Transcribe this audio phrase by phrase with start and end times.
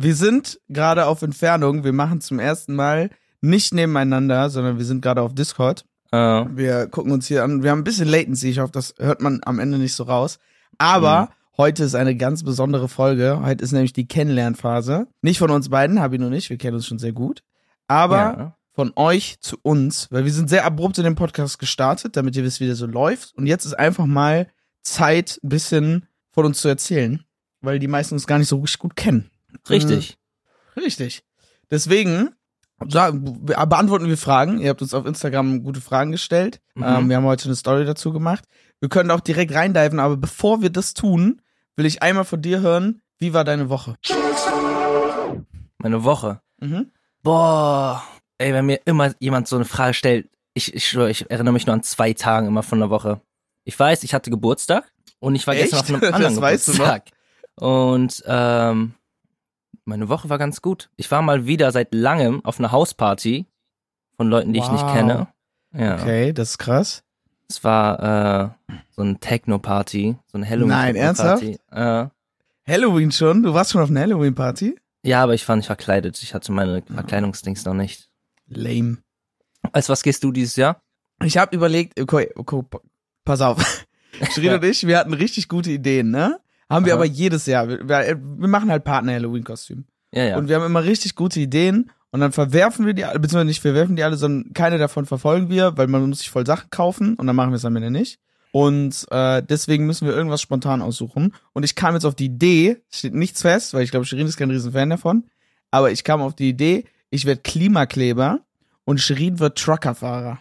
[0.00, 1.82] wir sind gerade auf Entfernung.
[1.82, 3.10] Wir machen zum ersten Mal
[3.40, 5.84] nicht nebeneinander, sondern wir sind gerade auf Discord.
[6.12, 7.62] Äh, Wir gucken uns hier an.
[7.62, 8.48] Wir haben ein bisschen Latency.
[8.48, 10.38] Ich hoffe, das hört man am Ende nicht so raus.
[10.78, 13.40] Aber heute ist eine ganz besondere Folge.
[13.42, 15.08] Heute ist nämlich die Kennenlernphase.
[15.20, 16.48] Nicht von uns beiden, und ich.
[16.48, 17.42] Wir kennen uns schon sehr gut.
[17.88, 18.56] Aber ja.
[18.72, 22.44] von euch zu uns, weil wir sind sehr abrupt in den Podcast gestartet, damit ihr
[22.44, 23.34] wisst, wie der so läuft.
[23.34, 24.46] Und jetzt ist einfach mal
[24.82, 27.24] Zeit, ein bisschen von uns zu erzählen,
[27.60, 29.30] weil die meisten uns gar nicht so richtig gut kennen.
[29.68, 30.16] Richtig.
[30.76, 31.22] Richtig.
[31.70, 32.30] Deswegen
[32.78, 34.60] be- beantworten wir Fragen.
[34.60, 36.60] Ihr habt uns auf Instagram gute Fragen gestellt.
[36.74, 36.84] Mhm.
[36.84, 38.44] Ähm, wir haben heute eine Story dazu gemacht.
[38.80, 41.42] Wir können auch direkt reindiven, aber bevor wir das tun,
[41.76, 43.96] will ich einmal von dir hören, wie war deine Woche?
[45.78, 46.40] Meine Woche.
[46.60, 46.90] Mhm.
[47.22, 48.02] Boah.
[48.38, 51.74] Ey, wenn mir immer jemand so eine Frage stellt, ich, ich ich erinnere mich nur
[51.74, 53.20] an zwei Tagen immer von der Woche.
[53.64, 55.70] Ich weiß, ich hatte Geburtstag und ich war Echt?
[55.72, 56.78] gestern auf einem Das anderen weißt du noch?
[56.78, 57.04] Geburtstag.
[57.56, 58.94] Und ähm,
[59.88, 60.90] meine Woche war ganz gut.
[60.96, 63.46] Ich war mal wieder seit langem auf einer Hausparty
[64.16, 64.92] von Leuten, die ich nicht Wow.
[64.92, 65.28] kenne.
[65.74, 65.94] Ja.
[66.00, 67.02] Okay, das ist krass.
[67.48, 71.58] Es war äh, so eine Techno-Party, so eine halloween Nein, Party.
[71.70, 72.06] Äh,
[72.66, 73.42] Halloween schon?
[73.42, 74.78] Du warst schon auf einer Halloween-Party?
[75.04, 76.22] ja, aber ich war nicht verkleidet.
[76.22, 78.10] Ich hatte meine Verkleidungsdings noch nicht.
[78.48, 78.98] Lame.
[79.72, 80.80] Als was gehst du dieses Jahr?
[81.24, 82.80] Ich habe überlegt, okay, okay, pa-
[83.24, 83.86] pass auf.
[84.32, 86.40] Shirin und ich, wir hatten richtig gute Ideen, ne?
[86.70, 87.00] Haben wir Aha.
[87.00, 87.68] aber jedes Jahr.
[87.68, 89.84] Wir, wir wir machen halt Partner-Halloween-Kostüm.
[90.12, 90.38] Ja, ja.
[90.38, 93.60] Und wir haben immer richtig gute Ideen und dann verwerfen wir die alle, beziehungsweise nicht
[93.60, 97.14] verwerfen die alle, sondern keine davon verfolgen wir, weil man muss sich voll Sachen kaufen
[97.14, 98.18] und dann machen wir es am Ende nicht.
[98.50, 101.34] Und äh, deswegen müssen wir irgendwas spontan aussuchen.
[101.52, 104.38] Und ich kam jetzt auf die Idee, steht nichts fest, weil ich glaube, Shirin ist
[104.38, 105.24] kein Riesenfan davon,
[105.70, 108.40] aber ich kam auf die Idee, ich werde Klimakleber
[108.84, 110.38] und Shirin wird Truckerfahrer.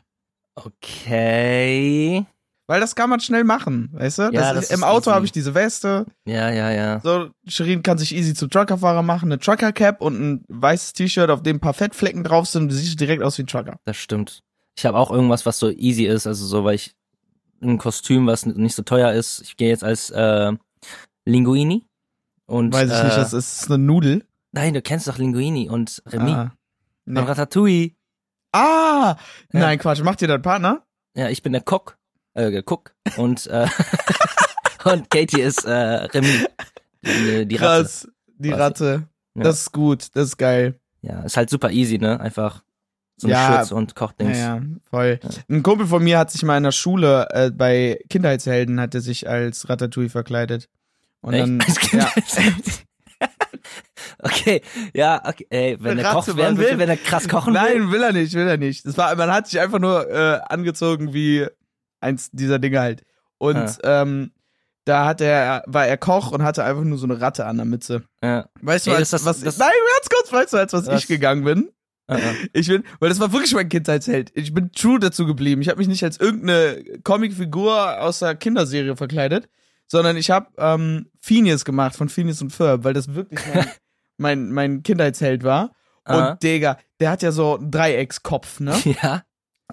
[0.56, 2.26] okay.
[2.70, 4.22] Weil das kann man schnell machen, weißt du?
[4.24, 6.06] Ja, das das ist, Im Auto habe ich diese Weste.
[6.26, 7.00] Ja, ja, ja.
[7.00, 11.44] So, Shirin kann sich easy zum Truckerfahrer machen, eine Trucker-Cap und ein weißes T-Shirt, auf
[11.44, 12.70] dem ein paar Fettflecken drauf sind.
[12.70, 13.80] Du siehst direkt aus wie ein Trucker.
[13.86, 14.44] Das stimmt.
[14.78, 16.94] Ich habe auch irgendwas, was so easy ist, also so, weil ich
[17.62, 19.42] ein Kostüm, was nicht so teuer ist.
[19.42, 20.52] Ich gehe jetzt als äh,
[21.26, 21.86] Linguini.
[22.48, 24.26] Und, Weiß ich äh, nicht, das ist eine Nudel.
[24.52, 26.52] Nein, du kennst doch Linguini und Remy Ah,
[27.06, 27.20] nee.
[27.20, 27.92] Ratatouille.
[28.54, 29.16] ah
[29.52, 30.02] nein, Quatsch.
[30.02, 30.84] Macht ihr deinen Partner?
[31.16, 31.98] Ja, ich bin der Cook,
[32.38, 33.68] äh, Cook und äh,
[34.84, 36.46] und Katie ist äh, Remy,
[37.04, 37.84] die, die Ratte.
[37.84, 38.08] Krass.
[38.40, 38.62] Die Quasi.
[38.62, 39.08] Ratte.
[39.36, 39.44] Ja.
[39.44, 40.08] Das ist gut.
[40.14, 40.80] Das ist geil.
[41.02, 42.20] Ja, ist halt super easy, ne?
[42.20, 42.64] Einfach
[43.18, 43.60] so ein Ja.
[43.60, 44.38] Schutz und Ja, Kochdings.
[44.38, 45.20] ja, voll.
[45.50, 49.02] Ein Kumpel von mir hat sich mal in der Schule äh, bei Kindheitshelden hat er
[49.02, 50.70] sich als Ratatouille verkleidet.
[51.22, 51.44] Und Echt?
[51.44, 51.60] dann
[51.94, 52.12] ja,
[54.20, 54.62] okay,
[54.94, 55.48] ja, okay.
[55.50, 57.62] Ey, wenn er Koch werden will, wenn er krass kochen will.
[57.62, 58.86] Nein, will er nicht, will er nicht.
[58.86, 61.48] Das war, man hat sich einfach nur äh, angezogen wie
[62.00, 63.04] eins dieser Dinge halt.
[63.38, 64.02] Und Ah.
[64.04, 64.32] ähm,
[64.86, 67.66] da hat er, war er Koch und hatte einfach nur so eine Ratte an der
[67.66, 68.04] Mütze.
[68.24, 68.48] Ja.
[68.62, 71.02] Weißt du, Ey, als, das- was das- Nein, ganz kurz, weißt du, als was, Was?
[71.02, 71.70] ich gegangen bin?
[72.10, 72.50] Uh -uh.
[72.54, 74.32] Ich bin, weil das war wirklich mein Kindheitsheld.
[74.34, 75.62] Ich bin true dazu geblieben.
[75.62, 79.50] Ich habe mich nicht als irgendeine Comicfigur aus der Kinderserie verkleidet,
[79.88, 83.68] sondern ich habe ähm, Phineas gemacht von Phineas und Ferb, weil das wirklich mein,
[84.18, 85.72] mein, mein Kindheitsheld war.
[86.08, 86.42] Und.
[86.42, 88.74] Digga, der hat ja so einen Dreieckskopf, ne?
[89.04, 89.24] Ja.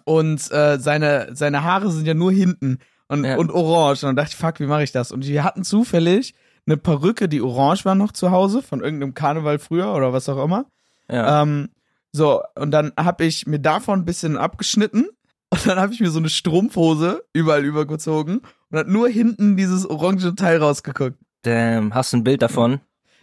[0.05, 2.79] Und äh, seine, seine Haare sind ja nur hinten
[3.09, 3.37] und, Ja.
[3.37, 4.03] und orange.
[4.05, 5.13] Und dann dachte ich, fuck, wie mache ich das?
[5.13, 6.35] Und wir hatten zufällig
[6.67, 10.43] eine Perücke, die orange war noch zu Hause, von irgendeinem Karneval früher oder was auch
[10.43, 10.67] immer.
[11.11, 11.43] Ja.
[11.43, 11.69] Ähm,
[12.13, 15.07] so, und dann habe ich mir davon ein bisschen abgeschnitten
[15.51, 18.41] und dann habe ich mir so eine Strumpfhose überall übergezogen
[18.71, 21.17] und hat nur hinten dieses orange Teil rausgeguckt.
[21.43, 22.81] Damn, hast du ein Bild davon?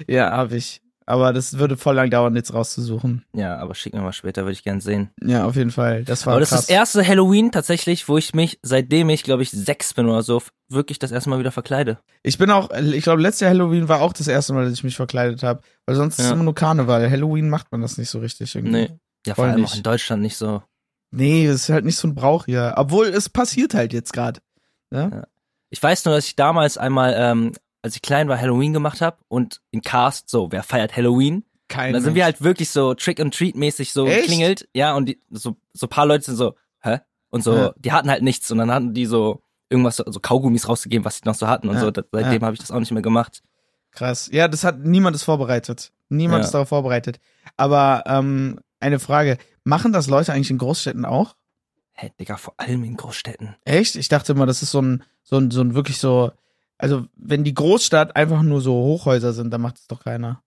[0.08, 0.81] Ja, habe ich.
[1.06, 3.26] Aber das würde voll lang dauern, jetzt rauszusuchen.
[3.34, 5.10] Ja, aber schick mir mal später, würde ich gern sehen.
[5.22, 6.04] Ja, auf jeden Fall.
[6.04, 6.60] Das war aber das krass.
[6.62, 10.22] ist das erste Halloween tatsächlich, wo ich mich, seitdem ich, glaube ich, sechs bin oder
[10.22, 11.98] so, wirklich das erste Mal wieder verkleide.
[12.24, 14.84] Ich bin auch, ich glaube, letztes Jahr Halloween war auch das erste Mal, dass ich
[14.84, 15.62] mich verkleidet habe.
[15.86, 16.32] Weil sonst ist Ja.
[16.32, 17.10] es immer nur Karneval.
[17.10, 18.72] Halloween macht man das nicht so richtig irgendwie.
[18.72, 18.90] Nee.
[19.26, 19.72] Ja, vor allem nicht.
[19.72, 20.62] auch in Deutschland nicht so.
[21.12, 22.74] Nee, das ist halt nicht so ein Brauch hier.
[22.78, 24.40] Obwohl es passiert halt jetzt gerade.
[24.94, 25.10] Ja?
[25.10, 25.28] Ja.
[25.72, 27.52] Ich weiß nur, dass ich damals einmal, ähm,
[27.82, 31.44] als ich klein war, Halloween gemacht habe und in Cast, so, wer feiert Halloween?
[31.68, 34.22] Kein Und da sind wir halt wirklich so Trick-and-Treat-mäßig so Echt?
[34.24, 34.68] geklingelt.
[34.74, 37.00] Ja, und die, so, so paar Leute sind so, hä?
[37.30, 37.74] Und so, Ja.
[37.78, 41.28] die hatten halt nichts und dann hatten die so irgendwas, so, Kaugummis rausgegeben, was die
[41.30, 41.86] noch so hatten und Ja, so.
[42.12, 42.42] Seitdem ja.
[42.42, 43.42] habe ich das auch nicht mehr gemacht.
[43.92, 44.30] Krass.
[44.32, 45.92] Ja, das hat niemand ist vorbereitet.
[46.10, 46.46] Niemand Ja.
[46.46, 47.20] ist darauf vorbereitet.
[47.58, 51.36] Aber ähm, eine Frage: Machen das Leute eigentlich in Großstädten auch?
[51.94, 53.56] Hä, Digga, vor allem in Großstädten.
[53.64, 53.96] Echt?
[53.96, 56.32] Ich dachte immer, das ist so ein, so ein, so ein wirklich so.
[56.82, 60.42] Also, wenn die Großstadt einfach nur so Hochhäuser sind, dann macht es doch keiner.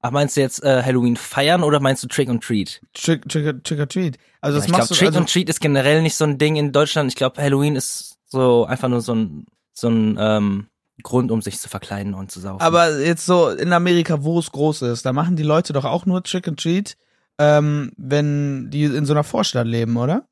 [0.00, 2.80] Ach, meinst du jetzt äh, Halloween feiern oder meinst du Trick and Treat?
[2.94, 4.18] Trick, trick, trick or treat.
[4.40, 5.06] Also, Ja, das ich glaube, machst Trick du.
[5.06, 7.10] Also, and Treat ist generell nicht so ein Ding in Deutschland.
[7.10, 10.66] Ich glaube, Halloween ist so einfach nur so ein, so ein, ähm,
[11.02, 12.60] Grund, um sich zu verkleiden und zu saufen.
[12.60, 16.06] Aber jetzt so in Amerika, wo es groß ist, da machen die Leute doch auch
[16.06, 16.96] nur Trick and Treat,
[17.38, 20.26] ähm, wenn die in so einer Vorstadt leben, oder?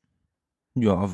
[0.81, 1.09] Ja,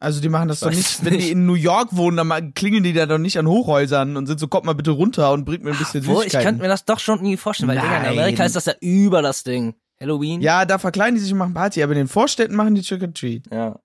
[0.00, 1.30] Also die machen das doch nicht, wenn die nicht.
[1.30, 4.48] in New York wohnen, dann klingeln die da doch nicht an Hochhäusern und sind so,
[4.48, 6.44] kommt mal bitte runter und bringt mir ein bisschen ich Süßigkeiten.
[6.46, 8.06] könnte mir das doch schon irgendwie vorstellen, weil Digga, in.
[8.18, 9.74] Amerika ist das ja über das Ding.
[10.00, 10.40] Halloween?
[10.40, 13.02] ja, da verkleiden die sich und machen Party, aber in den Vorstädten machen die Trick
[13.02, 13.44] and Treat.
[13.52, 13.80] Ja.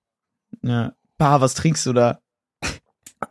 [0.61, 0.93] Ja.
[1.17, 2.19] Pa, was trinkst du da?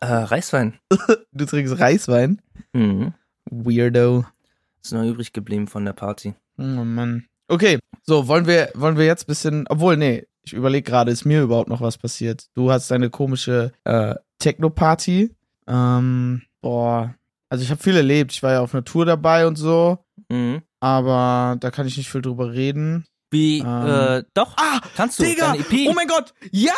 [0.01, 0.79] Äh, Reiswein.
[1.33, 2.41] Du trinkst Reiswein?
[2.73, 3.13] Mhm.
[3.51, 4.25] Weirdo.
[4.83, 6.35] Ist noch übrig geblieben von der Party.
[6.59, 7.27] Oh Mann.
[7.49, 11.43] Okay, so, wollen wir, wollen wir jetzt bisschen, obwohl, nee, ich überlege gerade, ist mir
[11.43, 12.47] überhaupt noch was passiert?
[12.55, 15.35] Du hast deine komische äh, Techno-Party.
[15.69, 17.15] Ähm, boah,
[17.49, 18.33] also ich habe viel erlebt.
[18.33, 19.99] Ich war ja auf einer Tour dabei und so,
[20.31, 20.63] Mhm.
[20.81, 23.05] aber da kann ich nicht viel drüber reden.
[23.31, 23.87] Wie, Ähm.
[23.87, 25.25] äh, doch, Ah, kannst du.
[25.25, 25.89] Digga, EP.
[25.89, 26.73] oh mein Gott, ja,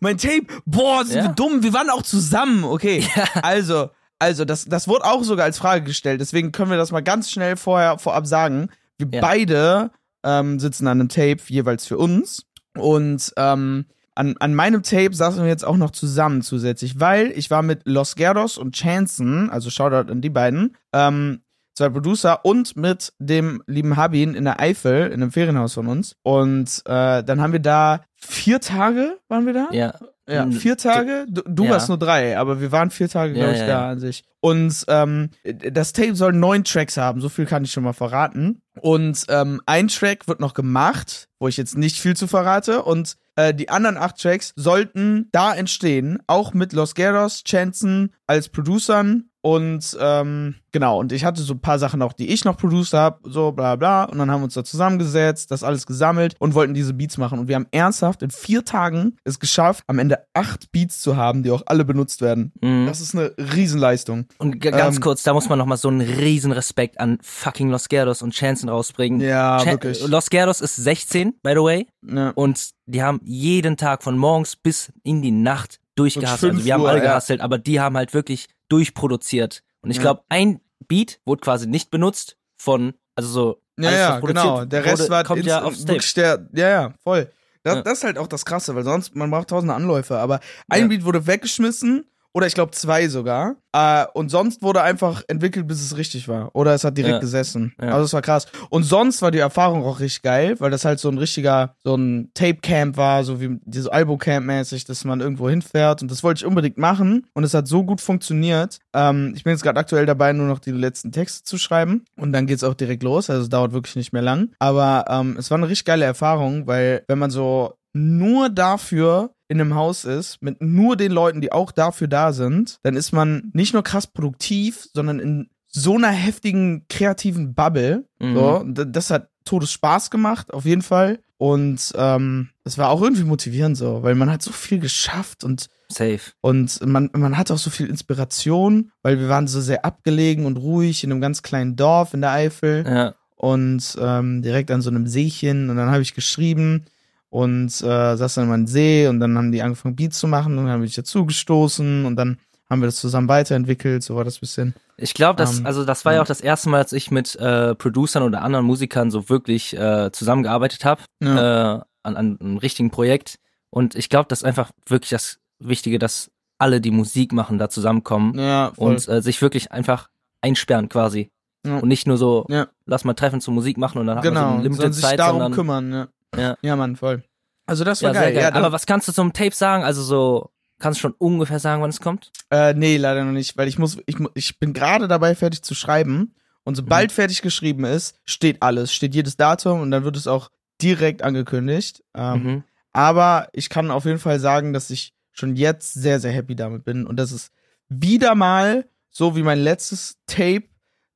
[0.00, 0.46] mein Tape.
[0.64, 1.24] Boah, sind Ja.
[1.24, 1.62] wir dumm.
[1.62, 2.64] Wir waren auch zusammen.
[2.64, 3.04] Okay,
[3.42, 6.20] also, also das, das wurde auch sogar als Frage gestellt.
[6.20, 8.70] Deswegen können wir das mal ganz schnell vorher vorab sagen.
[8.96, 9.20] Wir Ja.
[9.20, 9.90] beide
[10.24, 12.44] ähm, sitzen an einem Tape jeweils für uns
[12.80, 17.50] und ähm, an, an meinem Tape saßen wir jetzt auch noch zusammen zusätzlich, weil ich
[17.50, 21.42] war mit Los Gerdos und Chanson, also Shoutout an die beiden, ähm,
[21.76, 26.16] zwei Producer und mit dem lieben Habin in der Eifel, in einem Ferienhaus von uns.
[26.22, 29.68] Und äh, dann haben wir da vier Tage, waren wir da?
[29.70, 29.94] Ja.
[30.28, 31.26] Ja, vier Tage.
[31.28, 31.70] Du, du Ja.
[31.70, 33.90] warst nur drei, aber wir waren vier Tage, Ja, glaube ich, ja, da ja.
[33.90, 34.24] an sich.
[34.40, 35.30] Und ähm,
[35.72, 38.60] das Tape soll neun Tracks haben, so viel kann ich schon mal verraten.
[38.80, 42.82] Und ähm, ein Track wird noch gemacht, wo ich jetzt nicht viel zu verrate.
[42.82, 48.48] Und äh, die anderen acht Tracks sollten da entstehen, auch mit Los Guerros, Chanson als
[48.48, 49.24] Producern.
[49.40, 52.92] Und ähm, genau, und ich hatte so ein paar Sachen auch, die ich noch produced
[52.92, 54.04] habe, so bla bla.
[54.04, 57.38] Und dann haben wir uns da zusammengesetzt, das alles gesammelt und wollten diese Beats machen.
[57.38, 61.42] Und wir haben ernsthaft in vier Tagen es geschafft, am Ende acht Beats zu haben,
[61.44, 62.52] die auch alle benutzt werden.
[62.60, 62.86] Mhm.
[62.86, 64.26] Das ist eine Riesenleistung.
[64.38, 67.70] Und ganz Ähm, kurz, da muss man noch mal so einen riesen Respekt an fucking
[67.70, 69.20] Los Gerdos und Chanson rausbringen.
[69.20, 70.06] Ja, Chan- wirklich.
[70.06, 72.30] Los Gerdos ist 16, by the way, Ja.
[72.30, 76.40] und die haben jeden Tag von morgens bis in die Nacht durchgehustelt.
[76.40, 77.44] fünf Also wir haben alle ja.
[77.44, 79.62] aber die haben halt wirklich durchproduziert.
[79.80, 83.62] Und ich glaube, ein Beat wurde quasi nicht benutzt von, also so.
[83.80, 84.64] Ja, ja, genau.
[84.64, 85.76] Der Rest wurde, war kommt ja Tape.
[85.86, 87.30] wirklich der, ja, ja, voll.
[87.62, 87.82] Das, Ja.
[87.82, 90.88] das ist halt auch das Krasse, weil sonst, man braucht tausende Anläufe, aber ein Ja.
[90.88, 95.82] Beat wurde weggeschmissen, oder ich glaube zwei sogar, äh, und sonst wurde einfach entwickelt, bis
[95.82, 96.54] es richtig war.
[96.54, 97.18] Oder es hat direkt Ja.
[97.18, 97.74] gesessen.
[97.82, 97.88] Ja.
[97.88, 98.46] Also das war krass.
[98.70, 101.96] Und sonst war die Erfahrung auch richtig geil, weil das halt so ein richtiger, so
[101.96, 106.46] ein Tape-Camp war, so wie dieses Albo-Camp-mäßig, dass man irgendwo hinfährt und das wollte ich
[106.46, 108.78] unbedingt machen und es hat so gut funktioniert.
[108.94, 112.32] Ähm, ich bin jetzt gerade aktuell dabei, nur noch die letzten Texte zu schreiben und
[112.32, 114.50] dann geht's auch direkt los, also es dauert wirklich nicht mehr lang.
[114.60, 119.60] Aber ähm, es war eine richtig geile Erfahrung, weil wenn man so nur dafür in
[119.60, 123.50] einem Haus ist, mit nur den Leuten, die auch dafür da sind, dann ist man
[123.54, 128.06] nicht nur krass produktiv, sondern in so einer heftigen kreativen Bubble.
[128.20, 128.34] Mhm.
[128.34, 131.20] So, das hat todes Spaß gemacht, auf jeden Fall.
[131.38, 135.68] Und ähm, es war auch irgendwie motivierend so, weil man hat so viel geschafft und
[135.88, 136.20] Safe.
[136.42, 140.56] und man, man hatte auch so viel Inspiration, weil wir waren so sehr abgelegen und
[140.58, 143.14] ruhig in einem ganz kleinen Dorf in der Eifel Ja.
[143.36, 146.84] und ähm, direkt an so einem Seechen und dann habe ich geschrieben
[147.30, 150.56] und äh, saß dann an einem See und dann haben die angefangen Beats zu machen
[150.58, 152.38] und dann habe ich dazu gestoßen und dann
[152.70, 154.74] haben wir das zusammen weiterentwickelt, so war das bisschen.
[154.98, 156.22] Ich glaube, das, Ähm, also das war ja ja.
[156.22, 160.10] auch das erste Mal, als ich mit äh, Producern oder anderen Musikern so wirklich äh,
[160.12, 161.76] zusammengearbeitet habe Ja.
[161.76, 163.38] äh, an, an einem richtigen Projekt.
[163.70, 167.68] Und ich glaube, das ist einfach wirklich das Wichtige, dass alle, die Musik machen, da
[167.70, 170.08] zusammenkommen Ja, und äh, sich wirklich einfach
[170.40, 171.30] einsperren quasi.
[171.66, 171.78] Ja.
[171.78, 172.66] Und nicht nur so, Ja.
[172.86, 175.18] lass mal treffen zur Musik machen und dann hat man so genau, limited sich Zeit,
[175.18, 176.56] darum kümmern, ja.
[176.62, 176.76] Ja.
[176.76, 177.22] Mann, voll.
[177.66, 178.42] Also das war ja, sehr geil.
[178.42, 178.52] geil.
[178.54, 179.84] Ja, Aber was kannst du zum Tape sagen?
[179.84, 182.30] Also so, kannst du schon ungefähr sagen, wann es kommt?
[182.50, 185.74] Äh, nee, leider noch nicht, weil ich muss, ich, ich bin gerade dabei, fertig zu
[185.74, 186.34] schreiben.
[186.64, 190.50] Und sobald fertig geschrieben ist, steht alles, steht jedes Datum und dann wird es auch
[190.82, 192.02] direkt angekündigt.
[192.14, 192.64] Ähm, Mhm.
[192.92, 196.84] Aber ich kann auf jeden Fall sagen, dass ich schon jetzt sehr, sehr happy damit
[196.84, 197.06] bin.
[197.06, 197.52] Und das ist
[197.88, 200.64] wieder mal, so wie mein letztes Tape,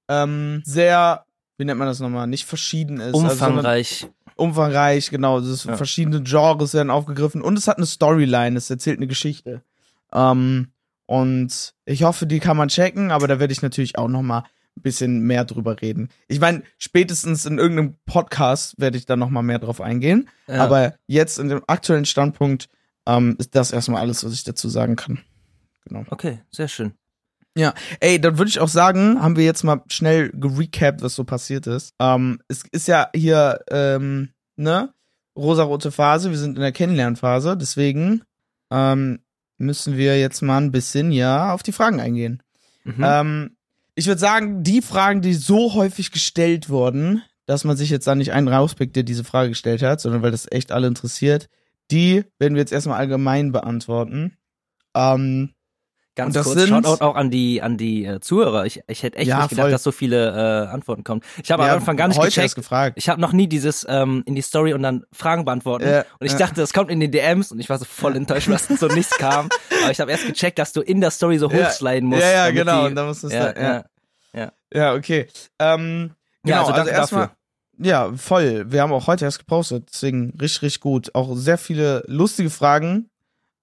[0.08, 1.24] ähm, sehr,
[1.56, 3.14] wie nennt man das nochmal, nicht verschieden ist.
[3.14, 3.84] Also, sondern
[4.36, 5.10] Umfangreich.
[5.10, 5.38] genau.
[5.38, 5.76] Es ist Ja.
[5.76, 9.62] verschiedene Genres werden aufgegriffen und es hat eine Storyline, es erzählt eine Geschichte.
[10.12, 10.68] Ähm,
[11.06, 14.44] und ich hoffe, die kann man checken, aber da werde ich natürlich auch noch mal
[14.76, 16.08] ein bisschen mehr drüber reden.
[16.28, 20.28] Ich meine, spätestens in irgendeinem Podcast werde ich da noch mal mehr drauf eingehen.
[20.46, 20.64] Ja.
[20.64, 22.68] Aber jetzt in dem aktuellen Standpunkt
[23.06, 25.18] ähm, ist das erstmal alles, was ich dazu sagen kann.
[25.84, 26.04] Genau.
[26.10, 26.94] Okay, sehr schön.
[28.00, 31.66] Ey, dann würde ich auch sagen, haben wir jetzt mal schnell gerecapt, was so passiert
[31.66, 31.92] ist.
[32.00, 34.92] Ähm, es ist ja hier, ähm, ne,
[35.36, 38.22] rosarote Phase, wir sind in der Kennenlernphase, deswegen
[38.70, 39.20] ähm,
[39.58, 42.42] müssen wir jetzt mal ein bisschen ja auf die Fragen eingehen.
[42.84, 43.04] Mhm.
[43.04, 43.56] Ähm,
[43.94, 48.14] ich würde sagen, die Fragen, die so häufig gestellt wurden, dass man sich jetzt da
[48.14, 51.48] nicht einen rauspickt, der diese Frage gestellt hat, sondern weil das echt alle interessiert,
[51.90, 54.36] die werden wir jetzt erstmal allgemein beantworten.
[54.94, 55.50] Ähm,
[56.14, 58.66] Ganz kurz, sind- Shoutout auch an die, an die äh, Zuhörer.
[58.66, 59.70] Ich, ich hätte echt Ja, nicht gedacht, voll.
[59.70, 61.22] dass so viele äh, Antworten kommen.
[61.42, 62.54] Ich habe ja, am Anfang gar nicht gecheckt.
[62.54, 62.94] gefragt.
[62.98, 65.88] Ich habe noch nie dieses ähm, in die Story und dann Fragen beantworten.
[65.88, 66.38] Ja, und ich ja.
[66.38, 69.16] dachte, das kommt in den DMs und ich war so voll enttäuscht, was so nichts
[69.16, 69.48] kam.
[69.82, 72.20] Aber ich habe erst gecheckt, dass du in der Story so Ja, hochsliden musst.
[72.22, 72.82] ja, ja, genau.
[72.82, 73.84] Die, und da muss es ja, da, ja.
[74.34, 74.52] ja.
[74.74, 75.28] ja, okay.
[75.58, 76.10] Ähm,
[76.44, 77.36] Ja, genau, also danke erstmal, dafür.
[77.78, 78.70] Ja, voll.
[78.70, 81.14] Wir haben auch heute erst gepostet, deswegen richtig, richtig gut.
[81.14, 83.08] Auch sehr viele lustige Fragen,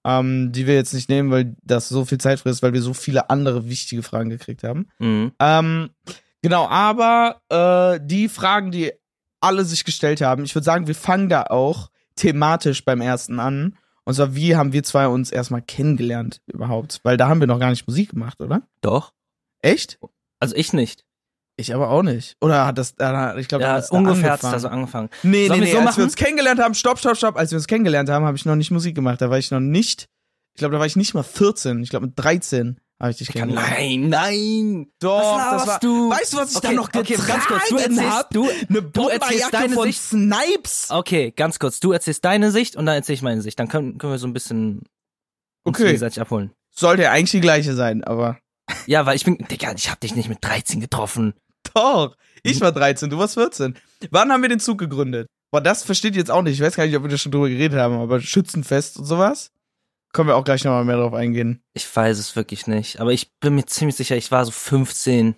[0.05, 2.93] ähm, die wir jetzt nicht nehmen, weil das so viel Zeit frisst, weil wir so
[2.93, 4.87] viele andere wichtige Fragen gekriegt haben.
[4.99, 5.31] Mhm.
[5.39, 5.89] Ähm,
[6.41, 8.91] genau, aber äh, die Fragen, die
[9.41, 13.77] alle sich gestellt haben, ich würde sagen, wir fangen da auch thematisch beim ersten an.
[14.03, 16.99] Und zwar, wie haben wir zwei uns erstmal kennengelernt überhaupt?
[17.03, 18.63] Weil da haben wir noch gar nicht Musik gemacht, oder?
[18.81, 19.13] Doch.
[19.61, 19.99] Echt?
[20.39, 21.05] Also ich nicht.
[21.59, 22.37] Ich aber auch nicht.
[22.41, 22.95] Oder hat das, ich
[23.47, 24.53] glaube, Ja, hat das da ungefähr angefangen.
[24.53, 25.09] da so angefangen.
[25.23, 27.57] Nee, Sollen nee, nee, so als wir uns kennengelernt haben, stopp, stopp, stopp, als wir
[27.57, 29.19] uns kennengelernt haben, habe ich noch nicht Musik gemacht.
[29.21, 30.05] Da war ich noch nicht,
[30.55, 31.83] ich glaube, da war ich nicht mal 14.
[31.83, 33.71] Ich glaube, mit 13 habe ich dich kennengelernt.
[33.77, 34.87] Nein, nein.
[34.99, 36.09] Doch, Was das war, du?
[36.09, 38.29] weißt du, was ich Okay, da noch okay, ganz kurz, du erzählst- hab?
[38.29, 40.01] du- Eine du erzählst Bomberjacke deine von Sicht.
[40.01, 40.87] Snipes.
[40.91, 41.79] Okay, ganz kurz.
[41.81, 43.59] Du erzählst deine Sicht und dann erzähl ich meine Sicht.
[43.59, 44.83] Dann können, können wir so ein bisschen
[45.65, 45.87] uns Okay.
[45.87, 46.51] gegenseitig abholen.
[46.73, 48.37] Sollte ja eigentlich die gleiche sein, aber
[48.85, 51.33] Ja, weil ich bin, Digga, ich hab dich nicht mit 13 getroffen.
[51.79, 52.15] Doch.
[52.43, 53.77] Ich war 13, du warst 14.
[54.11, 55.27] Wann haben wir den Zug gegründet?
[55.51, 56.53] Boah, das versteht ihr jetzt auch nicht.
[56.53, 59.51] Ich weiß gar nicht, ob wir da schon drüber geredet haben, aber Schützenfest und sowas.
[60.13, 61.61] Können wir auch gleich nochmal mehr drauf eingehen.
[61.73, 62.99] Ich weiß es wirklich nicht.
[62.99, 65.35] Aber ich bin mir ziemlich sicher, ich war so 15.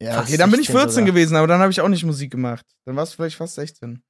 [0.00, 1.06] Ja, okay, dann bin ich 16 14 sogar.
[1.06, 2.66] gewesen, aber dann habe ich auch nicht Musik gemacht.
[2.84, 4.02] Dann warst du vielleicht fast 16.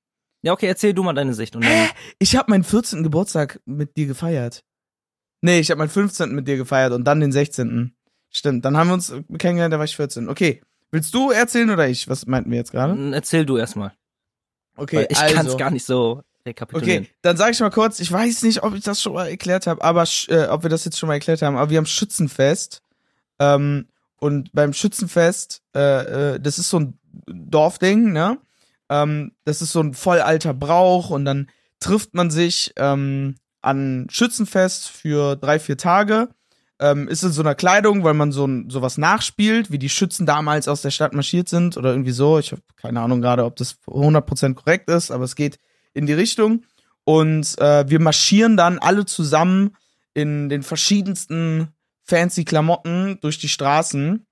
[0.42, 1.54] Ja, okay, erzähl du mal deine Sicht.
[1.54, 3.02] Und dann, Ich habe meinen 14.
[3.02, 4.64] Geburtstag mit dir gefeiert.
[5.42, 6.34] Nee, ich habe meinen 15.
[6.34, 7.94] mit dir gefeiert und dann den 16.
[8.30, 10.28] Stimmt, dann haben wir uns kennengelernt, da war ich 14.
[10.28, 12.08] Okay, willst du erzählen oder ich?
[12.08, 12.96] Was meinten wir jetzt gerade?
[13.12, 13.92] Erzähl du erstmal.
[14.76, 15.34] Okay, Weil ich also.
[15.34, 17.04] kann's gar nicht so rekapitulieren.
[17.04, 19.66] Okay, dann sage ich mal kurz, ich weiß nicht, ob ich das schon mal erklärt
[19.66, 22.82] habe, aber äh, ob wir das jetzt schon mal erklärt haben, aber wir haben Schützenfest.
[23.38, 28.38] Ähm, und beim Schützenfest, äh, äh, das ist so ein Dorfding, ne?
[28.88, 31.48] Ähm, das ist so ein voll alter Brauch und dann
[31.80, 36.28] trifft man sich ähm, an Schützenfest für drei, vier Tage.
[36.82, 40.66] Ähm, ist in so einer Kleidung, weil man so sowas nachspielt, wie die Schützen damals
[40.68, 42.38] aus der Stadt marschiert sind oder irgendwie so.
[42.38, 45.58] Ich habe keine Ahnung gerade, ob das 100% korrekt ist, aber es geht
[45.94, 46.64] in die Richtung.
[47.04, 49.76] Und äh, wir marschieren dann alle zusammen
[50.14, 51.68] in den verschiedensten
[52.04, 54.26] fancy Klamotten durch die Straßen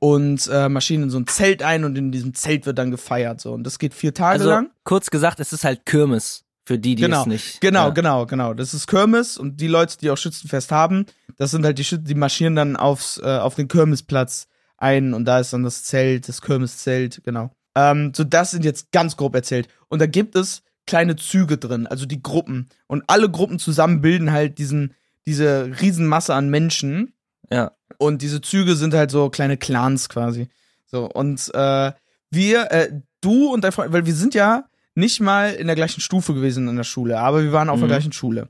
[0.00, 3.40] und äh, marschieren in so ein Zelt ein und in diesem Zelt wird dann gefeiert.
[3.40, 3.52] So.
[3.52, 4.70] Und das geht vier Tage Also, lang.
[4.84, 6.43] kurz gesagt, es ist halt Kirmes.
[6.66, 7.60] Für die, die Genau, es nicht.
[7.60, 7.90] Genau, ja.
[7.90, 8.54] genau, genau.
[8.54, 11.06] Das ist Kirmes und die Leute, die auch Schützenfest haben,
[11.36, 15.24] das sind halt die Schützen, die marschieren dann aufs, äh, auf den Kirmesplatz ein und
[15.24, 17.50] da ist dann das Zelt, das Kirmeszelt, genau.
[17.74, 19.68] Ähm, so, das sind jetzt ganz grob erzählt.
[19.88, 22.68] Und da gibt es kleine Züge drin, also die Gruppen.
[22.86, 24.94] Und alle Gruppen zusammen bilden halt diesen,
[25.26, 27.14] diese Riesenmasse an Menschen.
[27.50, 27.72] Ja.
[27.98, 30.48] Und diese Züge sind halt so kleine Clans quasi.
[30.86, 31.92] So, und äh,
[32.30, 34.64] wir, äh, du und dein Freund, weil wir sind ja
[34.94, 37.86] nicht mal in der gleichen Stufe gewesen in der Schule, aber wir waren auf der
[37.86, 37.90] Mhm.
[37.92, 38.48] gleichen Schule.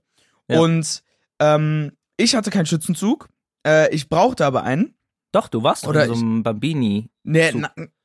[0.49, 0.61] Ja.
[0.61, 1.03] Und
[1.41, 3.29] ähm, ich hatte keinen Schützenzug.
[3.67, 4.95] Äh, ich brauchte aber einen.
[5.33, 7.09] Doch, du warst Oder in so einem Bambini.
[7.25, 7.53] Nee,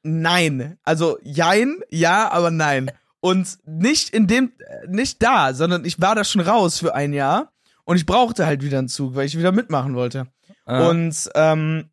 [0.04, 0.78] nein.
[0.84, 2.92] Also jein, ja, aber nein.
[3.22, 7.14] Und nicht in dem, äh, nicht da, sondern ich war da schon raus für ein
[7.14, 7.52] Jahr
[7.84, 10.28] und ich brauchte halt wieder einen Zug, weil ich wieder mitmachen wollte.
[10.66, 11.90] Ah, Und ähm,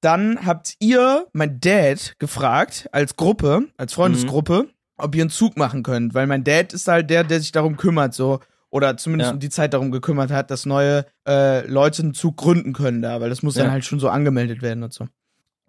[0.00, 5.82] dann habt ihr, mein Dad, gefragt, als Gruppe, als Freundesgruppe, ob ihr einen Zug machen
[5.82, 6.14] könnt.
[6.14, 8.40] Weil mein Dad ist halt der, der sich darum kümmert, so.
[8.70, 9.34] Oder zumindest Ja.
[9.34, 13.20] um die Zeit darum gekümmert hat, dass neue äh, Leute einen Zug gründen können da,
[13.20, 13.72] weil das muss dann Ja.
[13.72, 15.06] halt schon so angemeldet werden und so.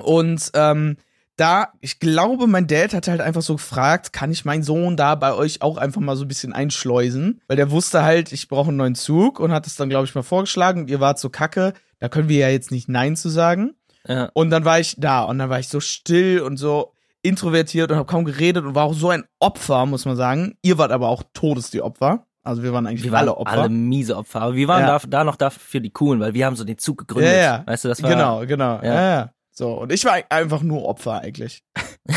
[0.01, 0.97] Und ähm,
[1.37, 5.15] da, ich glaube, mein Dad hat halt einfach so gefragt, kann ich meinen Sohn da
[5.15, 7.41] bei euch auch einfach mal so ein bisschen einschleusen?
[7.47, 10.15] Weil der wusste halt, ich brauche einen neuen Zug und hat es dann, glaube ich,
[10.15, 10.81] mal vorgeschlagen.
[10.81, 13.75] Und ihr wart so kacke, da können wir ja jetzt nicht Nein zu sagen.
[14.07, 14.29] ja.
[14.33, 16.94] Und dann war ich da und dann war ich so still und so
[17.25, 20.57] introvertiert und habe kaum geredet und war auch so ein Opfer, muss man sagen.
[20.61, 22.25] Ihr wart aber auch todes die Opfer.
[22.43, 23.51] Also wir waren eigentlich Wir waren alle Opfer.
[23.53, 24.41] alle miese Opfer.
[24.41, 24.99] Aber wir waren Ja.
[24.99, 27.33] da, da noch dafür die Coolen, weil wir haben so den Zug gegründet.
[27.33, 27.63] Ja, ja.
[27.65, 28.09] Weißt du, das war.
[28.11, 28.79] genau, genau.
[28.83, 28.93] Ja.
[29.09, 29.31] Ja.
[29.51, 31.63] So, und ich war einfach nur Opfer eigentlich.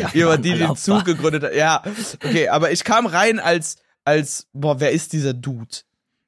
[0.00, 0.82] Ja, Ihr wart die, die den Opfer.
[0.96, 1.54] Zug gegründet hat.
[1.54, 1.80] Ja,
[2.24, 5.68] okay, aber ich kam rein als, als, boah, wer ist dieser Dude?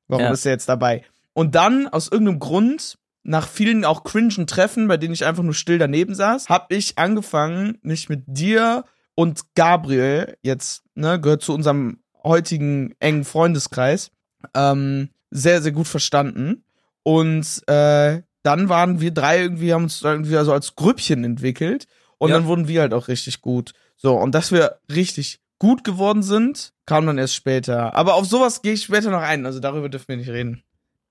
[0.06, 1.04] Warum ist er jetzt dabei?
[1.32, 5.52] Und dann, aus irgendeinem Grund, nach vielen auch cringen Treffen, bei denen ich einfach nur
[5.52, 11.52] still daneben saß, habe ich angefangen, mich mit dir und Gabriel, jetzt, ne, gehört zu
[11.52, 14.10] unserem heutigen engen Freundeskreis,
[14.54, 16.64] ähm, sehr, sehr gut verstanden.
[17.02, 22.30] Und äh, dann waren wir drei irgendwie, haben uns irgendwie also als Grüppchen entwickelt und
[22.30, 22.36] Ja.
[22.38, 23.72] dann wurden wir halt auch richtig gut.
[23.96, 27.94] So, und dass wir richtig gut geworden sind, kam dann erst später.
[27.94, 30.62] Aber auf sowas gehe ich später noch ein, also darüber dürfen wir nicht reden.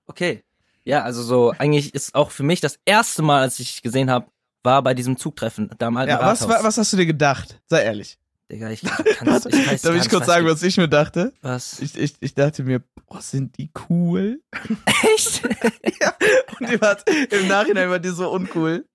[0.06, 0.42] Okay.
[0.88, 4.26] Ja, also so, eigentlich ist auch für mich das erste Mal, als ich gesehen habe,
[4.64, 6.64] war bei diesem Zugtreffen da am alten Ja, was, Rathaus.
[6.64, 7.60] was hast du dir gedacht?
[7.66, 8.18] Sei ehrlich.
[8.50, 8.80] Digga, ich,
[9.18, 11.34] kann's, ich weiß Darf ich kurz sagen, was ich mir dachte?
[11.42, 11.78] was.
[11.80, 14.40] Ich, ich, ich dachte mir, boah, sind die cool?
[15.14, 15.42] Echt?
[16.58, 16.96] Und die war,
[17.30, 18.86] im Nachhinein war die so uncool.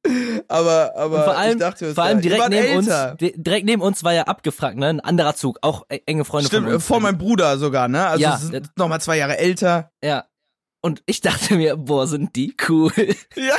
[0.48, 3.12] Aber, aber Und vor allem, ich dachte, vor allem direkt neben älter.
[3.12, 4.88] uns, di- direkt neben uns war ja abgefragt, ne?
[4.88, 6.86] Ein anderer Zug, auch e- enge Freunde Stimmt, von uns.
[6.88, 8.08] vor meinem Bruder sogar, ne?
[8.08, 9.92] Also Ja, sie das- sind noch mal zwei Jahre älter.
[10.04, 10.26] Ja.
[10.86, 12.92] Und ich dachte mir, boah, sind die cool.
[13.38, 13.56] Ja,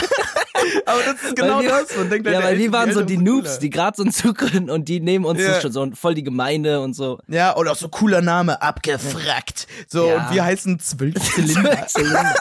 [0.84, 1.96] aber das ist genau wir- das.
[1.96, 3.58] Man denkt, ja, deine weil wir waren so die Noobs, cooler.
[3.60, 5.58] die gerade so einen Zug und die neben uns Ja.
[5.60, 7.18] schon so voll die Gemeinde und so.
[7.28, 9.66] Ja, oder auch so cooler Name, abgefrackt.
[9.88, 10.16] So, Ja.
[10.28, 11.86] und wir heißen zwölf Zylinder.
[11.86, 12.34] Zylinder.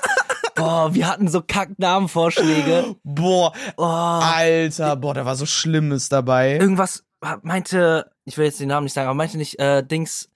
[0.55, 2.95] Boah, wir hatten so Kacknamenvorschläge.
[3.03, 6.57] Boah, Oh, Alter, boah, da war so Schlimmes dabei.
[6.59, 7.03] irgendwas
[7.41, 10.27] meinte, ich will jetzt den Namen nicht sagen, aber meinte nicht, äh, Dings,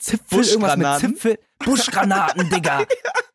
[0.00, 0.98] Zipfel, irgendwas mit?
[0.98, 1.38] Zipfel.
[1.64, 2.82] Buschgranaten, Digga.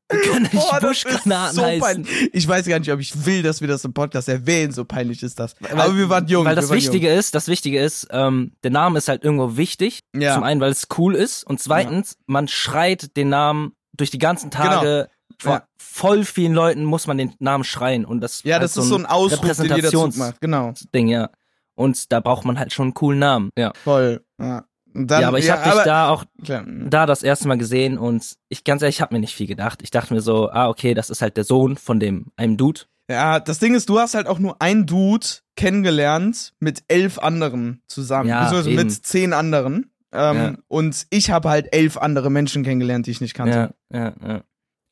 [0.09, 1.81] Können nicht Boah, Buschgranaten so heißen.
[1.81, 2.29] peinlich.
[2.33, 5.21] Ich weiß gar nicht, ob ich will, dass wir das im Podcast erwähnen, so peinlich
[5.21, 5.55] ist das.
[5.69, 6.45] Aber wir waren jung.
[6.45, 9.99] Weil das Wichtige ist, das Wichtige ist, ähm, der Name ist halt irgendwo wichtig.
[10.15, 10.35] Ja.
[10.35, 14.51] Zum einen, weil es cool ist und zweitens, man schreit den Namen durch die ganzen
[14.51, 15.09] Tage.
[15.39, 15.55] Vor Genau.
[15.55, 15.67] Ja.
[15.77, 19.05] voll vielen Leuten muss man den Namen schreien und das Ja, das ist so ein
[19.05, 20.41] Ausruf, den jeder macht.
[20.41, 21.29] Genau, ja.
[21.75, 23.51] Und da braucht man halt schon einen coolen Namen.
[23.55, 23.71] Ja.
[23.83, 24.25] voll.
[24.39, 24.65] Ja,
[25.05, 26.65] dann, ja, aber ich habe dich da auch Klar.
[26.65, 29.81] da das erste Mal gesehen und ich ganz ehrlich, ich habe mir nicht viel gedacht.
[29.83, 32.81] Ich dachte mir so, ah okay, das ist halt der Sohn von dem einem Dude.
[33.09, 37.81] Ja, das Ding ist, du hast halt auch nur einen Dude kennengelernt mit elf anderen
[37.87, 38.29] zusammen.
[38.29, 38.83] Ja, Beziehungsweise eben.
[38.87, 39.91] mit zehn anderen.
[40.11, 40.53] Ähm, Ja.
[40.67, 43.73] Und ich habe halt elf andere Menschen kennengelernt, die ich nicht kannte.
[43.93, 44.41] Ja, ja, ja.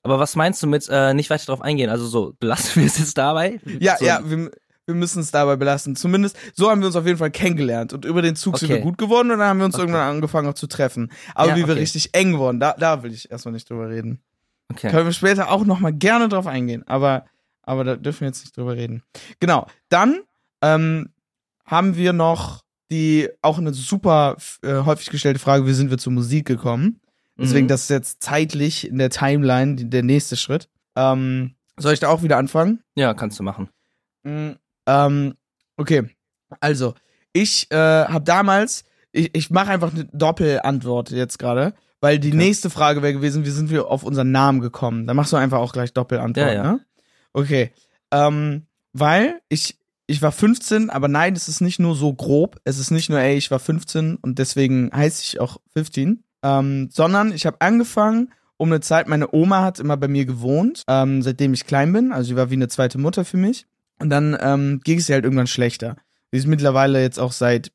[0.04, 1.90] Aber was meinst du mit äh, nicht weiter drauf eingehen?
[1.90, 3.60] Also so, belassen wir es jetzt dabei?
[3.80, 4.52] Ja, so, ja, wir,
[4.86, 5.96] wir müssen es dabei belassen.
[5.96, 7.94] Zumindest, so haben wir uns auf jeden Fall kennengelernt.
[7.94, 8.78] Und über den Zug sind Okay.
[8.80, 9.84] wir gut geworden und dann haben wir uns Okay.
[9.84, 11.12] irgendwann angefangen auch zu treffen.
[11.34, 11.80] Aber Ja, wie wir okay.
[11.82, 14.20] richtig eng wurden, da, da will ich erstmal nicht drüber reden.
[14.72, 14.90] Okay.
[14.90, 17.26] Können wir später auch nochmal gerne drauf eingehen, aber,
[17.64, 19.04] aber da dürfen wir jetzt nicht drüber reden.
[19.40, 19.68] Genau.
[19.90, 20.22] Dann
[20.62, 21.10] ähm,
[21.66, 26.14] haben wir noch die auch eine super äh, häufig gestellte Frage, wie sind wir zur
[26.14, 27.00] Musik gekommen?
[27.38, 27.70] Deswegen, Mhm.
[27.70, 30.70] das ist jetzt zeitlich in der Timeline der nächste Schritt.
[30.96, 32.82] Ähm, soll ich da auch wieder anfangen?
[32.96, 33.70] Ja, kannst du machen.
[34.88, 35.36] Ähm,
[35.78, 36.10] okay.
[36.60, 36.94] Also,
[37.34, 42.38] ich äh, habe damals, ich, ich mache einfach eine Doppelantwort jetzt gerade, weil die Okay.
[42.38, 45.08] nächste Frage wäre gewesen, wie sind wir auf unseren Namen gekommen?
[45.08, 46.64] Da machst du einfach auch gleich Doppelantwort, Ja, ja.
[46.64, 46.80] ne?
[47.34, 47.72] Okay.
[48.12, 52.58] Ähm, weil ich, ich war 15, aber nein, es ist nicht nur so grob.
[52.64, 56.24] Es ist nicht nur, ey, ich war 15 und deswegen heiße ich auch 15.
[56.44, 60.84] Ähm, sondern ich habe angefangen, um eine Zeit, meine Oma hat immer bei mir gewohnt,
[60.88, 62.14] ähm, seitdem ich klein bin.
[62.14, 63.66] Also sie war wie eine zweite Mutter für mich.
[64.00, 65.96] Und dann ähm, ging es ihr halt irgendwann schlechter.
[66.32, 67.72] Sie ist mittlerweile jetzt auch seit,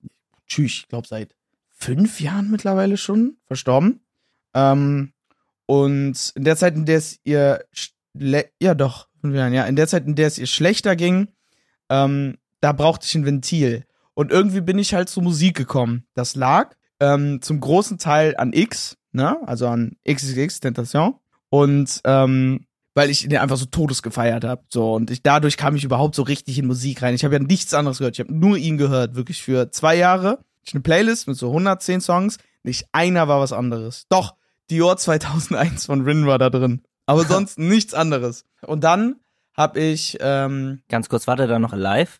[0.46, 1.34] tschüss, ich glaube seit
[1.70, 4.00] fünf Jahren mittlerweile schon verstorben.
[4.54, 5.12] Ähm,
[5.66, 7.64] und in der Zeit, in der es ihr,
[8.60, 11.28] ja doch, fünf Jahren, ja, in der Zeit, in der es ihr schlechter ging,
[11.88, 13.86] ähm, da brauchte ich ein Ventil.
[14.14, 16.04] Und irgendwie bin ich halt zur Musik gekommen.
[16.14, 21.14] Das lag ähm, zum großen Teil an X, ne, also an XXX Tentation.
[21.48, 24.62] Und ähm, weil ich den einfach so todes gefeiert habe.
[24.68, 27.14] So, und ich dadurch kam ich überhaupt so richtig in Musik rein.
[27.14, 28.16] Ich habe ja nichts anderes gehört.
[28.16, 30.38] Ich habe nur ihn gehört, wirklich für zwei Jahre.
[30.64, 32.38] Ich eine Playlist mit so 110 Songs.
[32.62, 34.06] Nicht einer war was anderes.
[34.08, 34.34] Doch,
[34.70, 36.82] Dior 2001 von Rin war da drin.
[37.06, 38.44] Aber sonst nichts anderes.
[38.62, 39.16] Und dann
[39.56, 42.18] habe ich, ähm, Ganz kurz, war der da noch alive?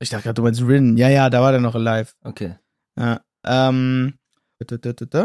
[0.00, 0.96] ich dachte gerade, du meinst Rin.
[0.96, 2.12] Ja, ja, da war der noch alive.
[2.22, 2.56] Okay.
[2.96, 4.14] Ja, ähm,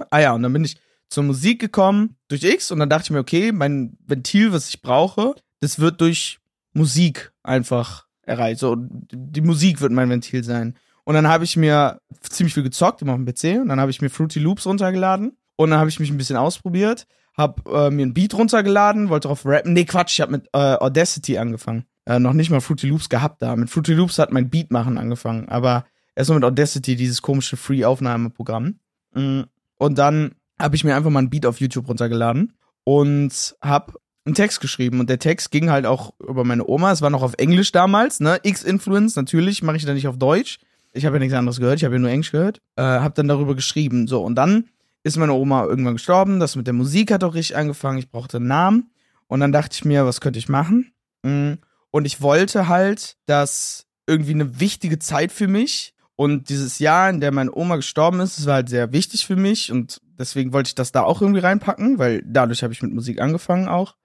[0.09, 0.77] ah ja, und dann bin ich
[1.09, 4.81] zur Musik gekommen durch X und dann dachte ich mir, okay, mein Ventil, was ich
[4.81, 6.39] brauche, das wird durch
[6.73, 8.59] Musik einfach erreicht.
[8.59, 10.75] So, die Musik wird mein Ventil sein.
[11.03, 13.91] Und dann habe ich mir ziemlich viel gezockt immer auf dem PC und dann habe
[13.91, 17.05] ich mir Fruity Loops runtergeladen und dann habe ich mich ein bisschen ausprobiert,
[17.37, 19.73] habe äh, mir ein Beat runtergeladen, wollte drauf rappen.
[19.73, 21.85] Nee, Quatsch, ich habe mit äh, Audacity angefangen.
[22.05, 23.55] Äh, noch nicht mal Fruity Loops gehabt da.
[23.55, 25.85] Mit Fruity Loops hat mein Beat machen angefangen, aber
[26.15, 28.79] erst mal mit Audacity, dieses komische Free-Aufnahmeprogramm.
[29.13, 29.41] Mm,
[29.77, 33.93] Und dann habe ich mir einfach mal ein Beat auf YouTube runtergeladen und habe
[34.25, 34.99] einen Text geschrieben.
[34.99, 36.91] Und der Text ging halt auch über meine Oma.
[36.91, 38.39] Es war noch auf Englisch damals, ne?
[38.43, 40.59] X-Influence, natürlich mache ich da nicht auf Deutsch.
[40.93, 42.61] Ich habe ja nichts anderes gehört, ich habe ja nur Englisch gehört.
[42.75, 44.07] Äh, habe dann darüber geschrieben.
[44.07, 44.65] So, und dann
[45.03, 46.39] ist meine Oma irgendwann gestorben.
[46.39, 47.97] Das mit der Musik hat auch richtig angefangen.
[47.97, 48.91] Ich brauchte einen Namen.
[49.27, 50.93] Und dann dachte ich mir, was könnte ich machen?
[51.23, 51.53] Mm,
[51.91, 57.19] Und ich wollte halt, dass irgendwie eine wichtige Zeit für mich und dieses Jahr, in
[57.21, 60.69] der meine Oma gestorben ist, das war halt sehr wichtig für mich und deswegen wollte
[60.69, 63.95] ich das da auch irgendwie reinpacken, weil dadurch habe ich mit Musik angefangen auch.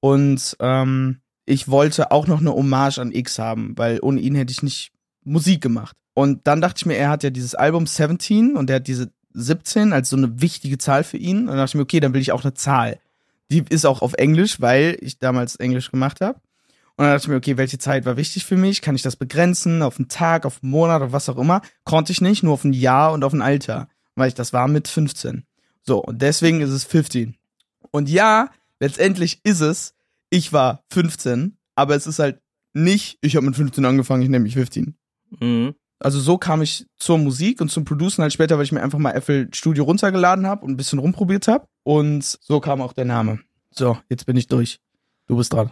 [0.00, 4.52] Und ähm, ich wollte auch noch eine Hommage an X haben, weil ohne ihn hätte
[4.52, 4.92] ich nicht
[5.24, 5.96] Musik gemacht.
[6.14, 9.10] Und dann dachte ich mir, er hat ja dieses Album 17 und er hat diese
[9.34, 11.40] 17 als so eine wichtige Zahl für ihn.
[11.40, 12.98] Und dann dachte ich mir, okay, dann will ich auch eine Zahl.
[13.50, 16.40] Die ist auch auf Englisch, weil ich damals Englisch gemacht habe.
[16.96, 18.82] Und dann dachte ich mir, okay, welche Zeit war wichtig für mich?
[18.82, 19.82] Kann ich das begrenzen?
[19.82, 21.62] Auf einen Tag, auf einen Monat oder was auch immer?
[21.84, 23.88] Konnte ich nicht, nur auf ein Jahr und auf ein Alter.
[24.16, 25.44] Weil ich das war mit 15.
[25.88, 27.34] So, und deswegen ist es 15.
[27.92, 29.94] Und ja, letztendlich ist es,
[30.28, 32.42] ich war 15, aber es ist halt
[32.74, 34.94] nicht, ich habe mit 15 angefangen, ich nenne mich 15.
[35.40, 35.74] Mhm.
[35.98, 38.98] Also so kam ich zur Musik und zum Producen halt später, weil ich mir einfach
[38.98, 41.66] mal FL Studio runtergeladen habe und ein bisschen rumprobiert habe.
[41.84, 43.40] Und so kam auch der Name.
[43.70, 44.80] So, jetzt bin ich durch.
[45.26, 45.70] Du bist dran.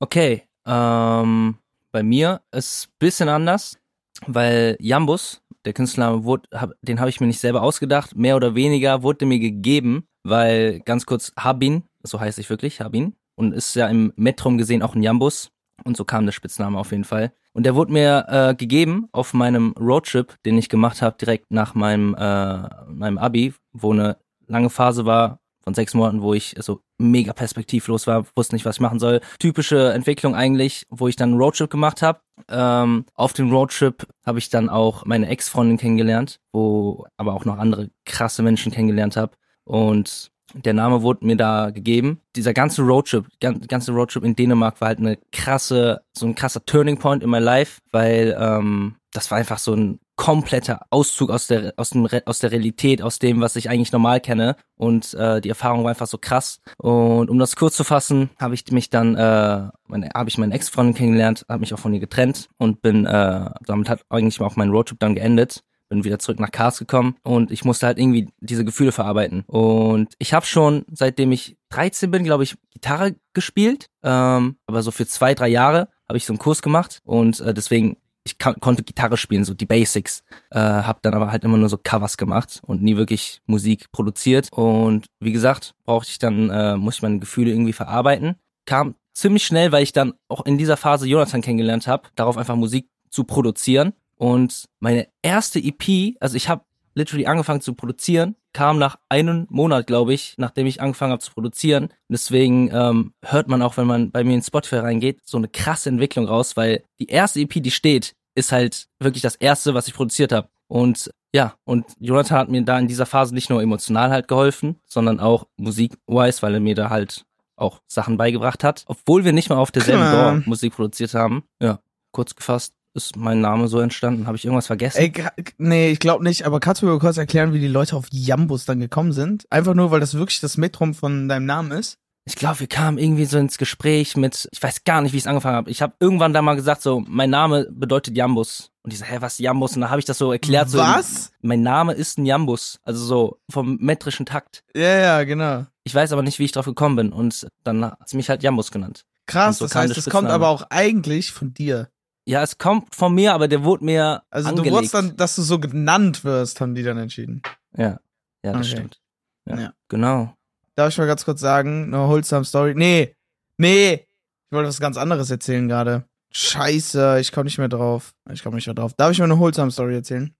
[0.00, 1.56] Okay, ähm,
[1.92, 3.78] bei mir ist bisschen anders,
[4.26, 8.54] weil Jambus, der Künstlername, wurde, hab, den habe ich mir nicht selber ausgedacht, mehr oder
[8.54, 13.74] weniger wurde mir gegeben, weil ganz kurz Habin, so heißt ich wirklich, Habin, und ist
[13.74, 15.50] ja im Metrum gesehen auch ein Jambus.
[15.84, 17.32] Und so kam der Spitzname auf jeden Fall.
[17.52, 21.74] Und der wurde mir äh, gegeben auf meinem Roadtrip, den ich gemacht habe, direkt nach
[21.74, 26.80] meinem, äh, meinem Abi, wo eine lange Phase war von sechs Monaten, wo ich so
[26.96, 29.20] mega perspektivlos war, wusste nicht, was ich machen soll.
[29.40, 32.20] Typische Entwicklung eigentlich, wo ich dann einen Roadtrip gemacht habe.
[32.48, 37.58] Ähm, auf dem Roadtrip habe ich dann auch meine Ex-Freundin kennengelernt, wo aber auch noch
[37.58, 39.32] andere krasse Menschen kennengelernt habe.
[39.64, 42.20] Und der Name wurde mir da gegeben.
[42.36, 46.98] Dieser ganze Roadtrip, ganze Roadtrip in Dänemark war halt eine krasse, so ein krasser Turning
[46.98, 51.74] Point in my life, weil ähm, das war einfach so ein kompletter Auszug aus der
[51.76, 55.50] aus dem aus der Realität, aus dem, was ich eigentlich normal kenne und äh, die
[55.50, 56.60] Erfahrung war einfach so krass.
[56.78, 60.94] Und um das kurz zu fassen, habe ich mich dann äh, habe ich meine Ex-Freundin
[60.94, 64.70] kennengelernt, habe mich auch von ihr getrennt und bin äh, damit hat eigentlich auch mein
[64.70, 68.64] Roadtrip dann geendet bin wieder zurück nach Cars gekommen und ich musste halt irgendwie diese
[68.64, 69.44] Gefühle verarbeiten.
[69.46, 73.88] Und ich habe schon, seitdem ich 13 bin, glaube ich, Gitarre gespielt.
[74.02, 77.54] Ähm, aber so für zwei, drei Jahre habe ich so einen Kurs gemacht und äh,
[77.54, 80.24] deswegen ich konnte Gitarre spielen, so die Basics.
[80.50, 84.48] Äh, habe dann aber halt immer nur so Covers gemacht und nie wirklich Musik produziert.
[84.50, 88.34] Und wie gesagt, brauchte ich dann, äh, muss ich meine Gefühle irgendwie verarbeiten.
[88.66, 92.56] Kam ziemlich schnell, weil ich dann auch in dieser Phase Jonathan kennengelernt habe, darauf einfach
[92.56, 93.92] Musik zu produzieren.
[94.16, 96.64] Und meine erste EP, also ich habe
[96.96, 101.30] literally angefangen zu produzieren, kam nach einem Monat, glaube ich, nachdem ich angefangen habe zu
[101.30, 101.90] produzieren.
[102.08, 105.90] Deswegen ähm, hört man auch, wenn man bei mir in Spotify reingeht, so eine krasse
[105.90, 109.94] Entwicklung raus, weil die erste EP, die steht, ist halt wirklich das erste, was ich
[109.94, 110.48] produziert habe.
[110.68, 114.80] Und ja, und Jonathan hat mir da in dieser Phase nicht nur emotional halt geholfen,
[114.86, 119.50] sondern auch musik-wise, weil er mir da halt auch Sachen beigebracht hat, obwohl wir nicht
[119.50, 121.44] mal auf derselben Door Musik produziert haben.
[121.60, 121.80] Ja,
[122.10, 124.26] kurz gefasst, ist mein Name so entstanden.
[124.26, 124.98] Habe ich irgendwas vergessen?
[124.98, 125.12] Ey,
[125.58, 128.64] nee, ich glaube nicht, aber kannst du mir kurz erklären, wie die Leute auf Jambus
[128.64, 129.44] dann gekommen sind?
[129.50, 131.98] Einfach nur, weil das wirklich das Metrum von deinem Namen ist?
[132.28, 135.22] Ich glaube, wir kamen irgendwie so ins Gespräch mit, ich weiß gar nicht, wie ich
[135.22, 135.70] es angefangen habe.
[135.70, 138.72] Ich habe irgendwann da mal gesagt, so, mein Name bedeutet Jambus.
[138.82, 139.76] Und die so, hä, was Jambus?
[139.76, 140.68] Und da habe ich das so erklärt.
[140.68, 141.30] So, was?
[141.40, 142.80] mein Name ist ein Jambus.
[142.82, 144.64] Also so vom metrischen Takt.
[144.74, 145.66] Ja, ja, genau.
[145.84, 147.12] Ich weiß aber nicht, wie ich drauf gekommen bin.
[147.12, 149.04] Und dann hat sie mich halt Jambus genannt.
[149.26, 151.90] Krass, so das heißt, es kommt aber auch eigentlich von dir.
[152.28, 154.22] Ja, es kommt von mir, aber der wurde mir.
[154.30, 154.72] Also angelegt.
[154.72, 157.40] du wurdest dann, dass du so genannt wirst, haben die dann entschieden.
[157.76, 158.00] Ja.
[158.44, 158.76] Ja, das okay.
[158.76, 159.00] stimmt.
[159.48, 159.72] Ja, ja.
[159.88, 160.34] Genau.
[160.74, 162.74] Darf ich mal ganz kurz sagen, eine wholesome Story?
[162.74, 163.14] Nee.
[163.58, 164.06] Nee.
[164.50, 166.04] Ich wollte was ganz anderes erzählen gerade.
[166.32, 168.12] Scheiße, ich komme nicht mehr drauf.
[168.30, 168.92] Ich komme nicht mehr drauf.
[168.94, 170.34] Darf ich mal eine wholesome Story erzählen?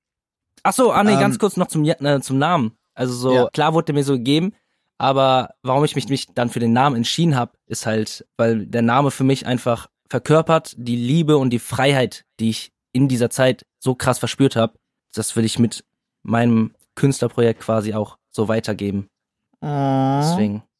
[0.62, 2.76] Ach so, ah nee, ähm, ganz kurz noch zum, äh, zum Namen.
[2.94, 3.48] Also so, ja.
[3.52, 4.52] klar wurde mir so gegeben,
[4.98, 8.82] aber warum ich mich, mich dann für den Namen entschieden habe, ist halt, weil der
[8.82, 13.66] Name für mich einfach verkörpert die Liebe und die Freiheit, die ich in dieser Zeit
[13.78, 14.78] so krass verspürt habe.
[15.14, 15.84] Das will ich mit
[16.22, 19.08] meinem Künstlerprojekt quasi auch so weitergeben.
[19.60, 20.20] Oh.
[20.22, 20.62] Deswegen.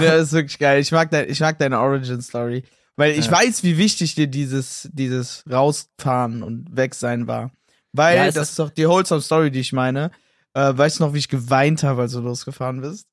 [0.00, 0.80] Ja, ist wirklich geil.
[0.80, 2.64] Ich mag, dein, ich mag deine Origin Story.
[2.96, 3.32] Weil ich ja.
[3.32, 7.52] weiß, wie wichtig dir dieses, dieses Rausfahren und Weg sein war.
[7.92, 10.10] Weil, ja, das ist doch die wholesome Story, die ich meine.
[10.54, 13.06] Äh, weißt du noch, wie ich geweint habe, als du losgefahren bist?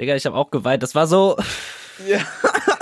[0.00, 0.82] Digga, ich habe auch geweint.
[0.82, 1.36] Das war so.
[2.06, 2.20] Ja.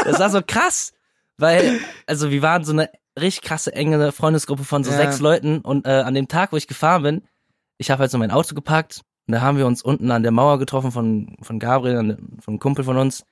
[0.04, 0.92] Das war so krass.
[1.36, 4.96] Weil, also wir waren so eine richtig krasse enge Freundesgruppe von so ja.
[4.96, 7.22] sechs Leuten und äh, an dem Tag, wo ich gefahren bin,
[7.78, 10.32] ich habe halt so mein Auto gepackt und da haben wir uns unten an der
[10.32, 11.96] Mauer getroffen von, von Gabriel,
[12.40, 13.24] von einem Kumpel von uns.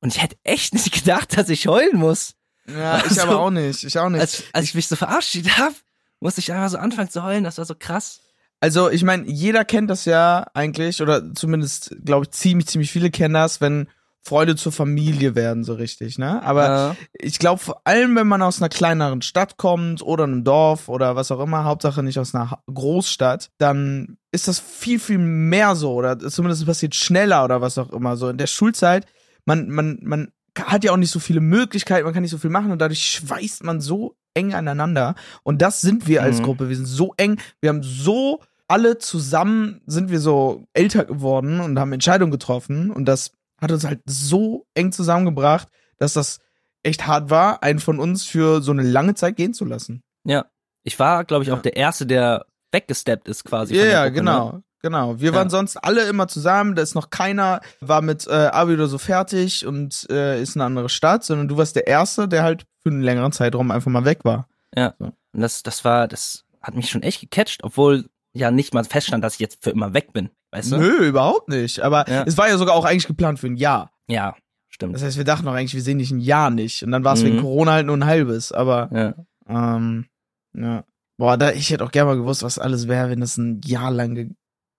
[0.00, 2.34] Und ich hätte echt nicht gedacht, dass ich heulen muss.
[2.68, 3.82] Ja, also, ich aber auch nicht.
[3.82, 4.20] Ich auch nicht.
[4.20, 5.74] Als, als ich mich so verabschiedet habe,
[6.20, 7.44] musste ich einfach so anfangen zu heulen.
[7.44, 8.20] Das war so krass.
[8.60, 13.10] Also, ich meine, jeder kennt das ja eigentlich, oder zumindest, glaube ich, ziemlich, ziemlich viele
[13.10, 13.88] kennen das, wenn
[14.24, 16.42] Freunde zur Familie werden, so richtig, ne?
[16.42, 16.96] Aber ja.
[17.12, 21.16] ich glaube, vor allem, wenn man aus einer kleineren Stadt kommt oder einem Dorf oder
[21.16, 25.94] was auch immer, Hauptsache nicht aus einer Großstadt, dann ist das viel, viel mehr so
[25.94, 28.16] oder zumindest passiert schneller oder was auch immer.
[28.16, 29.06] So in der Schulzeit,
[29.46, 30.28] man, man, man
[30.58, 33.06] hat ja auch nicht so viele Möglichkeiten, man kann nicht so viel machen und dadurch
[33.06, 35.14] schweißt man so eng aneinander.
[35.42, 36.42] Und das sind wir als Mhm.
[36.42, 36.68] Gruppe.
[36.68, 41.78] Wir sind so eng, wir haben so alle zusammen sind wir so älter geworden und
[41.78, 45.68] haben Entscheidungen getroffen und das hat uns halt so eng zusammengebracht,
[45.98, 46.38] dass das
[46.82, 50.02] echt hart war, einen von uns für so eine lange Zeit gehen zu lassen.
[50.24, 50.46] Ja.
[50.84, 51.54] Ich war, glaube ich, Ja.
[51.56, 53.74] auch der Erste, der weggesteppt ist quasi.
[53.76, 54.52] Ja, ja, Gruppe, genau.
[54.52, 54.62] Ne?
[54.80, 55.20] Genau.
[55.20, 55.36] Wir Ja.
[55.36, 58.96] waren sonst alle immer zusammen, da ist noch keiner, war mit äh, Abi oder so
[58.98, 62.64] fertig und äh, ist in eine andere Stadt, sondern du warst der Erste, der halt
[62.82, 64.46] für einen längeren Zeitraum einfach mal weg war.
[64.76, 69.24] Und das, das war, das hat mich schon echt gecatcht, obwohl ja nicht mal feststand,
[69.24, 70.30] dass ich jetzt für immer weg bin.
[70.50, 70.78] Weißt du?
[70.78, 71.80] Nö, überhaupt nicht.
[71.80, 72.24] Aber Ja.
[72.26, 73.90] es war ja sogar auch eigentlich geplant für ein Jahr.
[74.08, 74.34] Ja,
[74.68, 74.94] stimmt.
[74.94, 76.82] Das heißt, wir dachten auch eigentlich, wir sehen dich ein Jahr nicht.
[76.82, 77.26] Und dann war es Mhm.
[77.26, 78.52] wegen Corona halt nur ein halbes.
[78.52, 79.14] Aber Ja.
[79.48, 80.06] ähm,
[80.54, 80.84] ja.
[81.18, 83.90] Boah, da, ich hätte auch gerne mal gewusst, was alles wäre, wenn das ein Jahr
[83.90, 84.14] lang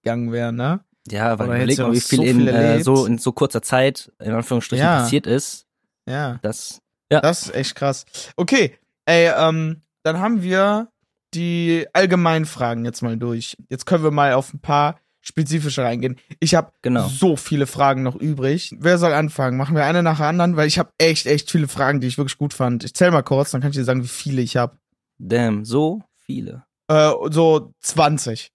[0.04, 0.80] gegangen wäre, ne?
[1.10, 4.12] Ja, weil überleg mal, wie viel, so in viel äh, so in so kurzer Zeit
[4.20, 5.02] in Anführungsstrichen Ja.
[5.02, 5.66] passiert ist.
[6.08, 6.40] Ja.
[6.42, 8.06] Das Das ist echt krass.
[8.36, 10.90] Okay, ey, ähm, dann haben wir
[11.34, 13.58] die allgemeinen Fragen jetzt mal durch.
[13.70, 16.18] Jetzt können wir mal auf ein paar spezifische reingehen.
[16.40, 17.08] Ich habe Genau.
[17.08, 18.76] so viele Fragen noch übrig.
[18.80, 19.58] Wer soll anfangen?
[19.58, 22.18] Machen wir eine nach der anderen, weil ich habe echt, echt viele Fragen, die ich
[22.18, 22.84] wirklich gut fand.
[22.84, 24.78] Ich zähl mal kurz, dann kann ich dir sagen, wie viele ich habe.
[25.18, 26.64] Damn, so viele.
[26.88, 28.52] Äh, so 20.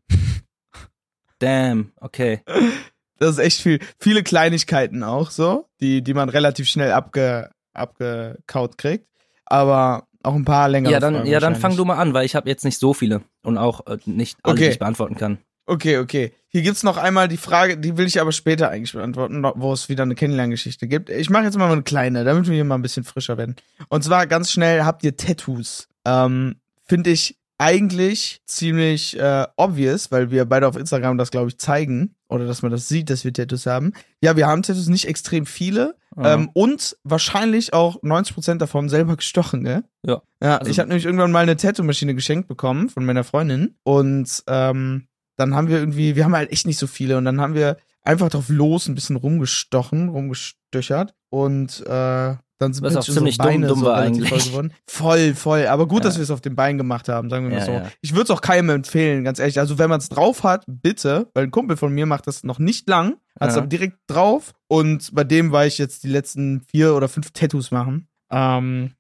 [1.39, 2.41] Damn, okay.
[3.21, 3.79] Das ist echt viel.
[4.01, 9.07] Viele Kleinigkeiten auch so, die, die man relativ schnell abge, abgekaut kriegt.
[9.47, 12.27] Aber auch ein paar längere Ja, dann, Fragen ja, dann fang du mal an, weil
[12.27, 14.65] ich habe jetzt nicht so viele und auch äh, nicht alle, Okay.
[14.65, 15.39] die ich beantworten kann.
[15.67, 16.33] Okay, okay.
[16.49, 19.89] Hier gibt's noch einmal die Frage, die will ich aber später eigentlich beantworten, wo es
[19.89, 21.11] wieder eine Kennenlerngeschichte gibt.
[21.11, 23.57] Ich mache jetzt mal eine kleine, damit wir hier mal ein bisschen frischer werden.
[23.89, 25.89] Und zwar ganz schnell, habt ihr Tattoos?
[26.05, 31.59] Ähm, Finde ich eigentlich ziemlich äh, obvious, weil wir beide auf Instagram das, glaube ich,
[31.59, 32.15] zeigen.
[32.29, 33.93] Oder dass man das sieht, dass wir Tattoos haben.
[34.21, 35.97] Ja, wir haben Tattoos, nicht extrem viele.
[36.17, 36.35] Ja.
[36.35, 39.85] Ähm, und wahrscheinlich auch 90% davon selber gestochen, ne?
[40.07, 40.23] Ja.
[40.43, 43.77] Ja, Also- ich habe nämlich irgendwann mal eine Tattoo-Maschine geschenkt bekommen von meiner Freundin.
[43.83, 47.17] Und ähm, dann haben wir irgendwie, wir haben halt echt nicht so viele.
[47.19, 51.15] Und dann haben wir einfach drauf los ein bisschen rumgestochen, rumgestöchert.
[51.31, 54.29] Und äh, dann sind unsere ziemlich dumm- Beine dumm so eigentlich.
[54.29, 54.73] voll geworden.
[54.89, 55.67] Voll, voll.
[55.67, 56.09] Aber gut, Ja.
[56.09, 57.73] dass wir es auf dem Bein gemacht haben, sagen wir mal Ja, so.
[57.73, 57.91] ja.
[58.01, 59.59] Ich würde es auch keinem empfehlen, ganz ehrlich.
[59.59, 62.61] Also wenn man es drauf hat, bitte, weil ein Kumpel von mir macht das noch
[62.61, 66.61] nicht lang, hat es aber direkt drauf und bei dem war ich jetzt die letzten
[66.61, 68.07] vier oder fünf Tattoos machen.
[68.31, 68.93] Ähm,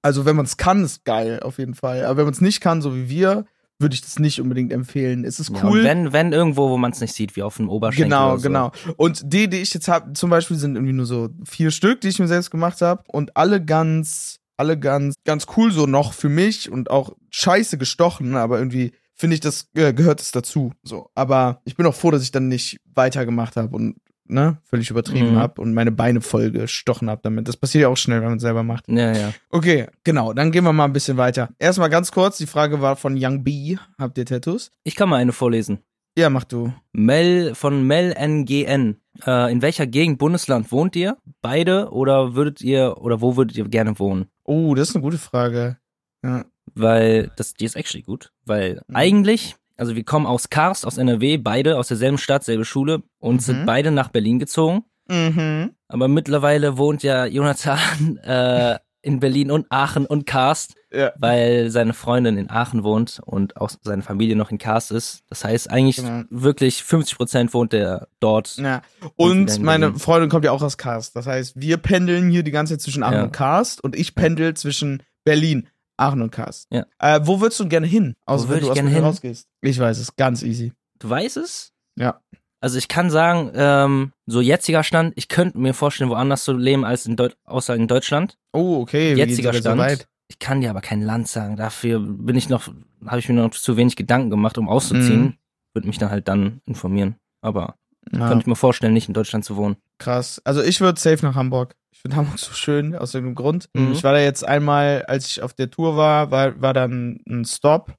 [0.00, 2.06] also wenn man es kann, ist geil, auf jeden Fall.
[2.06, 3.44] Aber wenn man es nicht kann, so wie wir,
[3.82, 5.24] würde ich das nicht unbedingt empfehlen.
[5.24, 5.80] Es ist Ja, cool.
[5.80, 8.42] und wenn, wenn irgendwo, wo man es nicht sieht, wie auf dem Oberschenkel Genau, so.
[8.42, 8.72] genau.
[8.96, 12.08] Und die, die ich jetzt habe, zum Beispiel sind irgendwie nur so vier Stück, die
[12.08, 16.28] ich mir selbst gemacht habe und alle ganz, alle ganz, ganz cool so noch für
[16.28, 20.72] mich und auch scheiße gestochen, aber irgendwie finde ich, das äh, gehört es dazu.
[20.82, 24.90] So, aber ich bin auch froh, dass ich dann nicht weitergemacht habe und ne, völlig
[24.90, 25.38] übertrieben Mhm.
[25.38, 27.48] habe und meine Beine voll gestochen habe damit.
[27.48, 28.88] Das passiert ja auch schnell, wenn man es selber macht.
[28.88, 29.32] Ja, ja.
[29.50, 31.50] Okay, genau, dann gehen wir mal ein bisschen weiter.
[31.58, 33.76] Erstmal ganz kurz, die Frage war von Young B.
[33.98, 34.70] Habt ihr Tattoos?
[34.84, 35.78] Ich kann mal eine vorlesen.
[36.16, 36.72] Ja, mach du.
[36.92, 38.96] Mel von Mel NGN.
[39.26, 41.16] Äh, in welcher Gegend Bundesland wohnt ihr?
[41.40, 44.26] Beide oder würdet ihr oder wo würdet ihr gerne wohnen?
[44.44, 45.78] Oh, das ist eine gute Frage.
[46.24, 46.44] Ja.
[46.74, 48.96] Weil das die ist actually gut, weil Mhm.
[48.96, 53.34] eigentlich also wir kommen aus Karst aus NRW, beide aus derselben Stadt, selbe Schule und
[53.36, 53.40] Mhm.
[53.40, 55.72] sind beide nach Berlin gezogen, Mhm.
[55.88, 57.78] aber mittlerweile wohnt ja Jonathan
[58.24, 61.10] äh, in Berlin und Aachen und Karst, Ja.
[61.18, 65.24] weil seine Freundin in Aachen wohnt und auch seine Familie noch in Karst ist.
[65.28, 66.22] Das heißt eigentlich Genau.
[66.30, 68.56] wirklich 50 Prozent wohnt er dort.
[68.58, 68.82] Ja.
[69.16, 69.92] Und meine.
[69.98, 71.16] Freundin kommt ja auch aus Karst.
[71.16, 73.22] Das heißt, wir pendeln hier die ganze Zeit zwischen Aachen Ja.
[73.24, 76.66] und Karst und ich pendel zwischen Berlin, Aachen und Karst.
[76.70, 76.86] Ja.
[76.98, 78.14] Äh, wo würdest du gerne hin?
[78.26, 78.88] Außer Wo wenn du aus hin?
[79.04, 79.46] rausgehst.
[79.60, 80.72] Ich weiß es, ganz easy.
[80.98, 81.72] Du weißt es?
[81.96, 82.20] Ja.
[82.60, 86.84] Also ich kann sagen, ähm, so jetziger Stand, ich könnte mir vorstellen, woanders zu leben
[86.84, 88.38] als in Deut außer in Deutschland.
[88.52, 89.16] Oh, okay.
[89.16, 89.64] Wie Jetziger Stand.
[89.78, 90.06] So weit?
[90.28, 91.56] Ich kann dir aber kein Land sagen.
[91.56, 92.68] Dafür bin ich noch,
[93.04, 95.22] habe ich mir noch zu wenig Gedanken gemacht, um auszuziehen.
[95.22, 95.34] Mhm.
[95.74, 97.16] Würde mich dann halt dann informieren.
[97.42, 97.74] Aber
[98.12, 99.76] Ja, könnte ich mir vorstellen, nicht in Deutschland zu wohnen.
[99.98, 100.40] krass.
[100.44, 101.74] Also ich würde safe nach Hamburg.
[102.02, 103.68] Ich finde Hamburg so schön, aus irgendeinem Grund.
[103.74, 103.92] Mhm.
[103.92, 107.44] Ich war da jetzt einmal, als ich auf der Tour war, war, war dann ein
[107.44, 107.94] Stop,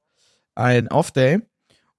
[0.56, 1.40] ein Off-Day.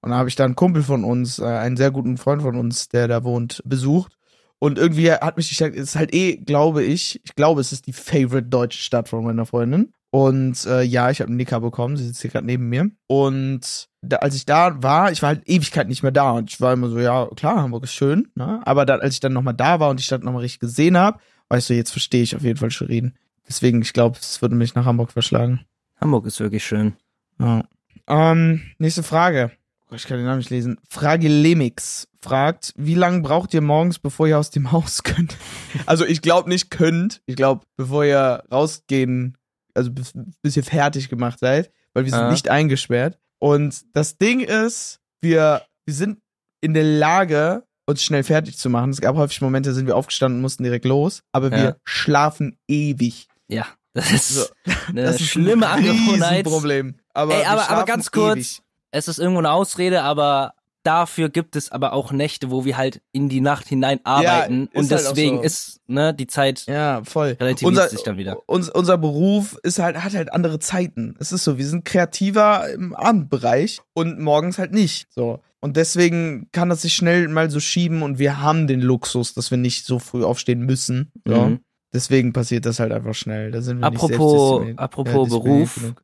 [0.01, 2.57] Und da habe ich dann einen Kumpel von uns, äh, einen sehr guten Freund von
[2.57, 4.19] uns, der da wohnt, besucht.
[4.59, 7.71] Und irgendwie hat mich die Stadt, es ist halt eh, glaube ich, ich glaube, es
[7.71, 9.91] ist die favorite deutsche Stadt von meiner Freundin.
[10.11, 12.91] Und äh, ja, ich habe einen Nicker bekommen, sie sitzt hier gerade neben mir.
[13.07, 16.33] Und da, als ich da war, ich war halt Ewigkeit nicht mehr da.
[16.33, 18.27] Und ich war immer so, ja, klar, Hamburg ist schön.
[18.35, 18.61] Ne?
[18.63, 21.19] Aber dann, als ich dann nochmal da war und die Stadt nochmal richtig gesehen habe,
[21.49, 23.13] weißt du, jetzt verstehe ich auf jeden Fall Shirin.
[23.47, 25.61] Deswegen, ich glaube, es würde mich nach Hamburg verschlagen.
[26.01, 26.93] Hamburg ist wirklich schön.
[27.39, 27.63] Ja.
[28.07, 29.51] Ähm, nächste Frage.
[29.91, 30.79] ich kann den Namen nicht lesen.
[30.89, 35.37] Frage Lemix fragt, wie lange braucht ihr morgens, bevor ihr aus dem Haus könnt?
[35.85, 37.21] Also ich glaube nicht könnt.
[37.27, 39.37] Ich glaube, bevor ihr rausgehen,
[39.75, 42.31] also bis, bis ihr fertig gemacht seid, weil wir sind Ah.
[42.31, 43.19] nicht eingesperrt.
[43.39, 46.19] Und das Ding ist, wir, wir sind
[46.61, 48.89] in der Lage, uns schnell fertig zu machen.
[48.89, 51.75] Es gab häufig Momente, da sind wir aufgestanden und mussten direkt los, aber wir Ja.
[51.83, 53.27] schlafen ewig.
[53.47, 54.45] Ja, das ist So,
[54.87, 56.45] eine das ist schlimme ein Angewohnheit.
[56.45, 56.95] Problem.
[57.13, 58.61] Aber, Ey, wir aber- aber ganz kurz, ewig.
[58.91, 60.53] Es ist irgendwo eine Ausrede, aber
[60.85, 64.75] dafür gibt es aber auch Nächte, wo wir halt in die Nacht hinein arbeiten ist
[64.75, 65.43] und halt deswegen so.
[65.43, 67.35] ist ne die Zeit Ja, voll.
[67.39, 68.37] relativiert sich dann wieder.
[68.47, 71.15] Uns, unser Beruf ist halt, hat halt andere Zeiten.
[71.19, 75.07] Es ist so, wir sind kreativer im Abendbereich und morgens halt nicht.
[75.09, 75.39] So.
[75.61, 79.49] Und deswegen kann das sich schnell mal so schieben und wir haben den Luxus, dass
[79.49, 81.11] wir nicht so früh aufstehen müssen.
[81.25, 81.35] So.
[81.35, 81.59] Mhm.
[81.93, 83.51] Deswegen passiert das halt einfach schnell.
[83.51, 86.03] Da sind wir nicht Apropos, selbstdiszipliniert- apropos ja, Beruf, genug.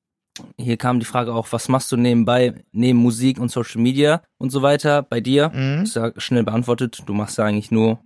[0.57, 4.49] Hier kam die Frage auch, was machst du nebenbei, neben Musik und Social Media und
[4.49, 5.49] so weiter bei dir?
[5.49, 5.83] Mhm.
[5.83, 7.03] Ist ja schnell beantwortet.
[7.05, 7.99] Du machst ja eigentlich nur,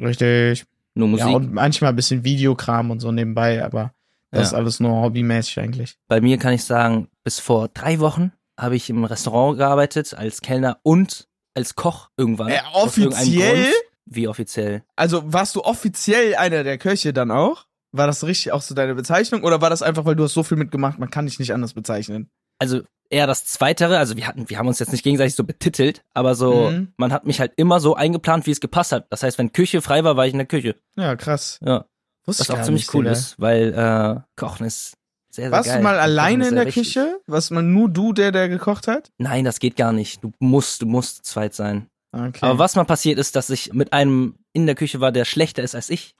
[0.00, 0.64] Richtig.
[0.94, 1.26] nur Musik.
[1.26, 3.92] Ja, und manchmal ein bisschen Videokram und so nebenbei, aber
[4.30, 4.46] das Ja.
[4.48, 5.96] ist alles nur hobbymäßig eigentlich.
[6.08, 10.40] Bei mir kann ich sagen, bis vor drei Wochen habe ich im Restaurant gearbeitet als
[10.40, 12.48] Kellner und als Koch irgendwann.
[12.48, 13.66] Äh, offiziell?
[14.04, 14.82] Wie offiziell?
[14.96, 17.66] Also warst du offiziell einer der Köche dann auch?
[17.92, 20.42] War das richtig auch so deine Bezeichnung oder war das einfach, weil du hast so
[20.42, 22.28] viel mitgemacht, man kann dich nicht anders bezeichnen?
[22.58, 23.98] Also eher das Zweitere.
[23.98, 26.92] Also wir hatten, wir haben uns jetzt nicht gegenseitig so betitelt, aber so, Mhm.
[26.96, 29.06] man hat mich halt immer so eingeplant, wie es gepasst hat.
[29.10, 30.74] Das heißt, wenn Küche frei war, war ich in der Küche.
[30.96, 31.58] Ja, krass.
[31.64, 31.86] Ja,
[32.26, 34.94] Wusste was auch ziemlich nicht, cool ist, weil äh, Kochen ist
[35.30, 35.78] sehr, sehr Warst geil.
[35.78, 36.94] du mal alleine in der wichtig.
[36.94, 37.20] Küche?
[37.26, 39.10] Was man nur du, der der gekocht hat?
[39.18, 40.22] Nein, das geht gar nicht.
[40.22, 41.86] Du musst, du musst zu zweit sein.
[42.10, 42.38] Okay.
[42.40, 45.62] Aber was mal passiert ist, dass ich mit einem in der Küche war, der schlechter
[45.62, 46.14] ist als ich.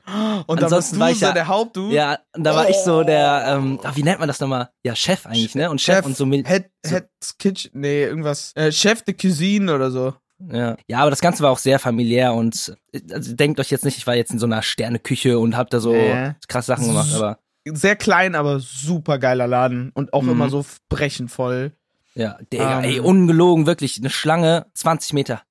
[0.47, 1.95] Und ansonsten du war ich so ja- der Hauptdude?
[1.95, 4.69] Ja, und da war ich so der, ähm, ach, wie nennt man das nochmal?
[4.85, 5.71] Ja, Chef eigentlich, ne?
[5.71, 6.47] Und Chef, und so mit.
[6.47, 8.53] Head, so- Head's Kitchen, nee, irgendwas.
[8.55, 10.15] Äh, Chef de Cuisine oder so.
[10.53, 10.77] Ja.
[10.87, 13.97] ja, aber das Ganze war auch sehr familiär und äh, also denkt euch jetzt nicht,
[13.99, 16.35] ich war jetzt in so einer Sterneküche und hab da so Nee.
[16.47, 19.91] krass Sachen gemacht, aber Sehr klein, aber super geiler Laden.
[19.95, 20.31] Und auch Mhm.
[20.31, 21.73] immer so brechend voll.
[22.15, 22.85] ja, Digga, Ähm.
[22.85, 25.43] ey, ungelogen, wirklich, eine Schlange, 20 Meter,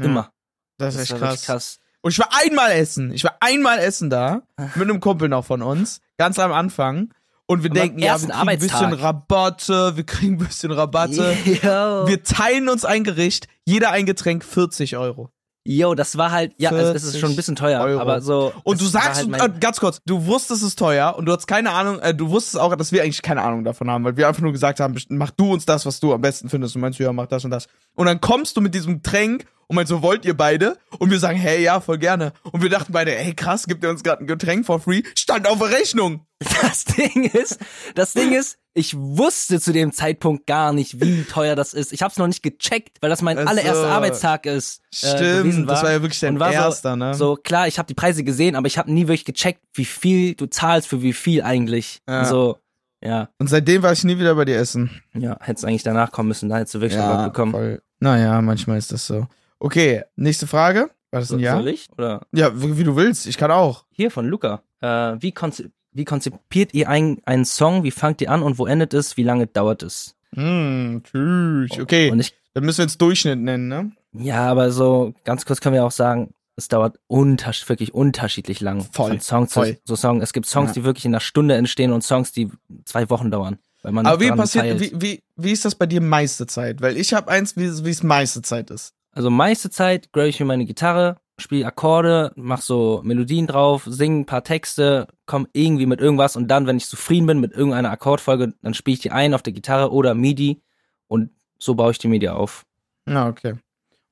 [0.00, 0.32] Ja, immer.
[0.78, 1.42] Das ist Das echt krass.
[1.44, 1.78] krass.
[2.02, 3.12] Und ich war einmal essen.
[3.12, 4.42] Ich war einmal essen da.
[4.76, 6.00] Mit einem Kumpel noch von uns.
[6.18, 7.12] Ganz am Anfang.
[7.46, 9.02] Und wir Am denken, ja, wir kriegen ein bisschen Arbeitstag.
[9.02, 9.96] Rabatte.
[9.96, 11.36] Wir kriegen ein bisschen Rabatte.
[11.44, 12.06] Yo.
[12.08, 13.48] Wir teilen uns ein Gericht.
[13.64, 15.30] Jeder ein Getränk 40 Euro.
[15.68, 18.00] Yo, das war halt, ja, es, es ist schon ein bisschen teuer, 40 Euro.
[18.00, 18.52] aber so.
[18.62, 21.48] Und du sagst, halt äh, ganz kurz, du wusstest es ist teuer und du hast
[21.48, 24.28] keine Ahnung, äh, du wusstest auch, dass wir eigentlich keine Ahnung davon haben, weil wir
[24.28, 26.76] einfach nur gesagt haben, mach du uns das, was du am besten findest.
[26.76, 27.66] Und meinst du, ja, mach das und das.
[27.96, 30.76] Und dann kommst du mit diesem Getränk und meinst so, wollt ihr beide?
[30.98, 32.32] Und wir sagen, hey, ja, voll gerne.
[32.52, 35.02] Und wir dachten beide, hey, krass, gibt ihr uns gerade ein Getränk for free?
[35.18, 36.26] Stand auf der Rechnung.
[36.62, 37.58] Das Ding ist,
[37.94, 41.92] das Ding ist, ich wusste zu dem Zeitpunkt gar nicht, wie teuer das ist.
[41.94, 44.82] Ich habe es noch nicht gecheckt, weil das mein Also, allererster Arbeitstag ist.
[45.02, 45.74] äh, Stimmt, war.
[45.74, 47.14] das war ja wirklich dein erster, so, ne?
[47.14, 50.34] So klar, ich habe die Preise gesehen, aber ich habe nie wirklich gecheckt, wie viel
[50.34, 52.02] du zahlst für wie viel eigentlich.
[52.06, 52.26] Ja.
[52.26, 52.58] So,
[53.02, 55.02] ja, Und seitdem war ich nie wieder bei dir essen.
[55.14, 57.52] ja, hättest eigentlich danach kommen müssen, da hättest du wirklich Rabatt bekommen.
[57.52, 57.82] voll.
[57.98, 59.26] Naja, manchmal ist das so.
[59.58, 60.90] Okay, nächste Frage.
[61.10, 61.56] War das ein Ja?
[61.56, 61.88] Soll ich?
[61.96, 63.26] Oder Ja, wie wie du willst.
[63.26, 63.84] Ich kann auch.
[63.90, 64.62] hier von Luca.
[64.80, 67.82] Äh, wie, konzi wie konzipiert ihr ein, einen Song?
[67.84, 69.16] Wie fangt ihr an und wo endet es?
[69.16, 70.14] Wie lange dauert es?
[70.34, 71.80] Hm, tschüss.
[71.80, 73.92] Okay, Und ich dann müssen wir jetzt Durchschnitt nennen, ne?
[74.12, 78.80] Ja, aber so ganz kurz können wir auch sagen, es dauert untersch wirklich unterschiedlich lang.
[78.92, 79.78] Voll, Von Song zu voll.
[79.84, 80.22] so Song.
[80.22, 80.74] Es gibt Songs, Ja.
[80.74, 82.50] die wirklich in einer Stunde entstehen und Songs, die
[82.86, 83.58] zwei Wochen dauern.
[83.82, 86.80] Weil man Aber wie dran passiert, wie, wie, wie ist das bei dir meiste Zeit?
[86.80, 88.94] Weil ich habe eins, wie wie es meiste Zeit ist.
[89.16, 94.20] Also meiste Zeit grabe ich mir meine Gitarre, spiele Akkorde, mach so Melodien drauf, sing
[94.20, 97.90] ein paar Texte, komm irgendwie mit irgendwas und dann, wenn ich zufrieden bin mit irgendeiner
[97.90, 100.60] Akkordfolge, dann spiele ich die ein auf der Gitarre oder MIDI
[101.08, 102.66] und so baue ich die MIDI auf.
[103.06, 103.54] Na, okay.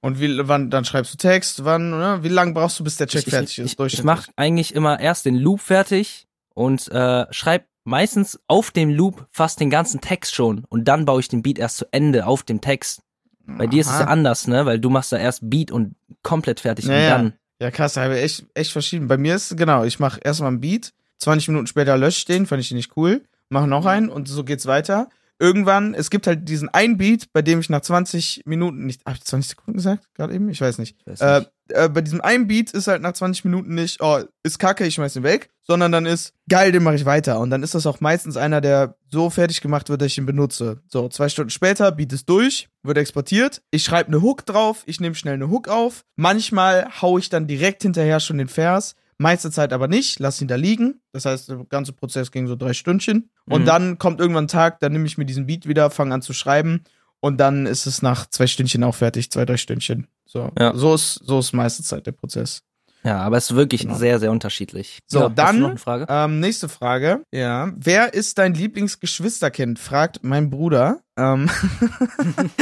[0.01, 2.21] Und wie, wann, dann schreibst du Text, wann, ne?
[2.23, 3.79] Wie lange brauchst du, bis der Check ich, fertig ich, ist?
[3.79, 8.88] ich, ich mache eigentlich immer erst den Loop fertig und äh, schreib meistens auf dem
[8.88, 12.27] Loop fast den ganzen Text schon und dann baue ich den Beat erst zu Ende
[12.27, 13.03] auf dem Text.
[13.47, 14.13] Bei dir ist es ja Aha.
[14.13, 14.67] anders, ne?
[14.67, 17.33] Weil du machst da erst Beat und komplett fertig Ja, und dann.
[17.61, 19.07] Ja, krass, habe ich echt, echt verschieden.
[19.07, 22.47] Bei mir ist, genau, ich mache erstmal einen Beat, 20 Minuten später lösche ich den,
[22.47, 25.09] fand ich den nicht cool, mache noch einen und so geht's weiter.
[25.45, 29.17] Irgendwann, es gibt halt diesen einen Beat, bei dem ich nach 20 Minuten, nicht, hab
[29.17, 30.09] ich 20 Sekunden gesagt?
[30.15, 30.49] Gerade eben?
[30.49, 30.97] Ich weiß nicht.
[31.05, 31.51] Weiß Äh, nicht.
[31.69, 34.95] äh, bei diesem einen Beat ist halt nach 20 Minuten nicht, oh, ist kacke, ich
[34.95, 37.40] schmeiß den weg, sondern dann ist, geil, den mache ich weiter.
[37.40, 40.25] Und dann ist das auch meistens einer, der so fertig gemacht wird, dass ich ihn
[40.25, 40.81] benutze.
[40.88, 44.99] So, zwei Stunden später, Beat ist durch, wird exportiert, ich schreibe eine Hook drauf, ich
[44.99, 46.05] nehme schnell eine Hook auf.
[46.17, 50.48] Manchmal hau ich dann direkt hinterher schon den Vers, meiste Zeit aber nicht, lass ihn
[50.48, 51.00] da liegen.
[51.12, 53.31] Das heißt, der ganze Prozess ging so drei Stündchen.
[53.46, 53.67] Und Mhm.
[53.67, 56.33] dann kommt irgendwann ein Tag, dann nehme ich mir diesen Beat wieder, fange an zu
[56.33, 56.85] schreiben
[57.21, 60.08] Und dann ist es nach zwei Stündchen auch fertig, zwei, drei Stündchen.
[60.27, 60.75] So, Ja.
[60.77, 62.62] so ist so ist meiste Zeit der Prozess.
[63.05, 63.96] Ja, aber es ist wirklich Genau.
[63.96, 65.00] sehr, sehr unterschiedlich.
[65.07, 66.07] So, ja, dann- Frage?
[66.09, 67.23] Ähm, nächste Frage.
[67.33, 67.71] Ja.
[67.77, 69.79] Wer ist dein Lieblingsgeschwisterkind?
[69.79, 71.00] fragt mein Bruder.
[71.19, 71.50] Ähm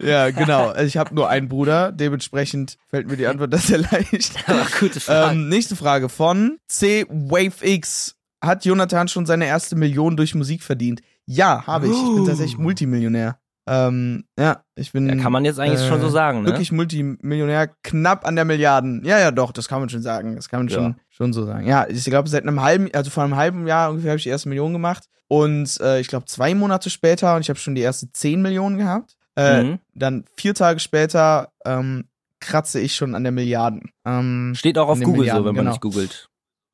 [0.00, 0.74] ja, genau.
[0.76, 1.92] Ich habe nur einen Bruder.
[1.92, 4.32] Dementsprechend fällt mir die Antwort das sehr leicht.
[4.48, 5.32] Aber gute Frage.
[5.36, 8.14] Ähm, nächste Frage von C Wave X.
[8.40, 11.00] Hat Jonathan schon seine erste Million durch Musik verdient?
[11.26, 11.92] Ja, habe ich.
[11.92, 12.26] Ich bin Uh.
[12.26, 13.38] tatsächlich Multimillionär.
[13.68, 16.46] Ähm, ja, ich bin ja, kann man jetzt eigentlich äh, schon so sagen, ne?
[16.46, 19.04] wirklich Multimillionär, knapp an der Milliarden.
[19.04, 20.36] Ja, ja, doch, das kann man schon sagen.
[20.36, 20.74] Das kann man Ja.
[20.74, 21.66] schon, schon so sagen.
[21.66, 24.30] Ja, ich glaube, seit einem halben, also vor einem halben Jahr ungefähr habe ich die
[24.30, 25.04] erste Million gemacht.
[25.28, 28.78] Und äh, ich glaube, zwei Monate später und ich habe schon die erste 10 Millionen
[28.78, 29.16] gehabt.
[29.36, 29.78] Äh, Mhm.
[29.94, 32.08] Dann vier Tage später ähm,
[32.40, 33.90] kratze ich schon an der Milliarden.
[34.06, 35.70] Ähm, Steht auch auf Google so, Milliarden, wenn man genau.
[35.72, 36.28] nicht googelt.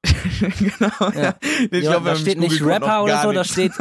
[0.41, 1.23] genau, ja.
[1.23, 1.35] Ja.
[1.71, 3.73] Ich Ja, glaub, da steht nicht Rapper oder so, da steht,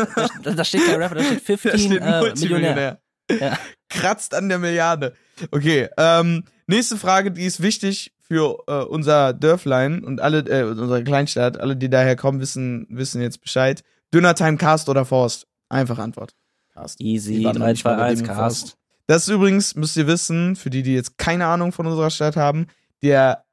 [0.43, 2.99] da, da steht kein Rapper, da steht 15 Da steht äh, Millionär.
[3.29, 3.57] Ja.
[3.89, 5.13] Kratzt an der Milliarde.
[5.51, 11.03] Okay, ähm, nächste Frage, die ist wichtig für äh, unser Dörflein und alle, äh, unsere
[11.03, 11.59] Kleinstadt.
[11.59, 13.83] Alle, die daher kommen, wissen, wissen jetzt Bescheid.
[14.13, 15.47] Dünnertime, Cast oder Forst?
[15.69, 16.33] Einfach Antwort.
[16.73, 17.01] Cast.
[17.01, 18.77] Easy, Die waren noch 3, nicht mal 2, bei 1, dem im Cast.
[19.07, 22.35] Das ist übrigens, müsst ihr wissen, für die, die jetzt keine Ahnung von unserer Stadt
[22.35, 22.67] haben,
[23.01, 23.43] der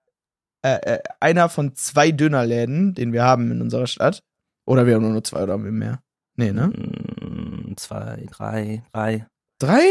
[0.63, 4.23] äh, äh, einer von zwei Dönerläden, den wir haben in unserer Stadt.
[4.65, 6.01] Oder wir haben nur zwei oder haben wir mehr?
[6.37, 6.69] Nee, ne?
[6.69, 9.27] Mm, Zwei, drei, drei.
[9.61, 9.83] Drei?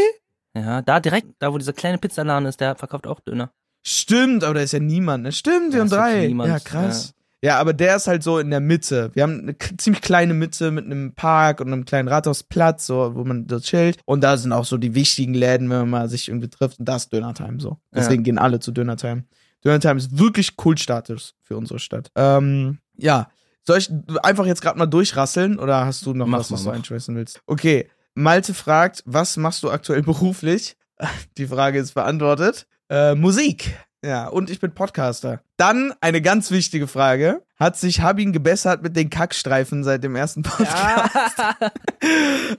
[0.54, 3.50] Ja, da direkt, da wo dieser kleine Pizzaladen ist, der verkauft auch Döner.
[3.82, 5.22] Stimmt, aber da ist ja niemand.
[5.22, 5.32] Ne?
[5.32, 6.26] Stimmt, wir Da haben drei.
[6.26, 7.14] niemand, ja, krass.
[7.42, 7.58] Ja.
[7.58, 9.10] aber der ist halt so in der Mitte.
[9.14, 13.24] Wir haben eine ziemlich kleine Mitte mit einem Park und einem kleinen Rathausplatz, so, wo
[13.24, 13.98] man dort chillt.
[14.04, 16.78] Und da sind auch so die wichtigen Läden, wenn man mal sich irgendwie trifft.
[16.80, 17.78] Und das ist Dönertime so.
[17.94, 19.24] Deswegen gehen alle zu Dönertime.
[19.64, 22.10] Dönertime ist wirklich Kultstatus für unsere Stadt.
[22.16, 23.28] Ähm, ja.
[23.62, 23.90] Soll ich
[24.22, 26.76] einfach jetzt gerade mal durchrasseln oder hast du noch Mach was, was du mach.
[26.76, 27.40] einschweißen willst?
[27.46, 27.88] Okay.
[28.22, 30.76] Malte fragt, was machst du aktuell beruflich?
[31.38, 32.66] Die Frage ist beantwortet.
[32.90, 33.76] Äh, Musik.
[34.04, 35.42] Ja, und ich bin Podcaster.
[35.58, 37.42] Dann eine ganz wichtige Frage.
[37.58, 40.72] Hat sich Habin gebessert mit den Kackstreifen seit dem ersten Podcast?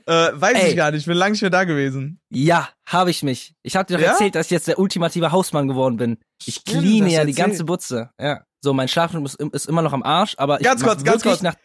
[0.06, 0.70] Äh, weiß Ey.
[0.70, 2.20] ich gar nicht, ich bin lange nicht mehr da gewesen.
[2.30, 3.56] Ja, habe ich mich.
[3.64, 4.12] Ich habe dir doch Ja?
[4.12, 6.18] erzählt, dass ich jetzt der ultimative Hausmann geworden bin.
[6.46, 8.12] Ich Stimmt, cleane ja die ganze Butze.
[8.20, 8.46] Ja.
[8.62, 11.42] So, mein Schlafraum ist, immer noch am Arsch, aber ich Ganz kurz, ganz kurz.
[11.42, 11.56] nach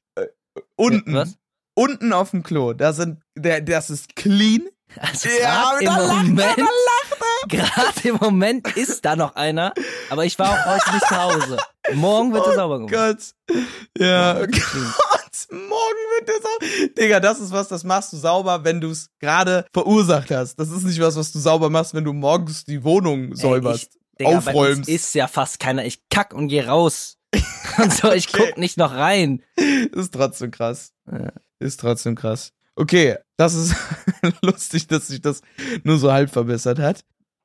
[0.77, 1.37] Unten, Was?
[1.77, 4.62] Unten auf dem Klo, da sind, der, das ist clean.
[4.99, 9.72] Also Ja, im da lacht er, Moment, da gerade im Moment ist da noch einer,
[10.11, 11.57] aber ich war auch heute nicht zu Hause.
[11.93, 12.93] Morgen wird er sauber gemacht.
[12.95, 13.57] Gott.
[13.99, 16.89] Ja, Ja, Gott, morgen wird der sauber.
[16.99, 20.57] Digga, das ist was, das machst du sauber, wenn du es gerade verursacht hast.
[20.59, 23.91] Das ist nicht was, was du sauber machst, wenn du morgens die Wohnung säuberst.
[24.18, 24.89] Ey, ich, Digga, aufräumst.
[24.89, 25.85] ist ja fast keiner.
[25.85, 27.18] Ich kack und geh raus.
[27.79, 28.47] Und so, ich Okay.
[28.49, 29.43] guck nicht noch rein.
[29.57, 30.93] Ist trotzdem krass.
[31.11, 31.33] Ja.
[31.59, 32.53] Ist trotzdem krass.
[32.75, 33.75] Okay, das ist
[34.43, 35.41] lustig, dass sich das
[35.85, 37.05] nur so halb verbessert hat.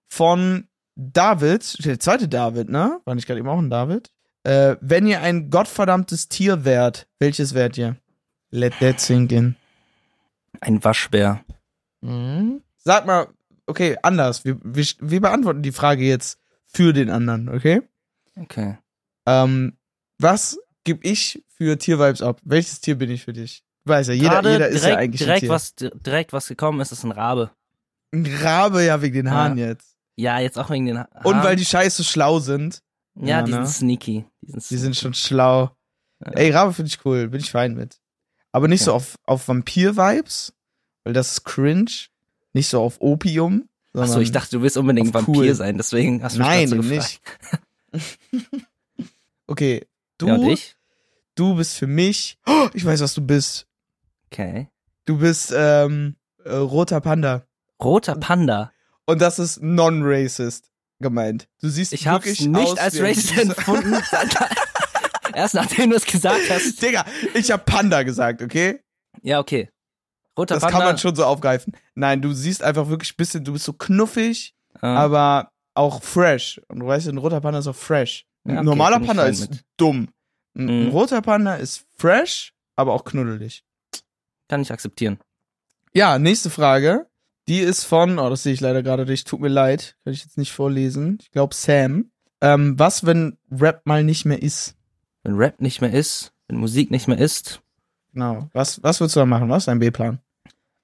[0.09, 2.99] Von David, der zweite David, ne?
[3.05, 4.11] War nicht gerade eben auch ein David?
[4.43, 7.97] Äh, wenn ihr ein gottverdammtes Tier wärt, welches wärt ihr?
[8.49, 9.55] Let that sink in.
[10.59, 11.45] Ein Waschbär.
[12.01, 12.61] Mhm.
[12.77, 13.27] Sag mal,
[13.67, 14.43] okay, anders.
[14.43, 17.81] Wir, wir, wir beantworten die Frage jetzt für den anderen, okay?
[18.35, 18.77] Okay.
[19.25, 19.77] Ähm,
[20.17, 22.41] was gebe ich für Tiervibes ab?
[22.43, 23.63] Welches Tier bin ich für dich?
[23.85, 27.03] Weiß ja, jeder, jeder ist direkt, ja eigentlich direkt was direkt was gekommen ist, ist
[27.03, 27.51] ein Rabe.
[28.13, 29.31] Ein Rabe ja wegen den Ja.
[29.31, 29.95] Haaren jetzt.
[30.17, 31.43] Ja, jetzt auch wegen den ha Und Haaren.
[31.47, 32.81] weil die Scheiße schlau sind.
[33.15, 33.65] ja, Ja, die ne?
[33.65, 34.25] sind sneaky.
[34.41, 35.71] Die sind, Die sind schon schlau.
[36.23, 36.31] Ja.
[36.33, 37.99] Ey, Rabe finde ich cool, bin ich fein mit.
[38.51, 38.85] Aber nicht Okay.
[38.91, 40.53] so auf, auf Vampir-Vibes,
[41.03, 41.89] weil das ist cringe.
[42.53, 43.67] Nicht so auf Opium.
[43.93, 45.55] Achso, ich dachte, du willst unbedingt Vampir cool.
[45.55, 47.21] sein, deswegen hast du mich Nein, gefragt.
[47.93, 48.11] nicht.
[49.47, 49.85] okay,
[50.17, 50.75] du, Ja, und ich?
[51.35, 52.37] du bist für mich.
[52.45, 53.67] Oh, ich weiß, was du bist.
[54.31, 54.69] Okay.
[55.05, 56.15] Du bist ähm,
[56.45, 57.45] äh, roter Panda.
[57.83, 58.71] Roter Panda.
[59.05, 60.69] Und das ist non-racist
[60.99, 61.47] gemeint.
[61.61, 63.95] Du siehst Ich hab's wirklich nicht aus als ein racist empfunden.
[65.33, 66.81] Erst nachdem du es gesagt hast.
[66.81, 68.81] Digga, ich hab Panda gesagt, okay?
[69.21, 69.69] Ja, okay.
[70.37, 70.77] Roter Das Panda.
[70.77, 71.73] kann man schon so aufgreifen.
[71.95, 76.61] Nein, du siehst einfach wirklich ein bisschen, du bist so knuffig, Ah, aber auch fresh.
[76.69, 78.25] Und du weißt, ein roter Panda ist auch fresh.
[78.45, 79.65] Ein Ja, okay, normaler bin ich Panda ist mit.
[79.77, 80.07] dumm.
[80.55, 80.89] Ein, ein Mhm.
[80.91, 83.63] roter Panda ist fresh, aber auch knuddelig.
[84.51, 85.17] Kann ich akzeptieren.
[85.93, 87.07] Ja, nächste Frage.
[87.47, 90.23] Die ist von, oh, das sehe ich leider gerade nicht, tut mir leid, kann ich
[90.23, 91.17] jetzt nicht vorlesen.
[91.21, 92.11] Ich glaube Sam.
[92.41, 94.75] Ähm, was, wenn Rap mal nicht mehr ist?
[95.23, 97.61] Wenn Rap nicht mehr ist, wenn Musik nicht mehr ist.
[98.13, 98.49] Genau.
[98.53, 99.47] Was, was würdest du da machen?
[99.49, 100.19] Was ist dein B-Plan?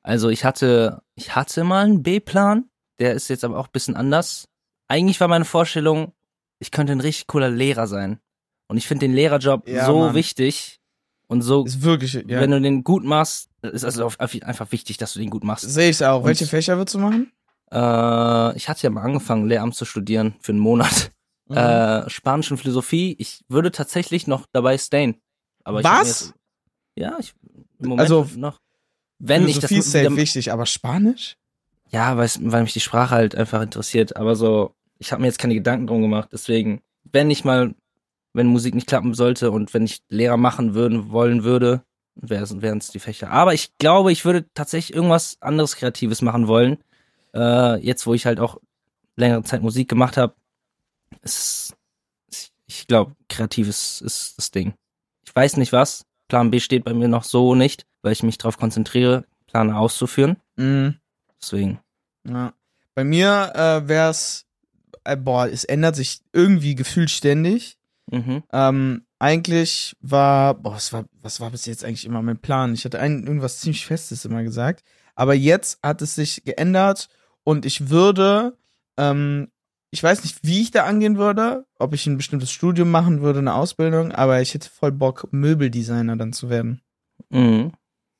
[0.01, 3.97] Also ich hatte, ich hatte mal einen B-Plan, der ist jetzt aber auch ein bisschen
[3.97, 4.47] anders.
[4.87, 6.13] Eigentlich war meine Vorstellung,
[6.59, 8.19] ich könnte ein richtig cooler Lehrer sein.
[8.69, 10.15] Und ich finde den Lehrerjob Ja, so Mann.
[10.15, 10.76] wichtig.
[11.27, 12.39] Und so, Ist wirklich, ja.
[12.39, 15.69] wenn du den gut machst, ist also einfach wichtig, dass du den gut machst.
[15.69, 16.21] Sehe ich auch.
[16.21, 17.31] Und- Welche Fächer würdest du machen?
[17.71, 21.11] Äh, ich hatte ja mal angefangen, Lehramt zu studieren für einen Monat.
[21.49, 21.57] Mhm.
[21.57, 23.15] Äh, Spanisch und Philosophie.
[23.19, 25.15] Ich würde tatsächlich noch dabei stayen.
[25.63, 26.07] Aber Was?
[26.07, 26.33] Jetzt,
[26.95, 27.33] ja, ich
[27.79, 28.59] im Moment Also, noch.
[29.19, 31.35] Wenn ich das Philosophie ist wieder- wichtig, aber Spanisch?
[31.89, 34.15] Ja, weil, weil mich die Sprache halt einfach interessiert.
[34.17, 36.29] Aber so, ich habe mir jetzt keine Gedanken drum gemacht.
[36.31, 37.73] Deswegen, wenn ich mal,
[38.37, 41.81] wenn Musik nicht klappen sollte und wenn ich Lehrer machen würden, wollen würde,
[42.15, 43.31] wären es die Fächer.
[43.31, 46.77] Aber ich glaube, ich würde tatsächlich irgendwas anderes Kreatives machen wollen.
[47.33, 48.59] Äh, jetzt, wo ich halt auch
[49.15, 50.35] längere Zeit Musik gemacht habe.
[51.21, 51.75] ist,
[52.67, 54.73] ich glaube, Kreatives ist das Ding.
[55.25, 56.05] Ich weiß nicht was.
[56.27, 60.37] Plan B steht bei mir noch so nicht, weil ich mich darauf konzentriere, Plane auszuführen.
[60.57, 60.95] Mhm.
[61.41, 61.79] Deswegen.
[62.27, 62.53] Ja.
[62.93, 64.45] Bei mir äh, wäre es,
[65.03, 67.76] äh, boah, es ändert sich irgendwie gefühlt ständig.
[68.11, 68.43] Mhm.
[68.51, 72.73] Ähm, eigentlich war, boah, was war, was war bis jetzt eigentlich immer mein Plan?
[72.73, 74.83] Ich hatte ein, irgendwas ziemlich Festes immer gesagt.
[75.15, 77.09] Aber jetzt hat es sich geändert
[77.43, 78.57] und ich würde,
[78.97, 79.51] ähm,
[79.89, 83.39] ich weiß nicht, wie ich da angehen würde, ob ich ein bestimmtes Studium machen würde,
[83.39, 86.81] eine Ausbildung, aber ich hätte voll Bock, Möbeldesigner dann zu werden.
[87.29, 87.71] Mhm.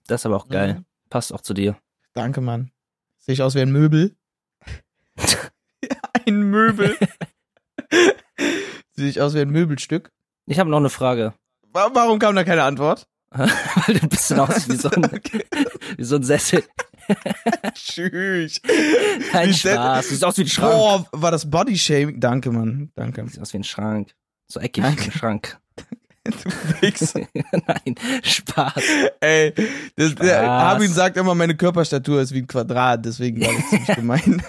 [0.07, 0.75] Das ist aber auch geil.
[0.75, 0.85] Mhm.
[1.09, 1.77] Passt auch zu dir.
[2.13, 2.71] Danke, Mann.
[3.19, 4.15] Sehe ich aus wie ein Möbel?
[6.25, 6.97] ein Möbel.
[9.00, 10.10] Ich aus wie ein Möbelstück?
[10.48, 11.34] Ich habe noch eine Frage.
[11.74, 13.08] Wa- Warum kam da keine Antwort?
[13.32, 15.45] Weil du ein bisschen aussiehst wie so ein, Okay.
[15.98, 16.64] wie so ein Sessel.
[17.74, 18.62] Tschüss.
[19.32, 20.06] Kein se- Spaß.
[20.06, 20.72] Du siehst aus wie ein Schrank.
[20.74, 22.20] Boah, war das Bodyshaming?
[22.20, 22.91] Danke, Mann.
[22.95, 23.22] Danke.
[23.24, 24.14] Du siehst aus wie ein Schrank.
[24.48, 25.04] So eckig Danke.
[25.04, 25.60] wie ein Schrank.
[26.24, 26.32] Du
[26.82, 27.22] Wichser.
[27.34, 28.84] Nein, Spaß.
[29.22, 29.54] Ey,
[29.95, 30.48] das, der, Spaß.
[30.74, 34.43] Armin sagt immer, meine Körperstatur ist wie ein Quadrat, deswegen war das ziemlich gemein.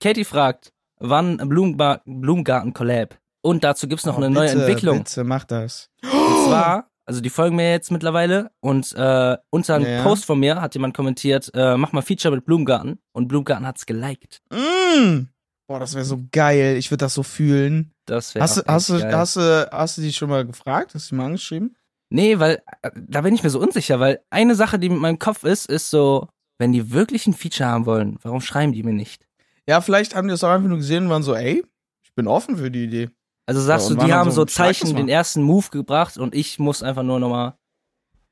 [0.00, 3.16] Katie fragt, wann Blumengarten Collab?
[3.42, 4.98] Und dazu gibt's noch Oh, eine neue bitte, Entwicklung.
[4.98, 5.88] Bitte, mach das.
[6.02, 10.02] Und zwar, also die folgen mir jetzt mittlerweile und äh, unter einem Ja.
[10.02, 13.86] Post von mir hat jemand kommentiert, äh, mach mal Feature mit Blumengarten und Blumengarten hat's
[13.86, 14.40] geliked.
[14.52, 15.28] Mm.
[15.66, 16.76] Boah, das wäre so geil.
[16.76, 17.92] Ich würde das so fühlen.
[18.04, 19.16] Das wäre Hast du, hast, du, geil.
[19.16, 20.94] hast, du, hast du die schon mal gefragt?
[20.94, 21.76] Hast du die mal angeschrieben?
[22.10, 25.18] Nee, weil äh, da bin ich mir so unsicher, weil eine Sache, die mit meinem
[25.20, 26.28] Kopf ist, ist so,
[26.58, 29.26] wenn die wirklich ein Feature haben wollen, warum schreiben die mir nicht?
[29.68, 31.64] Ja, vielleicht haben die das auch einfach nur gesehen und waren so, ey,
[32.02, 33.10] ich bin offen für die Idee.
[33.50, 36.60] Also sagst Ja, du, die haben so, so Zeichen den ersten Move gebracht und ich
[36.60, 37.54] muss einfach nur nochmal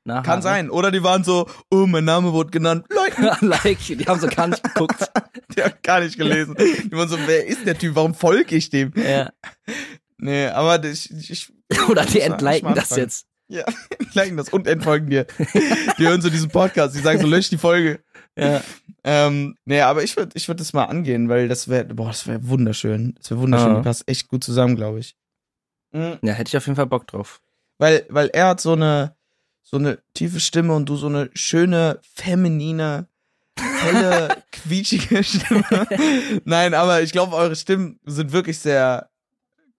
[0.05, 0.25] nachhaken.
[0.31, 0.69] Kann sein.
[0.69, 2.85] Oder die waren so, oh, mein Name wurde genannt.
[2.89, 4.95] Leute, like, die haben so gar nicht geguckt.
[5.57, 6.55] die haben gar nicht gelesen.
[6.57, 7.95] Die waren so, wer ist der Typ?
[7.95, 8.93] Warum folge ich dem?
[8.95, 9.29] ja.
[10.21, 11.51] Nee, aber ich, ich,
[11.89, 13.25] Oder die entliken das jetzt.
[13.49, 13.63] ja,
[14.13, 15.27] liken das und entfolgen dir.
[15.97, 18.01] Die hören so diesen Podcast, die sagen so, lösch die Folge.
[18.39, 18.61] Ja.
[19.05, 22.27] Ähm, nee, aber ich würde ich würd das mal angehen, weil das wäre, boah, das
[22.27, 23.15] wäre wunderschön.
[23.17, 23.71] Das wäre wunderschön.
[23.71, 23.75] Ah.
[23.77, 25.15] Die passt echt gut zusammen, glaube ich.
[25.93, 26.17] Mhm.
[26.21, 27.39] ja, hätte ich auf jeden Fall Bock drauf.
[27.77, 29.15] Weil, weil er hat so eine,
[29.63, 33.07] so eine tiefe Stimme und du so eine schöne, feminine,
[33.57, 35.63] helle, quietschige Stimme.
[36.43, 39.09] Nein, aber ich glaube, eure Stimmen sind wirklich sehr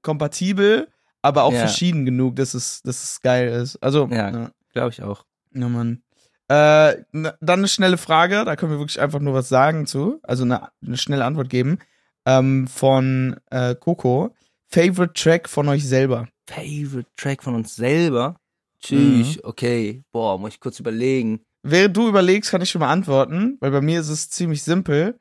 [0.00, 0.88] kompatibel,
[1.20, 1.58] aber auch Ja.
[1.60, 3.76] verschieden genug, dass es, dass es geil ist.
[3.82, 4.30] Also, Ja.
[4.30, 5.24] ja, Glaube ich auch.
[5.54, 6.02] ja Mann.
[6.50, 10.18] Äh, na, dann eine schnelle Frage, da können wir wirklich einfach nur was sagen zu,
[10.24, 11.78] also eine, eine schnelle Antwort geben.
[12.26, 14.34] Ähm, von äh, Coco.
[14.66, 16.26] Favorite Track von euch selber.
[16.48, 18.30] Favorite Track von uns selber?
[18.30, 18.36] Mhm.
[18.80, 20.02] Tschüss, okay.
[20.10, 21.40] Boah, muss ich kurz überlegen.
[21.62, 25.20] Während du überlegst, kann ich schon mal antworten, weil bei mir ist es ziemlich simpel.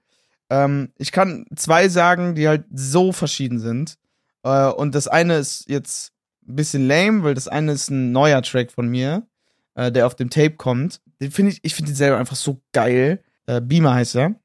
[0.49, 3.99] Ähm, ich kann zwei sagen, die halt so verschieden sind.
[4.41, 6.11] Äh, und das eine ist jetzt
[6.47, 9.27] ein bisschen lame, weil das eine ist ein neuer Track von mir,
[9.75, 11.01] äh, der auf dem Tape kommt.
[11.21, 13.23] Den finde ich, ich finde den selber einfach so geil.
[13.45, 14.35] Äh, Beamer heißt er.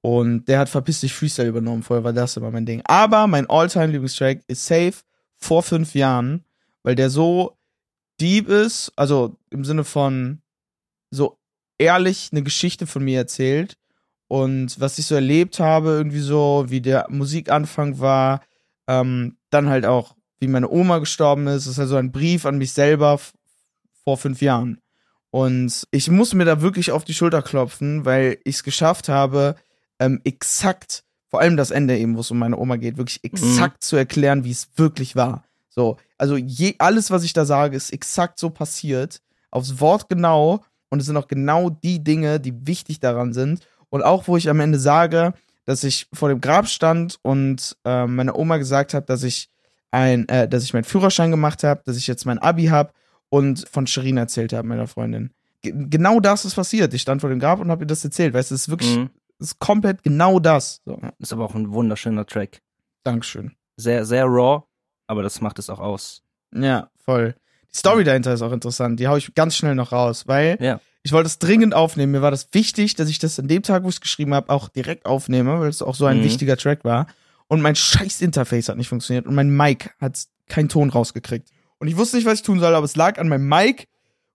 [0.00, 1.82] Und der hat Verpiss dich Freestyle übernommen.
[1.82, 2.82] Vorher war das immer mein Ding.
[2.84, 4.94] Aber mein All-Time-Lieblingstrack ist Safe
[5.36, 6.44] vor fünf Jahren,
[6.82, 7.56] weil der so
[8.20, 10.42] deep ist, also im Sinne von
[11.10, 11.38] so
[11.78, 13.76] ehrlich eine Geschichte von mir erzählt
[14.32, 18.40] und was ich so erlebt habe, irgendwie so, wie der Musikanfang war,
[18.88, 21.66] ähm, dann halt auch, wie meine Oma gestorben ist.
[21.66, 23.20] Das ist also ein Brief an mich selber
[24.04, 24.78] vor fünf Jahren.
[25.30, 29.56] Und ich muss mir da wirklich auf die Schulter klopfen, weil ich es geschafft habe,
[29.98, 33.82] ähm, exakt, vor allem das Ende eben, wo es um meine Oma geht, wirklich exakt
[33.82, 35.44] zu erklären, wie es wirklich war.
[35.70, 40.62] So, also je, alles, was ich da sage, ist exakt so passiert, aufs Wort genau,
[40.90, 43.66] und es sind auch genau die Dinge, die wichtig daran sind.
[43.88, 45.32] Und auch, wo ich am Ende sage,
[45.64, 49.48] dass ich vor dem Grab stand und äh, meine Oma gesagt hat, dass ich
[49.90, 52.92] ein, äh, dass ich meinen Führerschein gemacht habe, dass ich jetzt mein Abi habe
[53.32, 55.30] und von Shirin erzählt habe, meiner Freundin.
[55.62, 56.92] Ge genau das ist passiert.
[56.92, 58.34] Ich stand vor dem Grab und habe ihr das erzählt.
[58.34, 59.08] Weißt du, es ist wirklich, Mhm.
[59.38, 60.82] ist komplett genau das.
[60.84, 62.60] So, Ist aber auch ein wunderschöner Track.
[63.04, 63.52] Dankeschön.
[63.78, 64.64] Sehr, sehr raw,
[65.06, 66.22] aber das macht es auch aus.
[66.54, 67.34] Ja, voll.
[67.74, 69.00] Die Story dahinter ist auch interessant.
[69.00, 70.78] Die hau ich ganz schnell noch raus, weil Ja.
[71.02, 72.12] ich wollte es dringend aufnehmen.
[72.12, 74.50] Mir war das wichtig, dass ich das an dem Tag, wo ich es geschrieben habe,
[74.50, 76.24] auch direkt aufnehme, weil es auch so ein Mhm.
[76.24, 77.06] wichtiger Track war.
[77.48, 81.48] Und mein scheiß Interface hat nicht funktioniert und mein Mic hat keinen Ton rausgekriegt.
[81.82, 83.88] Und ich wusste nicht, was ich tun soll, aber es lag an meinem Mic,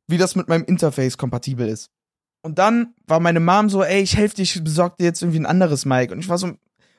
[0.08, 1.90] wie das mit meinem Interface kompatibel ist.
[2.42, 5.40] Und dann war meine Mom so, ey, ich helfe dir, ich besorg dir jetzt irgendwie
[5.40, 6.12] ein anderes Mic.
[6.12, 6.52] Und ich war so,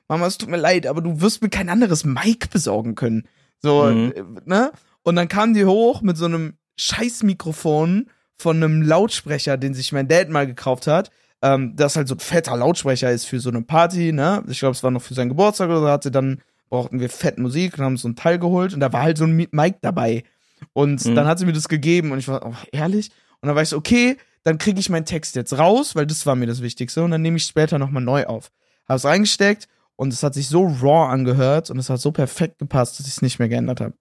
[0.08, 3.28] Mama, es tut mir leid, aber du wirst mir kein anderes Mic besorgen können.
[3.60, 4.12] So, Mhm.
[4.16, 4.72] äh, ne?
[5.02, 8.06] Und dann kam die hoch mit so einem scheiß Mikrofon
[8.38, 11.10] von einem Lautsprecher, den sich mein Dad mal gekauft hat.
[11.42, 14.42] Ähm, das halt so ein fetter Lautsprecher ist für so eine Party, ne?
[14.48, 16.40] Ich glaube, es war noch für seinen Geburtstag oder so, hatte dann,
[16.70, 19.24] brauchten wir fett Musik und haben so ein Teil geholt und da war halt so
[19.24, 20.24] ein Mi- Mic dabei.
[20.72, 21.14] Und Mhm.
[21.14, 23.10] dann hat sie mir das gegeben und ich war, oh, ehrlich?
[23.40, 26.24] Und dann war ich so, okay, dann kriege ich meinen Text jetzt raus, weil das
[26.26, 28.50] war mir das Wichtigste und dann nehme ich später nochmal neu auf.
[28.88, 32.98] Hab's reingesteckt und es hat sich so raw angehört und es hat so perfekt gepasst,
[32.98, 33.94] dass ich es nicht mehr geändert habe.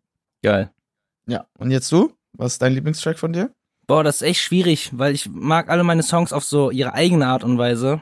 [0.43, 0.71] Geil.
[1.27, 1.45] Ja.
[1.57, 2.13] Und jetzt du?
[2.33, 3.51] Was ist dein Lieblingstrack von dir?
[3.87, 7.25] Boah, das ist echt schwierig, weil ich mag alle meine Songs auf so ihre eigene
[7.27, 8.01] Art und Weise.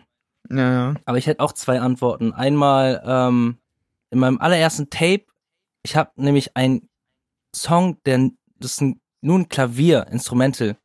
[0.49, 0.93] Ja, ja.
[1.06, 2.34] Aber ich hätte auch zwei Antworten.
[2.34, 3.58] Einmal ähm,
[4.12, 5.26] in meinem allerersten Tape,
[5.84, 6.88] ich habe nämlich einen
[7.56, 8.30] Song, der
[8.60, 10.78] das ist ein, nur ein Klavier, Instrumental.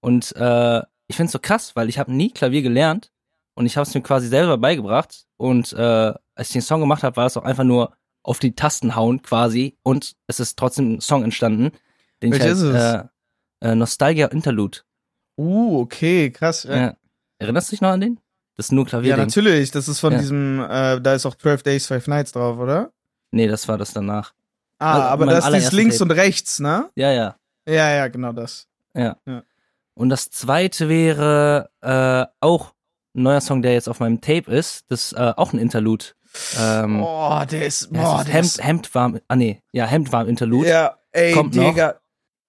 [0.00, 3.10] Und äh, ich find's so krass, weil ich habe nie Klavier gelernt
[3.54, 5.26] und ich habe es mir quasi selber beigebracht.
[5.36, 5.76] Und äh,
[6.34, 9.22] als ich den Song gemacht habe, war das auch einfach nur auf die Tasten hauen
[9.22, 11.70] quasi und es ist trotzdem ein Song entstanden,
[12.22, 13.08] den Welcher ich ist halt,
[13.62, 14.78] äh, äh, Nostalgia Interlude.
[15.38, 16.64] Uh, okay, krass.
[16.64, 16.96] Ja, Ja.
[17.38, 18.20] Erinnerst du dich noch an den?
[18.58, 19.10] Das ist nur Klavier.
[19.10, 19.70] ja natürlich.
[19.70, 20.18] Das ist von Ja.
[20.18, 22.92] diesem, äh, da ist auch 12 Days, 5 Nights drauf, oder?
[23.30, 24.34] Nee, das war das danach.
[24.80, 26.04] Ah, Also, aber das ist links Tape.
[26.10, 26.90] und rechts, ne?
[26.96, 27.36] Ja, ja.
[27.68, 28.66] Ja, ja, genau das.
[29.94, 32.72] Und das zweite wäre äh, auch
[33.14, 34.84] ein neuer Song, der jetzt auf meinem Tape ist.
[34.88, 36.06] Das ist äh, auch ein Interlude.
[36.58, 40.28] Ähm, Boah, der ist, ja, boah, ist der Hemd, ist, Hemdwarm, ah nee, ja, Hemdwarm
[40.28, 40.68] Interlude.
[40.68, 41.70] ja, ey, Kommt noch.
[41.70, 41.96] Digga.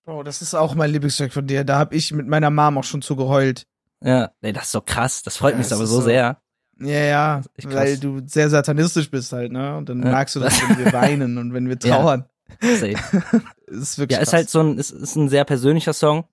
[0.06, 1.64] Oh, das ist auch mein Lieblingstrack von dir.
[1.64, 3.66] Da hab ich mit meiner Mom auch schon zu geheult.
[4.04, 5.24] Ja, nee, das ist so krass.
[5.24, 6.38] Das freut Ja, mich aber so so- sehr.
[6.84, 9.76] Ja, ja, weil du sehr satanistisch bist halt, ne?
[9.78, 10.12] Und dann Ja.
[10.12, 11.98] magst du das, wenn wir weinen und wenn wir Ja.
[11.98, 12.26] trauern.
[12.62, 12.94] Safe.
[12.94, 13.02] Das
[13.68, 14.34] ist wirklich Ja, ist krass.
[14.34, 16.26] halt so ein, ist, ist ein sehr persönlicher Song.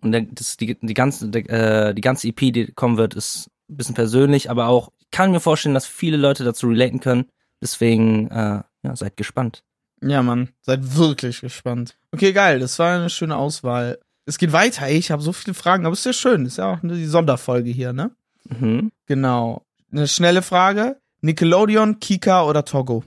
[0.00, 3.48] Und der, das, die, die ganze, die, äh, die ganze EP, die kommen wird, ist
[3.70, 7.26] ein bisschen persönlich, aber auch, ich kann mir vorstellen, dass viele Leute dazu relaten können.
[7.60, 9.62] Deswegen, äh, ja, seid gespannt.
[10.02, 11.96] Ja, Mann, seid wirklich gespannt.
[12.10, 13.98] Okay, geil, das war eine schöne Auswahl.
[14.26, 16.82] Es geht weiter, ich habe so viele Fragen, aber ist ja schön, ist ja auch
[16.82, 18.10] eine, die Sonderfolge hier, ne?
[18.48, 18.90] Mhm.
[19.06, 19.64] Genau.
[19.92, 21.00] Eine schnelle Frage.
[21.20, 23.04] Nickelodeon, Kika oder Togo?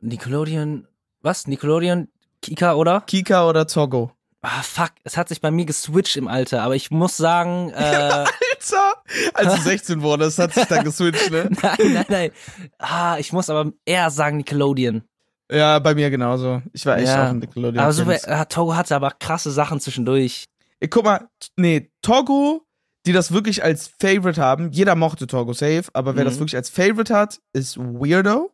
[0.00, 0.86] Nickelodeon,
[1.20, 1.46] was?
[1.46, 2.08] Nickelodeon,
[2.40, 3.02] Kika, oder?
[3.02, 4.12] Kika oder Togo?
[4.40, 7.74] Ah, fuck, es hat sich bei mir geswitcht im Alter, aber ich muss sagen, äh,
[7.74, 8.26] Alter!
[9.34, 11.50] Als du 16 wurdest, hat sich dann geswitcht, ne?
[11.62, 12.30] nein, nein, nein.
[12.78, 15.02] Ah, ich muss aber eher sagen Nickelodeon.
[15.50, 16.62] Ja, bei mir genauso.
[16.72, 17.26] Ich war echt Ja.
[17.26, 17.84] auch ein Nickelodeon.
[17.84, 18.24] Aber Kind.
[18.26, 20.46] äh, Togo hatte aber krasse Sachen zwischendurch.
[20.90, 22.62] Guck mal, nee, Togo,
[23.06, 26.28] die das wirklich als Favorite haben, jeder mochte Togo safe, aber wer Mhm.
[26.28, 28.52] das wirklich als Favorite hat, ist Weirdo.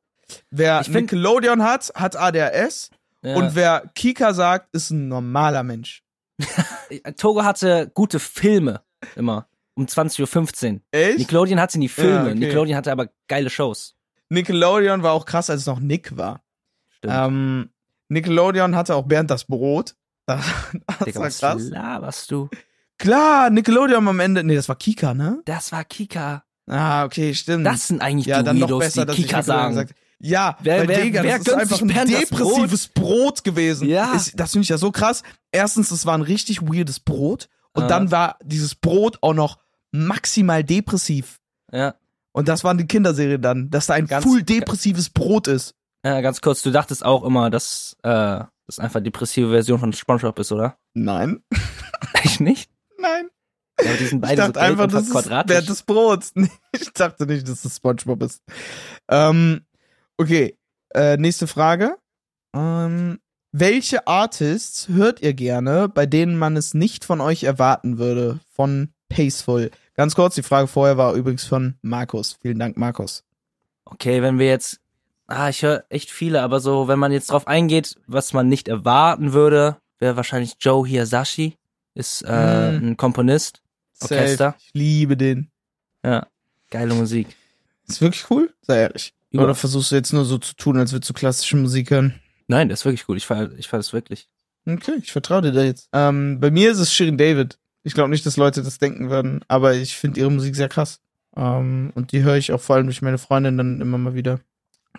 [0.51, 2.90] Wer Ich Nickelodeon hat, hat ADHS.
[3.22, 3.34] Ja.
[3.36, 6.03] Und wer Kika sagt, ist ein normaler Mensch.
[7.16, 8.82] Togo hatte gute Filme
[9.16, 9.49] immer.
[9.74, 10.80] Um 20.15 Uhr.
[10.90, 11.18] Echt?
[11.18, 12.12] Nickelodeon hatte nie Filme.
[12.14, 12.34] Ja, okay.
[12.34, 13.94] Nickelodeon hatte aber geile Shows.
[14.28, 16.42] Nickelodeon war auch krass, als es noch Nick war.
[16.90, 17.14] Stimmt.
[17.16, 17.70] Ähm,
[18.09, 19.94] Nickelodeon hatte auch Bernd das Brot.
[20.26, 20.44] Das,
[20.86, 21.62] das Digga, war was krass.
[21.70, 22.49] laberst du?
[22.99, 24.42] Klar, Nickelodeon am Ende.
[24.44, 25.40] Nee, das war Kika, ne?
[25.44, 26.44] Das war Kika.
[26.66, 27.64] Ah, okay, stimmt.
[27.64, 29.74] Das sind eigentlich ja, die dann noch Weirdos, besser, die Kika sagen.
[29.76, 33.88] gesagt Ja, Wer- weil wer- Digga, wer das ist einfach ein das depressives Brot, gewesen.
[33.88, 34.12] Ja.
[34.14, 35.22] Ist, das finde ich ja so krass.
[35.53, 37.49] Erstens, es war ein richtig weirdes Brot.
[37.72, 37.86] Und Ah.
[37.88, 39.59] dann war dieses Brot auch noch
[39.92, 41.38] maximal depressiv.
[41.72, 41.94] Ja.
[42.32, 45.74] Und das waren die Kinderserie dann, dass da ein Ganz- full depressives Brot ist.
[46.05, 50.38] ja, ganz kurz, du dachtest auch immer, dass äh, das einfach depressive Version von SpongeBob
[50.40, 50.76] ist, oder?
[50.94, 51.40] Nein.
[52.12, 52.68] Echt nicht?
[53.01, 53.28] Nein.
[53.80, 55.55] Ja, die sind Ich beide so dachte gelb einfach, das ist quadratisch.
[55.55, 56.24] Bernd das Brot.
[56.34, 58.42] Nee, Ich dachte nicht, dass das Spongebob ist.
[59.09, 59.64] Ähm,
[60.16, 60.57] okay,
[60.94, 61.96] äh, nächste Frage.
[62.55, 63.18] Ähm,
[63.53, 68.40] welche Artists hört ihr gerne, bei denen man es nicht von euch erwarten würde?
[68.51, 69.70] Von Paceful.
[69.94, 72.36] Ganz kurz, die Frage vorher war übrigens von Markus.
[72.42, 73.24] Vielen Dank, Markus.
[73.84, 74.80] Okay, wenn wir jetzt,
[75.28, 78.68] ah, ich höre echt viele, aber so, wenn man jetzt drauf eingeht, was man nicht
[78.68, 81.57] erwarten würde, wäre wahrscheinlich Joe Hiyasashi,
[81.99, 82.90] ist äh, Mm.
[82.90, 83.62] ein Komponist,
[84.01, 84.53] Orchester.
[84.53, 84.57] Safe.
[84.61, 85.51] Ich liebe den.
[86.05, 86.26] ja,
[86.70, 87.26] geile Musik.
[87.86, 88.53] Ist wirklich cool?
[88.62, 89.14] Sei ehrlich.
[89.30, 92.14] Über- Oder versuchst du jetzt nur so zu tun, als würdest du klassische Musik hören?
[92.46, 93.16] Nein, das ist wirklich gut.
[93.18, 94.28] Ich feier, ich feier das wirklich.
[94.66, 95.88] Okay, ich vertraue dir da jetzt.
[95.92, 97.59] Ähm, bei mir ist es Shirin David.
[97.82, 101.01] Ich glaube nicht, dass Leute das denken würden, aber ich finde ihre Musik sehr krass.
[101.36, 104.40] Ähm, und die höre ich auch vor allem durch meine Freundin dann immer mal wieder.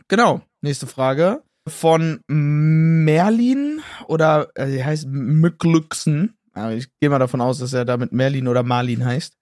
[0.08, 1.42] Genau, nächste Frage.
[1.68, 6.36] Von Merlin oder äh, er heißt Mücklüxen.
[6.60, 9.34] Aber ich gehe mal davon aus, dass er damit Merlin oder Marlin heißt.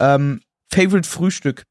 [0.00, 0.40] Ähm,
[0.70, 1.64] Favorite Frühstück.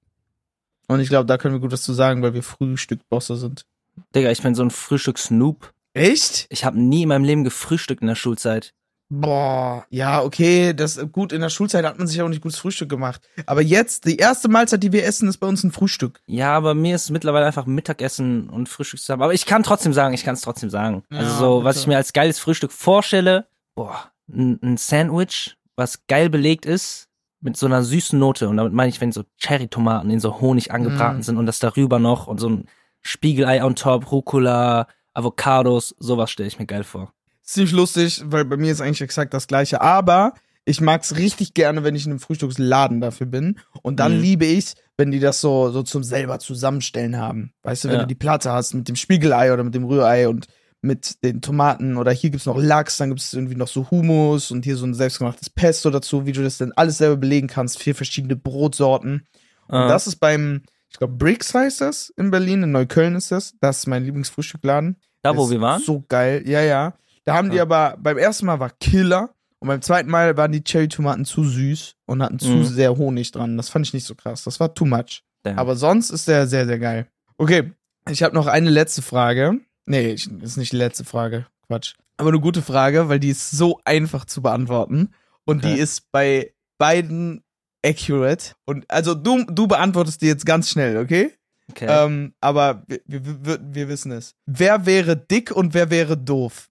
[0.87, 3.65] Und ich glaube, da können wir gut was zu sagen, weil wir Frühstückbosse sind.
[4.13, 5.73] Digga, ich bin so ein Frühstück-Snoop.
[5.93, 6.47] Echt?
[6.49, 8.73] Ich habe nie in meinem Leben gefrühstückt in der Schulzeit.
[9.07, 12.89] Boah, ja, okay, das gut in der Schulzeit hat man sich auch nicht gutes Frühstück
[12.89, 13.21] gemacht.
[13.45, 16.21] Aber jetzt, die erste Mahlzeit, die wir essen, ist bei uns ein Frühstück.
[16.25, 19.21] Ja, aber mir ist mittlerweile einfach Mittagessen und Frühstück zusammen.
[19.21, 21.03] Aber ich kann trotzdem sagen, ich kann es trotzdem sagen.
[21.11, 21.83] Ja, also so, was bitte.
[21.83, 27.07] ich mir als geiles Frühstück vorstelle, boah, ein, ein Sandwich, was geil belegt ist,
[27.41, 28.49] mit so einer süßen Note.
[28.49, 31.23] Und damit meine ich, wenn so Cherry-Tomaten in so Honig angebraten Mm.
[31.23, 32.65] sind und das darüber noch und so ein
[33.01, 37.13] Spiegelei on top, Rucola, Avocados, sowas stelle ich mir geil vor.
[37.43, 39.81] Ziemlich lustig, weil bei mir ist eigentlich exakt das gleiche.
[39.81, 40.33] Aber
[40.65, 43.59] ich mag's richtig gerne, wenn ich in einem Frühstücksladen dafür bin.
[43.83, 44.21] Und dann Mhm.
[44.23, 47.53] liebe ich, wenn die das so, so zum selber zusammenstellen haben.
[47.61, 48.01] Weißt du, wenn Ja.
[48.01, 50.47] du die Platte hast mit dem Spiegelei oder mit dem Rührei und
[50.85, 54.63] mit den Tomaten oder hier gibt's noch Lachs, dann gibt's irgendwie noch so Hummus und
[54.65, 57.79] hier so ein selbstgemachtes Pesto dazu, wie du das denn alles selber belegen kannst.
[57.79, 59.25] Vier verschiedene Brotsorten.
[59.67, 59.87] Und Ah.
[59.87, 60.61] das ist beim,
[60.91, 63.55] ich glaube, Bricks heißt das in Berlin, in Neukölln ist das.
[63.59, 64.97] Das ist mein Lieblingsfrühstückladen.
[65.23, 65.81] da, wo Ist wir waren?
[65.81, 66.93] So geil, ja, ja.
[67.23, 67.63] Da haben die Ja.
[67.63, 71.95] aber, beim ersten Mal war Killer und beim zweiten Mal waren die Cherry-Tomaten zu süß
[72.05, 72.63] und hatten zu Mhm.
[72.65, 73.57] sehr Honig dran.
[73.57, 74.43] Das fand ich nicht so krass.
[74.43, 75.23] Das war too much.
[75.41, 75.57] Damn.
[75.57, 77.07] Aber sonst ist der sehr, sehr geil.
[77.39, 77.71] Okay,
[78.07, 79.59] ich habe noch eine letzte Frage.
[79.85, 81.45] Nee, ist nicht die letzte Frage.
[81.67, 81.95] Quatsch.
[82.17, 85.09] Aber eine gute Frage, weil die ist so einfach zu beantworten.
[85.45, 85.75] Und Okay.
[85.75, 87.43] die ist bei beiden
[87.85, 88.53] accurate.
[88.65, 91.31] Und also du, du beantwortest die jetzt ganz schnell, okay?
[91.69, 91.85] okay.
[91.87, 94.33] Ähm, aber wir, wir, wir wissen es.
[94.45, 96.69] Wer wäre dick und wer wäre doof?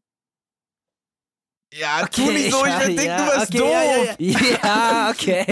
[1.77, 3.70] Ja, tu nicht so, ich bin dick, du bist okay, doof.
[3.70, 4.59] Ja, ja, ja.
[4.62, 5.45] ja okay.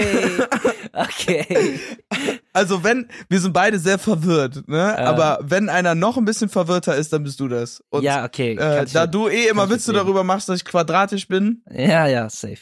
[0.93, 1.79] Okay.
[2.53, 4.95] Also wenn, wir sind beide sehr verwirrt, ne?
[4.97, 5.01] Äh.
[5.01, 7.83] Aber wenn einer noch ein bisschen verwirrter ist, dann bist du das.
[7.89, 8.55] Und ja, okay.
[8.55, 11.63] äh, da du eh immer Witze darüber machst, dass ich quadratisch bin.
[11.69, 12.59] Ja, ja, safe.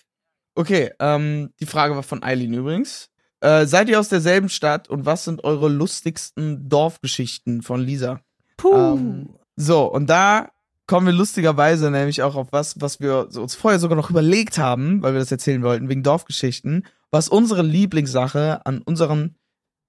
[0.56, 3.10] Okay, ähm, die Frage war von Eileen übrigens.
[3.42, 8.22] Äh, seid ihr aus derselben Stadt und was sind eure lustigsten Dorfgeschichten von Lisa?
[8.58, 8.74] Puh.
[8.74, 10.50] Ähm, so, und da
[10.88, 15.02] kommen wir lustigerweise nämlich auch auf was, was wir uns vorher sogar noch überlegt haben,
[15.02, 19.36] weil wir das erzählen wollten, wegen Dorfgeschichten, was unsere Lieblingssache an unserem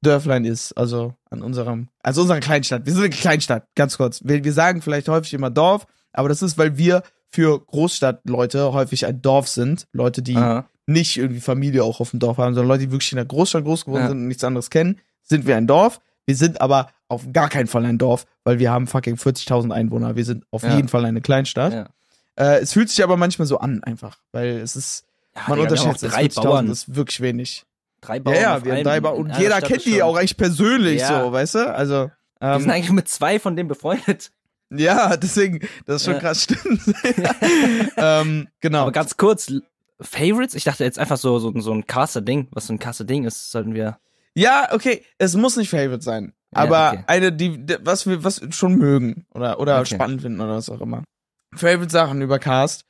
[0.03, 2.87] Dörflein ist, also an unserem, also unserer Kleinstadt.
[2.87, 4.21] Wir sind eine Kleinstadt, ganz kurz.
[4.25, 9.07] Wir, wir sagen vielleicht häufig immer Dorf, aber das ist, weil wir für Großstadtleute häufig
[9.07, 9.87] ein Dorf sind.
[9.93, 10.67] Leute, die Aha.
[10.87, 13.65] nicht irgendwie Familie auch auf dem Dorf haben, sondern Leute, die wirklich in der Großstadt
[13.65, 14.09] groß geworden Ja.
[14.09, 16.01] sind und nichts anderes kennen, sind wir ein Dorf.
[16.27, 20.17] Wir sind aber auf gar keinen Fall ein Dorf, weil wir haben fucking 40.000 Einwohner.
[20.17, 20.75] Wir sind auf Ja.
[20.77, 21.73] jeden Fall eine Kleinstadt.
[21.73, 21.89] Ja.
[22.37, 25.05] Äh, es fühlt sich aber manchmal so an einfach, weil es ist,
[25.35, 26.71] Ja, man unterschätzt drei 40.000 Bauern.
[26.71, 27.65] ist wirklich wenig.
[28.01, 28.37] Drei Ja, Bauern.
[28.37, 31.01] ja, auf wir haben drei Bauern und jeder Stadt kennt die schon- auch eigentlich persönlich
[31.01, 31.25] Ja.
[31.25, 31.75] so, weißt du?
[31.75, 32.11] Also,
[32.41, 34.31] Wir sind ähm, eigentlich mit zwei von denen befreundet.
[34.71, 36.21] ja, deswegen, das ist schon Ja.
[36.21, 36.81] krass, stimmt.
[37.97, 38.83] ähm, genau.
[38.83, 39.53] Aber ganz kurz,
[40.01, 40.55] Favorites?
[40.55, 42.49] Ich dachte jetzt einfach so, so, so ein krasser Ding.
[42.53, 43.99] Was so ein krasser Ding ist, sollten wir.
[44.35, 46.33] Ja, okay, es muss nicht Favorite sein.
[46.55, 47.05] Ja, Aber okay.
[47.07, 49.95] eine, die, was wir was schon mögen oder, oder Okay.
[49.95, 51.03] spannend finden oder was auch immer.
[51.55, 52.85] Favorite Sachen über Cast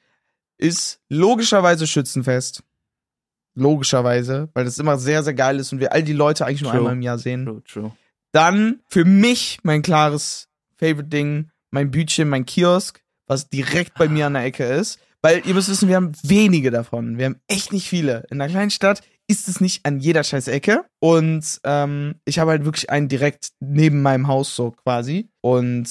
[0.59, 2.62] ist logischerweise Schützenfest.
[3.55, 6.70] Logischerweise, weil das immer sehr, sehr geil ist und wir all die Leute eigentlich nur
[6.70, 6.80] True.
[6.80, 7.45] einmal im Jahr sehen.
[7.45, 7.93] True, true.
[8.32, 14.34] Dann für mich mein klares Favorite-Ding, mein Bütchen, mein Kiosk, was direkt bei mir an
[14.34, 14.99] der Ecke ist.
[15.20, 17.18] Weil ihr müsst wissen, wir haben wenige davon.
[17.18, 18.24] Wir haben echt nicht viele.
[18.30, 19.03] In einer kleinen Stadt
[19.33, 20.85] ist es nicht an jeder scheiß Ecke.
[21.01, 25.28] Und ähm, ich habe halt wirklich einen direkt neben meinem Haus so quasi.
[25.41, 25.89] Und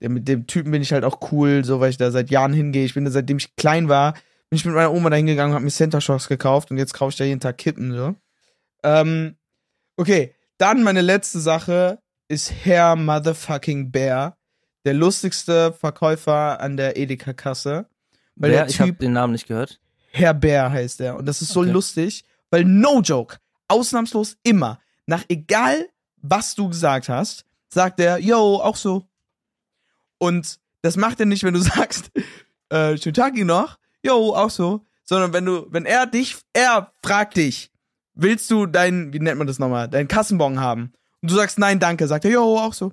[0.00, 2.84] mit dem Typen bin ich halt auch cool, so weil ich da seit Jahren hingehe.
[2.84, 4.12] Ich bin da seitdem ich klein war,
[4.50, 6.94] bin ich mit meiner Oma da hingegangen und habe mir Center Shocks gekauft und jetzt
[6.94, 8.14] kaufe ich da jeden Tag Kippen so.
[8.82, 9.36] Ähm,
[9.96, 14.36] okay, dann meine letzte Sache ist Herr Motherfucking Bear,
[14.84, 17.86] der lustigste Verkäufer an der Edeka-Kasse.
[18.36, 19.80] Weil der Ich habe Typ, den Namen nicht gehört.
[20.10, 21.16] Herr Bär heißt er.
[21.16, 21.70] Und das ist so Okay.
[21.70, 22.24] lustig,
[22.54, 25.88] weil no joke, ausnahmslos immer, nach egal
[26.18, 29.08] was du gesagt hast, sagt er, yo, auch so.
[30.18, 32.12] Und das macht er nicht, wenn du sagst,
[32.68, 36.92] äh, schönen Tag Ihnen noch, yo, auch so, sondern wenn du, wenn er dich, er
[37.04, 37.72] fragt dich,
[38.14, 40.92] willst du deinen, wie nennt man das nochmal, deinen Kassenbon haben?
[41.22, 42.92] Und du sagst nein, danke, sagt er, yo, auch so.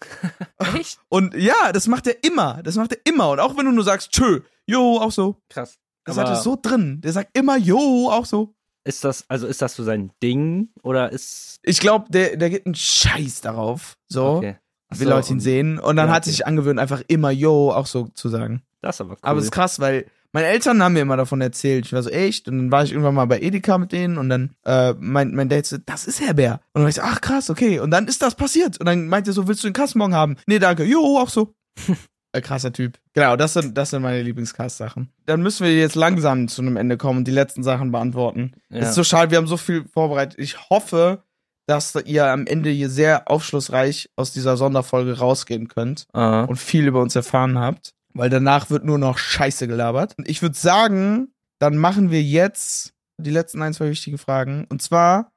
[0.74, 0.98] Echt?
[1.08, 3.30] Und ja, das macht er immer, das macht er immer.
[3.30, 5.40] Und auch wenn du nur sagst, tschö, yo, auch so.
[5.48, 5.78] Krass.
[6.04, 7.00] Das hat er so drin.
[7.02, 8.55] Der sagt immer, yo, auch so.
[8.86, 11.58] Ist das, also ist das so sein Ding oder ist.
[11.62, 14.56] Ich glaube, der, der gibt einen Scheiß darauf, so, Okay.
[14.88, 15.78] Ach wie so, Leute ihn und sehen.
[15.80, 16.30] Und dann Ja, hat okay.
[16.30, 18.62] sich angewöhnt, einfach immer yo auch so zu sagen.
[18.82, 19.18] Das ist aber cool.
[19.22, 21.86] Aber es ist krass, weil meine Eltern haben mir immer davon erzählt.
[21.86, 22.46] Ich war so, echt?
[22.48, 25.48] Und dann war ich irgendwann mal bei Edeka mit denen und dann äh, mein, mein
[25.48, 26.60] Dad so, das ist Herr Bär.
[26.72, 27.80] Und dann war ich so, ach krass, okay.
[27.80, 28.78] Und dann ist das passiert.
[28.78, 30.36] Und dann meinte er so, willst du den Kassenbon haben?
[30.46, 30.84] Nee, danke.
[30.84, 31.54] Jo, auch so.
[32.36, 32.98] Äh, krasser Typ.
[33.14, 35.10] Genau, das sind, das sind meine Lieblingscast-Sachen.
[35.24, 38.52] Dann müssen wir jetzt langsam zu einem Ende kommen und die letzten Sachen beantworten.
[38.68, 38.80] Ja.
[38.80, 40.38] Es ist so schade, wir haben so viel vorbereitet.
[40.38, 41.22] Ich hoffe,
[41.66, 46.44] dass ihr am Ende hier sehr aufschlussreich aus dieser Sonderfolge rausgehen könnt Aha.
[46.44, 50.14] und viel über uns erfahren habt, weil danach wird nur noch Scheiße gelabert.
[50.18, 54.66] Und ich würde sagen, dann machen wir jetzt die letzten ein, zwei wichtige Fragen.
[54.68, 55.32] Und zwar,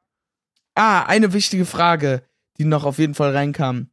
[0.76, 2.24] ah, eine wichtige Frage,
[2.58, 3.90] die noch auf jeden Fall reinkam.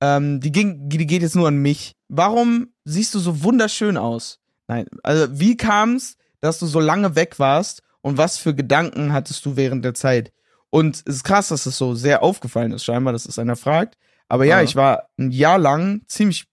[0.00, 1.92] Ähm, die, ging, die geht jetzt nur an mich.
[2.08, 4.38] Warum siehst du so wunderschön aus?
[4.68, 9.12] Nein, also wie kam es, dass du so lange weg warst und was für Gedanken
[9.12, 10.32] hattest du während der Zeit?
[10.70, 13.98] Und es ist krass, dass es so sehr aufgefallen ist, scheinbar, dass es einer fragt.
[14.28, 14.62] Aber ja, Ja.
[14.62, 16.46] ich war ein Jahr lang ziemlich,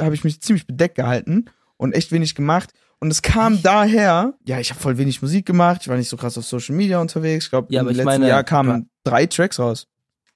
[0.00, 1.44] habe ich mich ziemlich bedeckt gehalten
[1.76, 2.72] und echt wenig gemacht.
[3.00, 6.16] Und es kam daher, ja, ich habe voll wenig Musik gemacht, ich war nicht so
[6.16, 7.44] krass auf Social Media unterwegs.
[7.44, 9.86] Ich glaube, Ja, im ich letzten meine, Jahr kamen drei Tracks raus.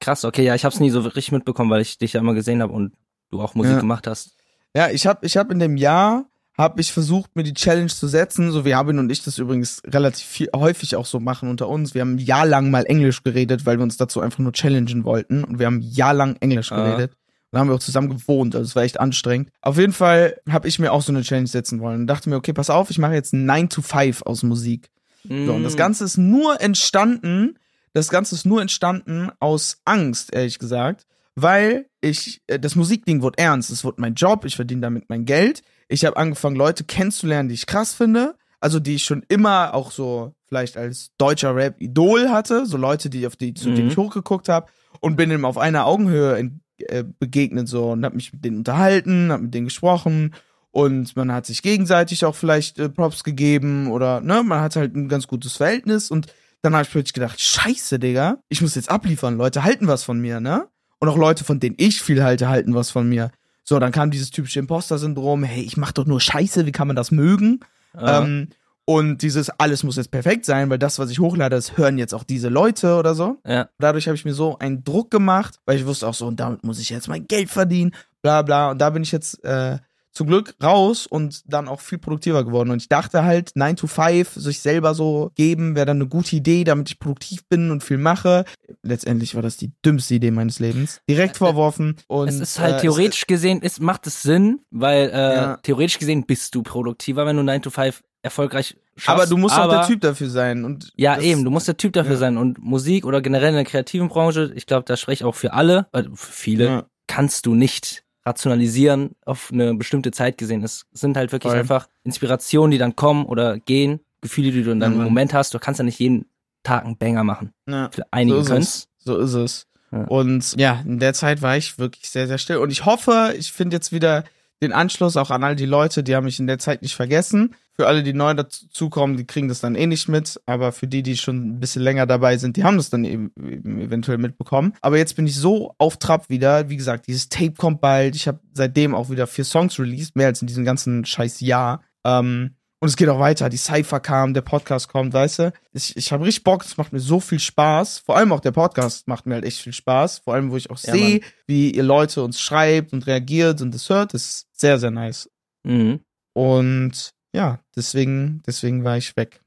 [0.03, 2.61] Krass, okay, ja, ich hab's nie so richtig mitbekommen, weil ich dich ja immer gesehen
[2.63, 2.93] habe und
[3.31, 3.81] du auch Musik Ja.
[3.81, 4.37] gemacht hast.
[4.77, 6.27] Ja, ich habe ich hab in dem Jahr
[6.59, 9.81] habe ich versucht, mir die Challenge zu setzen, so wie Habin und ich das übrigens
[9.87, 11.95] relativ viel, häufig auch so machen unter uns.
[11.95, 15.05] Wir haben ein Jahr lang mal Englisch geredet, weil wir uns dazu einfach nur challengen
[15.05, 16.77] wollten und wir haben ein Jahr lang Englisch Ah.
[16.77, 17.17] geredet.
[17.53, 19.51] Und haben wir auch zusammen gewohnt, also es war echt anstrengend.
[19.63, 22.37] Auf jeden Fall habe ich mir auch so eine Challenge setzen wollen und dachte mir,
[22.37, 24.91] okay, pass auf, ich mache jetzt 9 to 5 aus Musik.
[25.25, 25.49] So, Mm.
[25.51, 27.59] und das Ganze ist nur entstanden,
[27.93, 33.39] das Ganze ist nur entstanden aus Angst, ehrlich gesagt, weil ich, äh, das Musikding wurde
[33.39, 35.63] ernst, es wurde mein Job, ich verdiene damit mein Geld.
[35.89, 39.91] Ich habe angefangen, Leute kennenzulernen, die ich krass finde, also die ich schon immer auch
[39.91, 43.91] so vielleicht als deutscher Rap-Idol hatte, so Leute, die auf die, zu denen Mhm.
[43.91, 44.67] ich hochgeguckt habe
[45.01, 48.59] und bin ihm auf einer Augenhöhe in, äh, begegnet so und habe mich mit denen
[48.59, 50.35] unterhalten, habe mit denen gesprochen
[50.71, 54.95] und man hat sich gegenseitig auch vielleicht äh, Props gegeben oder ne, man hat halt
[54.95, 56.27] ein ganz gutes Verhältnis und
[56.63, 60.21] dann habe ich plötzlich gedacht, scheiße, Digga, ich muss jetzt abliefern, Leute halten was von
[60.21, 60.69] mir, ne?
[60.99, 63.33] Und auch Leute, von denen ich viel halte, halten was von mir.
[63.65, 66.97] So, dann kam dieses typische Imposter-Syndrom, hey, ich mach doch nur Scheiße, wie kann man
[66.97, 67.61] das mögen?
[67.95, 68.23] Ah.
[68.23, 68.49] Ähm,
[68.85, 72.15] und dieses alles muss jetzt perfekt sein, weil das, was ich hochlade, das hören jetzt
[72.15, 73.39] auch diese Leute oder so.
[73.47, 73.69] ja.
[73.79, 76.65] Dadurch habe ich mir so einen Druck gemacht, weil ich wusste auch so, und damit
[76.65, 77.93] muss ich jetzt mein Geld verdienen,
[78.23, 78.71] bla bla.
[78.71, 79.79] Und da bin ich jetzt äh,
[80.13, 82.71] zum Glück raus und dann auch viel produktiver geworden.
[82.71, 86.37] Und ich dachte halt, 9 to 5, sich selber so geben, wäre dann eine gute
[86.37, 88.45] Idee, damit ich produktiv bin und viel mache.
[88.83, 91.01] Letztendlich war das die dümmste Idee meines Lebens.
[91.09, 91.97] Direkt vorworfen.
[92.09, 95.57] Und, es ist halt äh, theoretisch gesehen, ist, macht es Sinn, weil äh, Ja.
[95.59, 99.09] theoretisch gesehen bist du produktiver, wenn du 9 to 5 erfolgreich schaffst.
[99.09, 100.65] aber du musst auch aber, der Typ dafür sein.
[100.65, 102.19] Und Ja, das- eben, du musst der Typ dafür ja.
[102.19, 102.37] sein.
[102.37, 105.53] Und Musik oder generell in der kreativen Branche, ich glaube, da spreche ich auch für
[105.55, 106.85] alle, äh, für viele, Ja.
[107.09, 110.63] kannst du nicht rationalisieren auf eine bestimmte Zeit gesehen.
[110.63, 111.61] Es sind halt wirklich Voll.
[111.61, 115.05] einfach Inspirationen, die dann kommen oder gehen, Gefühle, die du in deinem Mann.
[115.05, 115.53] Moment hast.
[115.55, 116.27] Du kannst ja nicht jeden
[116.63, 117.53] Tag einen Banger machen.
[117.69, 117.91] Ja.
[117.93, 118.89] Für einige So ist können es.
[118.99, 119.67] So ist es.
[119.91, 120.05] Ja.
[120.05, 122.59] Und ja, in der Zeit war ich wirklich sehr, sehr still.
[122.59, 124.25] Und ich hoffe, ich finde jetzt wieder
[124.63, 127.55] den Anschluss auch an all die Leute, die haben mich in der Zeit nicht vergessen.
[127.75, 130.41] Für alle, die neu dazukommen, die kriegen das dann eh nicht mit.
[130.47, 133.33] Aber für die, die schon ein bisschen länger dabei sind, die haben das dann eben,
[133.37, 134.75] eventuell mitbekommen.
[134.81, 136.69] Aber jetzt bin ich so auf Trab wieder.
[136.71, 138.15] Wie gesagt, dieses Tape kommt bald.
[138.15, 141.83] Ich habe seitdem auch wieder vier Songs released, mehr als in diesem ganzen scheiß Jahr.
[142.05, 143.49] Ähm, und es geht auch weiter.
[143.49, 145.53] Die Cypher kam, der Podcast kommt, weißt du?
[145.73, 148.01] Ich, ich habe richtig Bock, es macht mir so viel Spaß.
[148.01, 150.19] Vor allem auch der Podcast macht mir halt echt viel Spaß.
[150.19, 153.73] Vor allem, wo ich auch Ja, sehe, wie ihr Leute uns schreibt und reagiert und
[153.73, 154.15] es hört.
[154.15, 155.31] Das ist sehr, sehr nice.
[155.63, 156.01] Mhm.
[156.35, 159.41] Und ja, deswegen, deswegen war ich weg.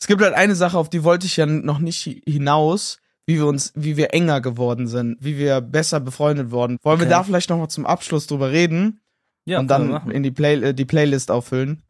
[0.00, 3.36] Es gibt halt eine Sache, auf die wollte ich ja noch nicht hi- hinaus, wie
[3.36, 6.78] wir uns, wie wir enger geworden sind, wie wir besser befreundet wurden.
[6.82, 7.14] Wollen wir Okay.
[7.14, 9.00] da vielleicht noch mal zum Abschluss drüber reden?
[9.44, 11.82] Ja, und wir dann in die, Play äh, die Playlist auffüllen.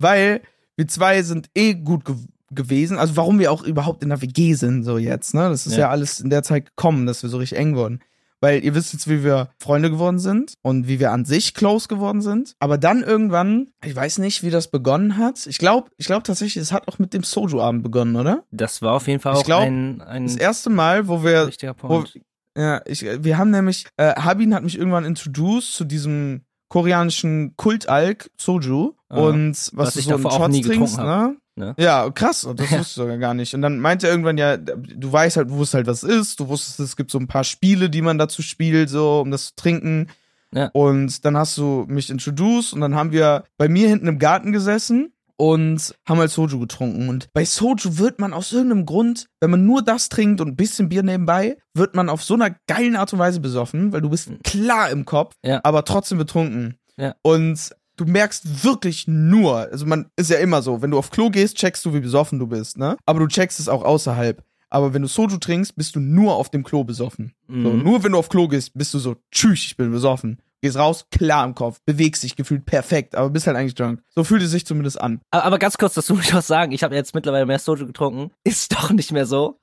[0.00, 0.42] Weil
[0.76, 2.16] wir zwei sind eh gut ge
[2.52, 2.98] gewesen.
[2.98, 5.48] Also warum wir auch überhaupt in der WG sind, so jetzt, ne?
[5.50, 5.82] Das ist ja.
[5.82, 5.90] Ja.
[5.90, 8.00] alles in der Zeit gekommen, dass wir so richtig eng wurden.
[8.40, 11.86] Weil ihr wisst jetzt, wie wir Freunde geworden sind und wie wir an sich close
[11.86, 12.56] geworden sind.
[12.58, 15.46] Aber dann irgendwann, ich weiß nicht, wie das begonnen hat.
[15.46, 18.42] Ich glaube, ich glaube tatsächlich, es hat auch mit dem Soju-Abend begonnen, oder?
[18.50, 21.48] Das war auf jeden Fall Ich auch glaub, ein, ein Das erste Mal, wo wir
[21.48, 22.18] wichtiger wo, Punkt.
[22.56, 26.40] ja, ich, wir haben nämlich, äh, Habin hat mich irgendwann introduced zu diesem
[26.70, 29.20] koreanischen Kultalk Soju Aha.
[29.20, 31.36] und was, Was du ich so in Shots nie trinkst, ne?
[31.56, 31.74] Ne?
[31.78, 32.78] Ja, krass, das Ja.
[32.78, 33.54] wusste ich sogar gar nicht.
[33.54, 36.40] Und dann meinte er irgendwann ja, du weißt halt, du wusstest halt, was es ist,
[36.40, 39.48] du wusstest, es gibt so ein paar Spiele, die man dazu spielt, so, um das
[39.48, 40.06] zu trinken.
[40.54, 40.70] Ja.
[40.72, 44.52] Und dann hast du mich introduced und dann haben wir bei mir hinten im Garten
[44.52, 47.08] gesessen und haben halt Soju getrunken.
[47.08, 50.56] Und bei Soju wird man aus irgendeinem Grund, wenn man nur das trinkt und ein
[50.56, 54.10] bisschen Bier nebenbei, wird man auf so einer geilen Art und Weise besoffen, weil du
[54.10, 55.60] bist klar im Kopf, Ja.
[55.64, 56.74] aber trotzdem betrunken.
[56.98, 57.14] Ja.
[57.22, 61.30] Und du merkst wirklich nur, also man ist ja immer so, wenn du auf Klo
[61.30, 62.96] gehst, checkst du, wie besoffen du bist, ne?
[63.06, 64.42] Aber du checkst es auch außerhalb.
[64.68, 67.32] Aber wenn du Soju trinkst, bist du nur auf dem Klo besoffen.
[67.48, 67.82] So, Mhm.
[67.82, 70.38] nur wenn du auf Klo gehst, bist du so, tschüss, ich bin besoffen.
[70.62, 74.02] Gehst raus, klar im Kopf, bewegst dich gefühlt perfekt, aber bist halt eigentlich drunk.
[74.14, 75.20] So fühlt es sich zumindest an.
[75.30, 77.86] Aber, aber ganz kurz, das muss ich auch sagen, ich habe jetzt mittlerweile mehr Soju
[77.86, 78.30] getrunken.
[78.44, 79.58] Ist doch nicht mehr so.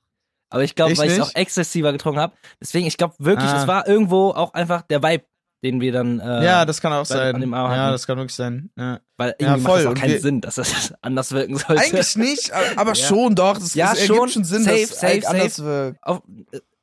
[0.49, 2.33] Aber ich glaube, weil ich es auch exzessiver getrunken habe.
[2.61, 3.61] Deswegen, ich glaube wirklich, Ah.
[3.61, 5.25] es war irgendwo auch einfach der Vibe,
[5.63, 6.19] den wir dann.
[6.19, 7.35] Äh, ja, das kann auch sein.
[7.35, 8.69] an dem Abend ja, das kann wirklich sein.
[8.77, 8.99] Ja.
[9.17, 9.77] Weil Ja, irgendwie macht voll.
[9.79, 11.81] das auch Und keinen Sinn, dass das anders wirken sollte.
[11.83, 12.95] Eigentlich nicht, aber Ja.
[12.95, 13.57] schon doch.
[13.57, 14.29] Es, Ja, es schon.
[14.29, 15.99] schon Sinn, Safe, dass es safe, halt anders wirkt.
[16.03, 16.21] Auf,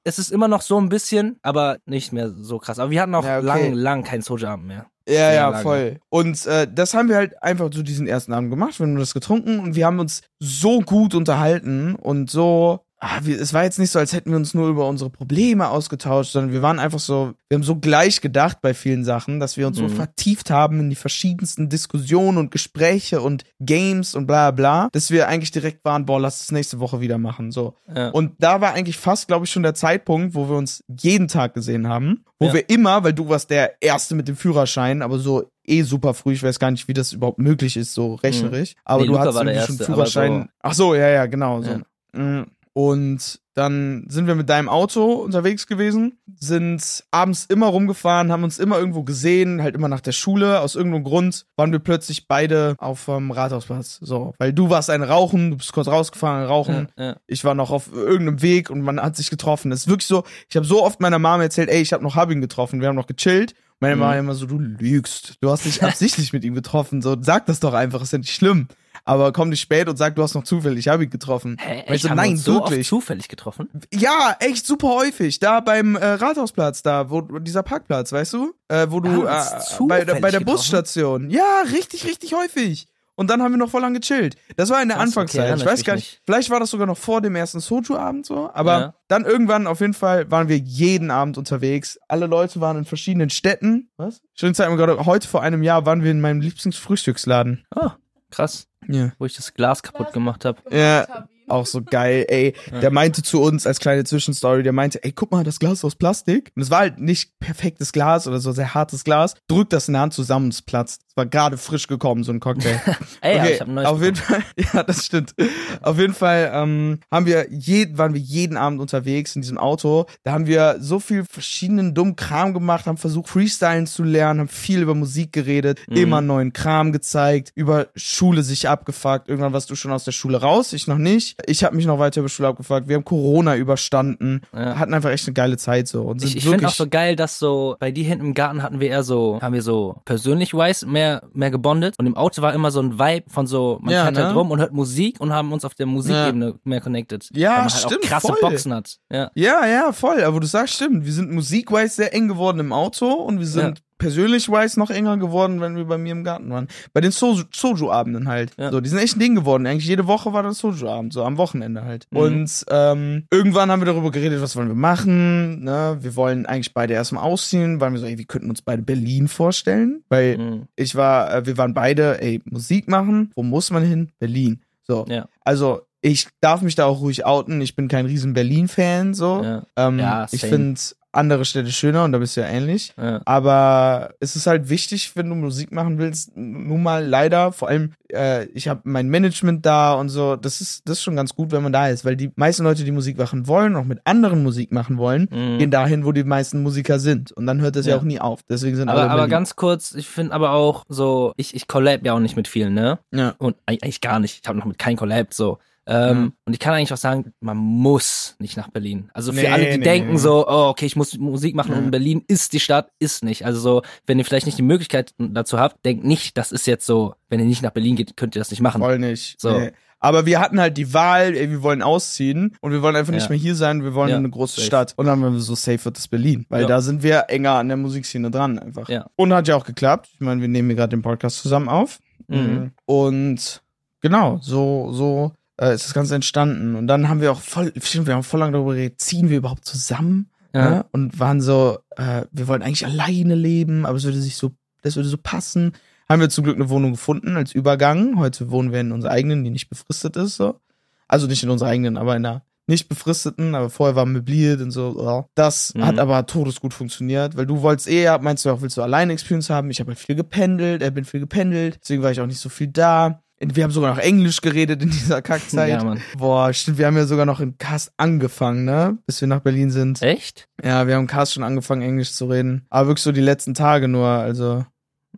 [0.05, 2.79] es ist immer noch so ein bisschen, aber nicht mehr so krass.
[2.79, 3.47] Aber wir hatten auch Ja, okay.
[3.47, 4.87] lang, lang keinen Soja-Abend mehr.
[5.09, 5.63] Ja, Sehr ja, lange.
[5.63, 6.01] voll.
[6.09, 8.79] Und äh, das haben wir halt einfach zu diesen ersten Abend gemacht.
[8.79, 12.81] Wir haben das getrunken und wir haben uns so gut unterhalten und so.
[13.07, 15.69] Ah, wir, es war jetzt nicht so, als hätten wir uns nur über unsere Probleme
[15.69, 19.59] ausgetauscht, sondern wir waren einfach so, wir haben so gleich gedacht bei vielen Sachen, dass
[19.59, 19.91] wir uns so Mhm.
[19.91, 25.29] vertieft haben in die verschiedensten Diskussionen und Gespräche und Games und bla bla, dass wir
[25.29, 27.53] eigentlich direkt waren, boah, lass es nächste Woche wieder machen.
[27.53, 27.75] So.
[27.95, 28.09] Ja.
[28.09, 31.53] Und da war eigentlich fast, glaube ich, schon der Zeitpunkt, wo wir uns jeden Tag
[31.53, 32.25] gesehen haben.
[32.39, 32.55] Wo Ja.
[32.55, 36.33] wir immer, weil du warst der Erste mit dem Führerschein, aber so eh super früh,
[36.33, 38.75] ich weiß gar nicht, wie das überhaupt möglich ist, so rechnerisch.
[38.87, 40.43] Aber Nee, du Luca hattest schon Führerschein.
[40.45, 41.61] so- Ach so, ja, ja, genau.
[41.61, 41.81] So.
[42.17, 42.47] Ja.
[42.75, 48.59] Und dann sind wir mit deinem Auto unterwegs gewesen, sind abends immer rumgefahren, haben uns
[48.59, 50.61] immer irgendwo gesehen, halt immer nach der Schule.
[50.61, 54.01] Aus irgendeinem Grund waren wir plötzlich beide auf dem Rathausplatz.
[54.03, 56.89] So, weil du warst ein Rauchen, du bist kurz rausgefahren, rauchen.
[56.99, 57.17] Ja, ja.
[57.29, 59.71] Ich war noch auf irgendeinem Weg und man hat sich getroffen.
[59.71, 62.17] Es ist wirklich so, ich habe so oft meiner Mama erzählt, ey, ich habe noch
[62.17, 63.55] Hubin getroffen, wir haben noch gechillt.
[63.81, 64.01] Meine Mhm.
[64.01, 65.35] Mama immer so, du lügst.
[65.41, 67.03] Du hast dich absichtlich mit ihm getroffen.
[67.03, 68.69] So, sag das doch einfach, ist ja nicht schlimm.
[69.07, 71.57] Aber komm nicht spät und sag, du hast noch zufällig Hubin getroffen.
[71.61, 72.89] Hä, Und ich so, nein, so oft wirklich.
[72.89, 73.69] zufällig getroffen?
[73.93, 75.41] Ja, echt super häufig.
[75.41, 78.55] Da beim äh, Rathausplatz, da, wo dieser Parkplatz, weißt du?
[78.69, 81.29] Äh, wo du haben äh, bei, der- bei der zufällig Busstation.
[81.29, 82.87] Ja, richtig, richtig häufig.
[83.17, 84.37] Und dann haben wir noch voll lang gechillt.
[84.57, 85.41] Das war in der Krass, okay, Anfangszeit.
[85.47, 86.13] erinnere ich ich weiß gar nicht.
[86.13, 86.23] nicht.
[86.25, 88.51] Vielleicht war das sogar noch vor dem ersten Soju-Abend so.
[88.53, 88.95] Aber Ja.
[89.09, 91.99] dann irgendwann auf jeden Fall waren wir jeden Abend unterwegs.
[92.09, 93.89] Alle Leute waren in verschiedenen Städten.
[93.97, 94.21] Was?
[94.35, 95.07] Schön Zeit gerade.
[95.07, 97.65] Heute vor einem Jahr waren wir in meinem Lieblingsfrühstücksladen.
[97.75, 97.91] Oh,
[98.31, 98.67] krass.
[98.89, 99.13] Ja.
[99.19, 100.59] Wo ich das Glas kaputt gemacht habe.
[100.71, 102.55] Ja, auch so geil, ey.
[102.83, 105.85] Der meinte zu uns als kleine Zwischenstory, der meinte, ey, guck mal, das Glas ist
[105.85, 106.53] aus Plastik.
[106.57, 109.35] Und es war halt nicht perfektes Glas oder so sehr hartes Glas.
[109.49, 111.03] Drückt das in der Hand zusammen und es platzt.
[111.17, 112.81] War gerade frisch gekommen, so ein Cocktail.
[113.21, 115.35] Ey, okay, ich habe ein neues auf jeden Fall, ja, das stimmt.
[115.81, 120.07] Auf jeden Fall ähm, haben wir je, waren wir jeden Abend unterwegs in diesem Auto.
[120.25, 124.49] Da haben wir so viel verschiedenen dummen Kram gemacht, haben versucht Freestylen zu lernen, haben
[124.49, 125.97] viel über Musik geredet, Mhm.
[125.97, 129.29] immer neuen Kram gezeigt, über Schule sich abgefuckt.
[129.29, 131.37] Irgendwann warst du schon aus der Schule raus, ich noch nicht.
[131.47, 132.89] Ich habe mich noch weiter über Schule abgefuckt.
[132.89, 134.79] Wir haben Corona überstanden, Ja.
[134.79, 137.15] hatten einfach echt eine geile Zeit so und sind Ich, ich finde auch so geil,
[137.15, 140.55] dass so bei dir hinten im Garten hatten wir eher so, haben wir so persönlich
[140.55, 143.93] wise mehr, mehr gebondet und im Auto war immer so ein Vibe von so, man
[143.93, 144.35] Ja, fährt halt ne?
[144.35, 147.29] rum und hört Musik und haben uns auf der Musikebene mehr connected.
[147.35, 148.39] Ja, weil man halt stimmt, auch krasse voll.
[148.41, 148.97] Boxen hat.
[149.11, 149.31] Ja.
[149.35, 150.23] Ja, ja, voll.
[150.25, 151.05] Aber du sagst stimmt.
[151.05, 155.17] Wir sind musikwise sehr eng geworden im Auto und wir sind persönlich wise noch enger
[155.17, 156.69] geworden, wenn wir bei mir im Garten waren.
[156.93, 158.53] Bei den Soju- Soju-Abenden halt.
[158.59, 158.71] Ja.
[158.71, 159.67] So, die sind echt ein Ding geworden.
[159.67, 162.07] Eigentlich jede Woche war das Soju-Abend, so am Wochenende halt.
[162.11, 162.19] Mhm.
[162.19, 165.65] Und ähm, irgendwann haben wir darüber geredet, was wollen wir machen.
[165.65, 165.97] Ne?
[166.01, 169.27] Wir wollen eigentlich beide erstmal ausziehen, weil wir so, ey, wir könnten uns beide Berlin
[169.29, 170.03] vorstellen.
[170.11, 170.63] Weil Mhm.
[170.77, 173.31] ich war, äh, wir waren beide, ey, Musik machen.
[173.35, 174.11] Wo muss man hin?
[174.19, 174.61] Berlin.
[174.87, 175.07] So.
[175.09, 175.27] Ja.
[175.45, 177.63] Also, ich darf mich da auch ruhig outen.
[177.63, 179.43] Ich bin kein riesen Berlin-Fan, so.
[179.43, 179.63] Ja.
[179.77, 180.79] Ähm, Ja, ich finde
[181.17, 182.93] andere Städte schöner und da bist du ja ähnlich.
[182.97, 183.21] Ja.
[183.25, 187.93] Aber es ist halt wichtig, wenn du Musik machen willst, nun mal leider, vor allem,
[188.13, 191.53] äh, ich habe mein Management da und so, das ist, das ist schon ganz gut,
[191.53, 194.43] wenn man da ist, weil die meisten Leute, die Musik machen wollen, auch mit anderen
[194.43, 195.59] Musik machen wollen, Mhm.
[195.59, 197.33] gehen dahin, wo die meisten Musiker sind.
[197.33, 197.99] Und dann hört das ja, Ja.
[197.99, 198.41] auch nie auf.
[198.49, 202.13] Deswegen sind Aber, aber ganz kurz, ich finde aber auch so, ich, ich collab ja
[202.15, 202.99] auch nicht mit vielen, ne?
[203.13, 203.35] ja.
[203.39, 204.41] Und eig- eigentlich gar nicht.
[204.43, 205.59] Ich habe noch mit keinem collab so.
[205.87, 206.33] Ähm, Mhm.
[206.47, 209.11] Und ich kann eigentlich auch sagen, man muss nicht nach Berlin.
[209.13, 210.19] Also für Nee, alle, die nee, denken nee.
[210.19, 213.45] so, oh, okay, ich muss Musik machen und Berlin ist die Stadt, ist nicht.
[213.45, 216.87] Also so, wenn ihr vielleicht nicht die Möglichkeit dazu habt, denkt nicht, das ist jetzt
[216.87, 218.81] so, wenn ihr nicht nach Berlin geht, könnt ihr das nicht machen.
[218.81, 219.39] Voll nicht.
[219.41, 219.69] So.
[220.01, 223.23] Aber wir hatten halt die Wahl, ey, wir wollen ausziehen und wir wollen einfach nicht
[223.25, 223.29] Ja.
[223.31, 224.67] mehr hier sein, wir wollen Ja, in eine große safe.
[224.67, 224.93] Stadt.
[224.97, 226.69] Und dann waren wir so safe wird das Berlin, weil Ja.
[226.69, 228.89] da sind wir enger an der Musikszene dran einfach.
[229.17, 230.09] Und hat ja auch geklappt.
[230.15, 232.01] Ich meine, wir nehmen hier gerade den Podcast zusammen auf.
[232.29, 232.73] Mhm.
[232.87, 233.63] Und
[234.01, 236.75] genau, so, so äh, ist das Ganze entstanden.
[236.75, 239.39] Und dann haben wir auch voll, stimmt, wir haben voll lange darüber geredet, ziehen wir
[239.39, 240.31] überhaupt zusammen?
[240.53, 240.71] Ja.
[240.71, 240.87] Ne?
[240.93, 244.53] Und waren so, äh, wir wollten eigentlich alleine leben, aber es würde sich so,
[244.83, 245.73] das würde so passen.
[246.09, 248.19] Haben wir zum Glück eine Wohnung gefunden als Übergang.
[248.19, 250.61] Heute wohnen wir in unserer eigenen, die nicht befristet ist, so.
[251.09, 254.71] Also nicht in unserer eigenen, aber in einer nicht befristeten, aber vorher war möbliert und
[254.71, 255.27] so.
[255.35, 255.85] Das Mhm.
[255.85, 259.51] hat aber todesgut funktioniert, weil du wolltest eher, meinst du auch, willst du alleine Experience
[259.51, 259.71] haben?
[259.71, 262.49] Ich habe halt viel gependelt, er bin viel gependelt, deswegen war ich auch nicht so
[262.49, 263.23] viel da.
[263.53, 265.71] Wir haben sogar noch Englisch geredet in dieser Kackzeit.
[265.71, 266.01] Ja, Mann.
[266.17, 268.99] Boah, stimmt, wir haben ja sogar noch in Cast angefangen, ne?
[269.07, 270.01] Bis wir nach Berlin sind.
[270.03, 270.49] Echt?
[270.63, 272.67] Ja, wir haben Cast schon angefangen, Englisch zu reden.
[272.71, 274.65] Aber wirklich so die letzten Tage nur, also.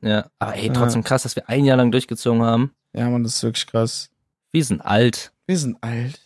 [0.03, 0.27] Ja.
[0.39, 2.73] Aber ey, trotzdem krass, dass wir ein Jahr lang durchgezogen haben.
[2.95, 4.11] Ja, man, das ist wirklich krass.
[4.53, 5.33] Wir sind alt.
[5.47, 6.21] Wir sind alt.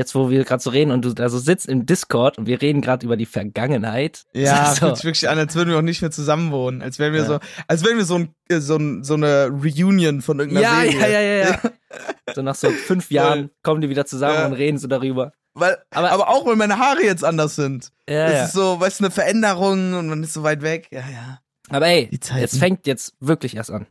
[0.00, 2.62] Jetzt, wo wir gerade so reden und du da so sitzt im Discord und wir
[2.62, 4.24] reden gerade über die Vergangenheit.
[4.32, 4.86] Ja, so.
[4.86, 6.80] fühlt sich wirklich an, als würden wir auch nicht mehr zusammen wohnen.
[6.80, 7.26] Als wären wir Ja.
[7.26, 7.38] so,
[7.68, 11.00] als wären wir so, ein, äh, so, ein, so eine Reunion von irgendeiner Ja, Serie.
[11.00, 11.60] ja, ja, ja, ja.
[12.34, 14.46] So nach so fünf Jahren kommen die wieder zusammen Ja.
[14.46, 15.32] und reden so darüber.
[15.52, 17.90] Weil, Aber- aber, auch, weil meine Haare jetzt anders sind.
[18.08, 18.44] Ja, das ja.
[18.46, 20.86] ist so, weißt du, eine Veränderung und man ist so weit weg.
[20.92, 21.40] Ja, ja.
[21.68, 23.86] Aber ey, jetzt fängt jetzt wirklich erst an.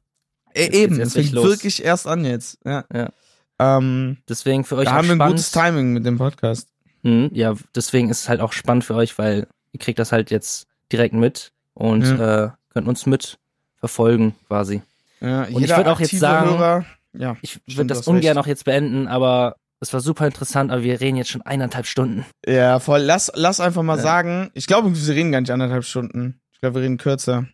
[0.56, 1.46] Jetzt eben, geht's es fängt los.
[1.46, 2.58] wirklich erst an jetzt.
[2.66, 2.86] Ja.
[2.94, 3.10] Ja.
[3.60, 6.70] Ähm, Deswegen für euch da auch haben wir ein gutes Timing mit dem Podcast.
[7.04, 10.32] Mhm, ja, deswegen ist es halt auch spannend für euch, weil ihr kriegt das halt
[10.32, 13.38] jetzt direkt mit und äh, könnt uns mit
[13.78, 14.82] verfolgen quasi.
[15.22, 18.48] Ja, Und ich würd auch jetzt sagen- Hörer, ja, Ich würde das hast ungern auch
[18.48, 22.26] jetzt beenden, aber es war super interessant, aber wir reden jetzt schon eineinhalb Stunden.
[22.46, 23.00] ja, voll.
[23.02, 24.04] Lass, lass einfach mal Ja.
[24.04, 26.40] sagen, ich glaube, wir reden gar nicht anderthalb Stunden.
[26.54, 27.46] Ich glaube, wir reden kürzer.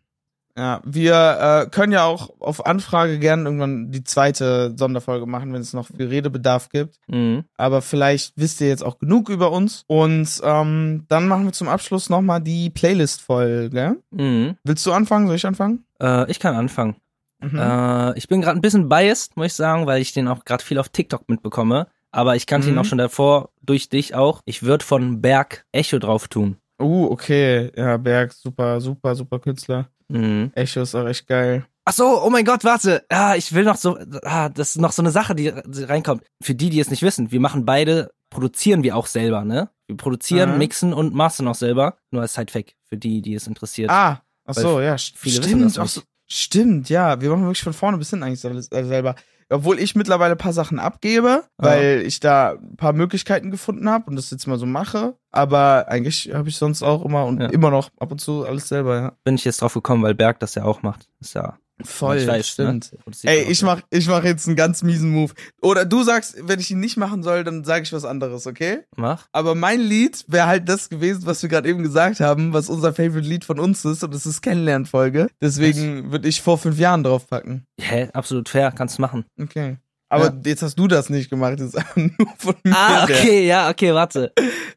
[0.58, 5.60] Ja, wir äh, können ja auch auf Anfrage gerne irgendwann die zweite Sonderfolge machen, wenn
[5.62, 6.96] es noch viel Redebedarf gibt.
[7.08, 7.44] Mhm.
[7.58, 9.84] Aber vielleicht wisst ihr jetzt auch genug über uns.
[9.88, 13.98] Und ähm, dann machen wir zum Abschluss nochmal die Playlist-Folge.
[14.12, 14.56] Mhm.
[14.64, 15.28] Willst du anfangen?
[15.28, 15.86] Soll ich anfangen?
[16.02, 16.96] Äh, ich kann anfangen.
[17.42, 17.60] Mhm.
[17.60, 20.64] Äh, ich bin gerade ein bisschen biased, muss ich sagen, weil ich den auch gerade
[20.64, 21.88] viel auf TikTok mitbekomme.
[22.12, 22.80] Aber ich kannte ihn Mhm.
[22.80, 24.42] auch schon davor, durch dich auch.
[24.46, 26.56] Ich würde von Berg Echo drauf tun.
[26.82, 27.72] Uh, okay.
[27.76, 29.90] Ja, Berg, super, super, super Künstler.
[30.10, 30.52] Mhm.
[30.56, 31.66] Echo ist auch echt geil.
[31.88, 33.06] Ach so, oh mein Gott, warte.
[33.10, 36.24] Ah, ich will noch so, ah, das ist noch so eine Sache, die reinkommt.
[36.42, 39.70] Für die, die es nicht wissen, wir machen beide, produzieren wir auch selber, ne?
[39.88, 40.58] Wir produzieren, Mhm.
[40.58, 41.96] mixen und mastern auch selber.
[42.10, 43.92] Nur als Sidefact für die, die es interessiert.
[43.92, 45.66] Ah, ach so, ja, viele wissen stimmt.
[45.66, 45.94] das ach nicht.
[45.94, 47.22] so, stimmt, ja.
[47.22, 49.16] Wir machen wirklich von vorne bis hinten eigentlich selber.
[49.50, 54.06] Obwohl ich mittlerweile ein paar Sachen abgebe, weil ich da ein paar Möglichkeiten gefunden habe
[54.10, 55.16] und das jetzt mal so mache.
[55.32, 58.96] Aber eigentlich habe ich sonst auch immer und immer noch ab und zu alles selber,
[58.96, 59.14] ja.
[59.24, 61.10] Bin ich jetzt drauf gekommen, weil Berg das ja auch macht.
[61.20, 62.94] Ist ja Voll, ich weiß, stimmt.
[63.06, 63.14] Ne?
[63.24, 65.34] Ey, ich mach, ich mach jetzt einen ganz miesen Move.
[65.62, 68.80] Oder du sagst, wenn ich ihn nicht machen soll, dann sage ich was anderes, okay?
[68.96, 69.28] Mach.
[69.34, 72.94] Aber mein Lied wäre halt das gewesen, was wir gerade eben gesagt haben, was unser
[72.94, 74.04] Favorite Lied von uns ist.
[74.06, 75.28] Und das ist Kennenlernfolge.
[75.42, 77.66] Deswegen würde ich vor fünf Jahren draufpacken.
[77.80, 79.26] Hä, absolut fair, kannst du machen.
[79.40, 79.78] Okay.
[80.08, 80.34] Aber Ja.
[80.46, 81.60] jetzt hast du das nicht gemacht.
[81.60, 82.74] Das ist einfach nur von mir.
[82.74, 84.32] Ah, okay, ja, okay, warte.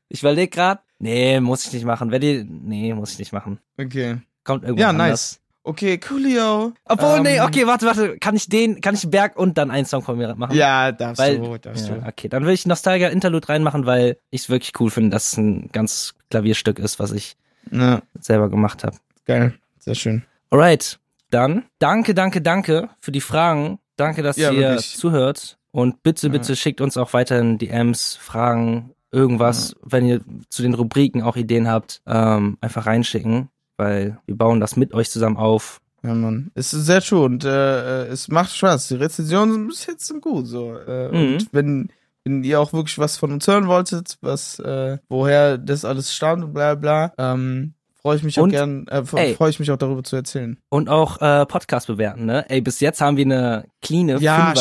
[0.08, 0.80] Ich überleg grad.
[0.98, 2.10] Nee, muss ich nicht machen.
[2.10, 3.60] Wenn die, nee, muss ich nicht machen.
[3.80, 4.16] Okay.
[4.42, 5.38] Kommt irgendwann Ja, anders.
[5.68, 6.72] Okay, coolio.
[6.86, 8.16] Obwohl, nee, Ähm, okay, warte, warte.
[8.18, 10.56] Kann ich den, kann ich Berg und dann einen Song von mir machen?
[10.56, 12.06] Ja, darfst Weil, du, darfst ja, du.
[12.06, 15.36] okay, dann will ich Nostalgia Interlude reinmachen, weil ich es wirklich cool finde, dass es
[15.36, 17.36] ein ganz Klavierstück ist, was ich
[17.70, 18.96] Ja, selber gemacht habe.
[19.26, 19.52] geil.
[19.78, 20.22] Sehr schön.
[20.50, 20.98] Alright,
[21.30, 23.78] dann danke, danke, danke für die Fragen.
[23.96, 24.96] Danke, dass Ja, ihr wirklich.
[24.96, 25.58] zuhört.
[25.70, 26.32] Und bitte, Ja.
[26.32, 31.68] bitte schickt uns auch weiterhin DMs, Fragen, irgendwas, wenn ihr zu den Rubriken auch Ideen
[31.68, 35.80] habt, ähm, einfach reinschicken, weil wir bauen das mit euch zusammen auf.
[36.02, 36.50] Ja, Mann.
[36.54, 38.88] Es ist sehr true und äh, es macht Spaß.
[38.88, 40.46] Die Rezensionen sind bis jetzt sind gut.
[40.46, 40.76] So.
[40.76, 41.32] Äh, Mhm.
[41.34, 41.88] Und wenn,
[42.24, 46.44] wenn ihr auch wirklich was von uns hören wolltet, was, äh, woher das alles stammt
[46.44, 50.04] und bla bla, ähm, freue ich mich auch gern, äh, freue ich mich auch darüber
[50.04, 50.56] zu erzählen.
[50.68, 52.48] Und auch äh, Podcast bewerten, ne?
[52.48, 54.54] Ey, bis jetzt haben wir eine cleane Ja.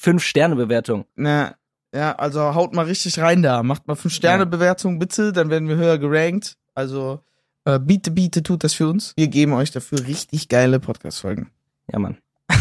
[0.00, 1.04] Fünf-Sterne-Bewertung.
[1.14, 1.54] Na,
[1.94, 3.62] ja, also haut mal richtig rein da.
[3.62, 6.56] Macht mal 5-Sterne-Bewertung bitte, dann werden wir höher gerankt.
[6.74, 7.20] Also
[7.74, 9.14] äh, biete, biete, tut das für uns.
[9.16, 11.50] Wir geben euch dafür richtig geile Podcast-Folgen.
[11.92, 12.18] Ja, Mann.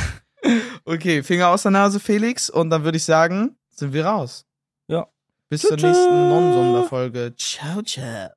[0.85, 2.49] Okay, Finger aus der Nase, Felix.
[2.49, 4.45] Und dann würde ich sagen, sind wir raus.
[4.87, 5.07] Ja.
[5.47, 6.29] Bis Tschüss, zur nächsten.
[6.29, 7.33] Non-Sonderfolge.
[7.35, 8.29] Ciao, ciao.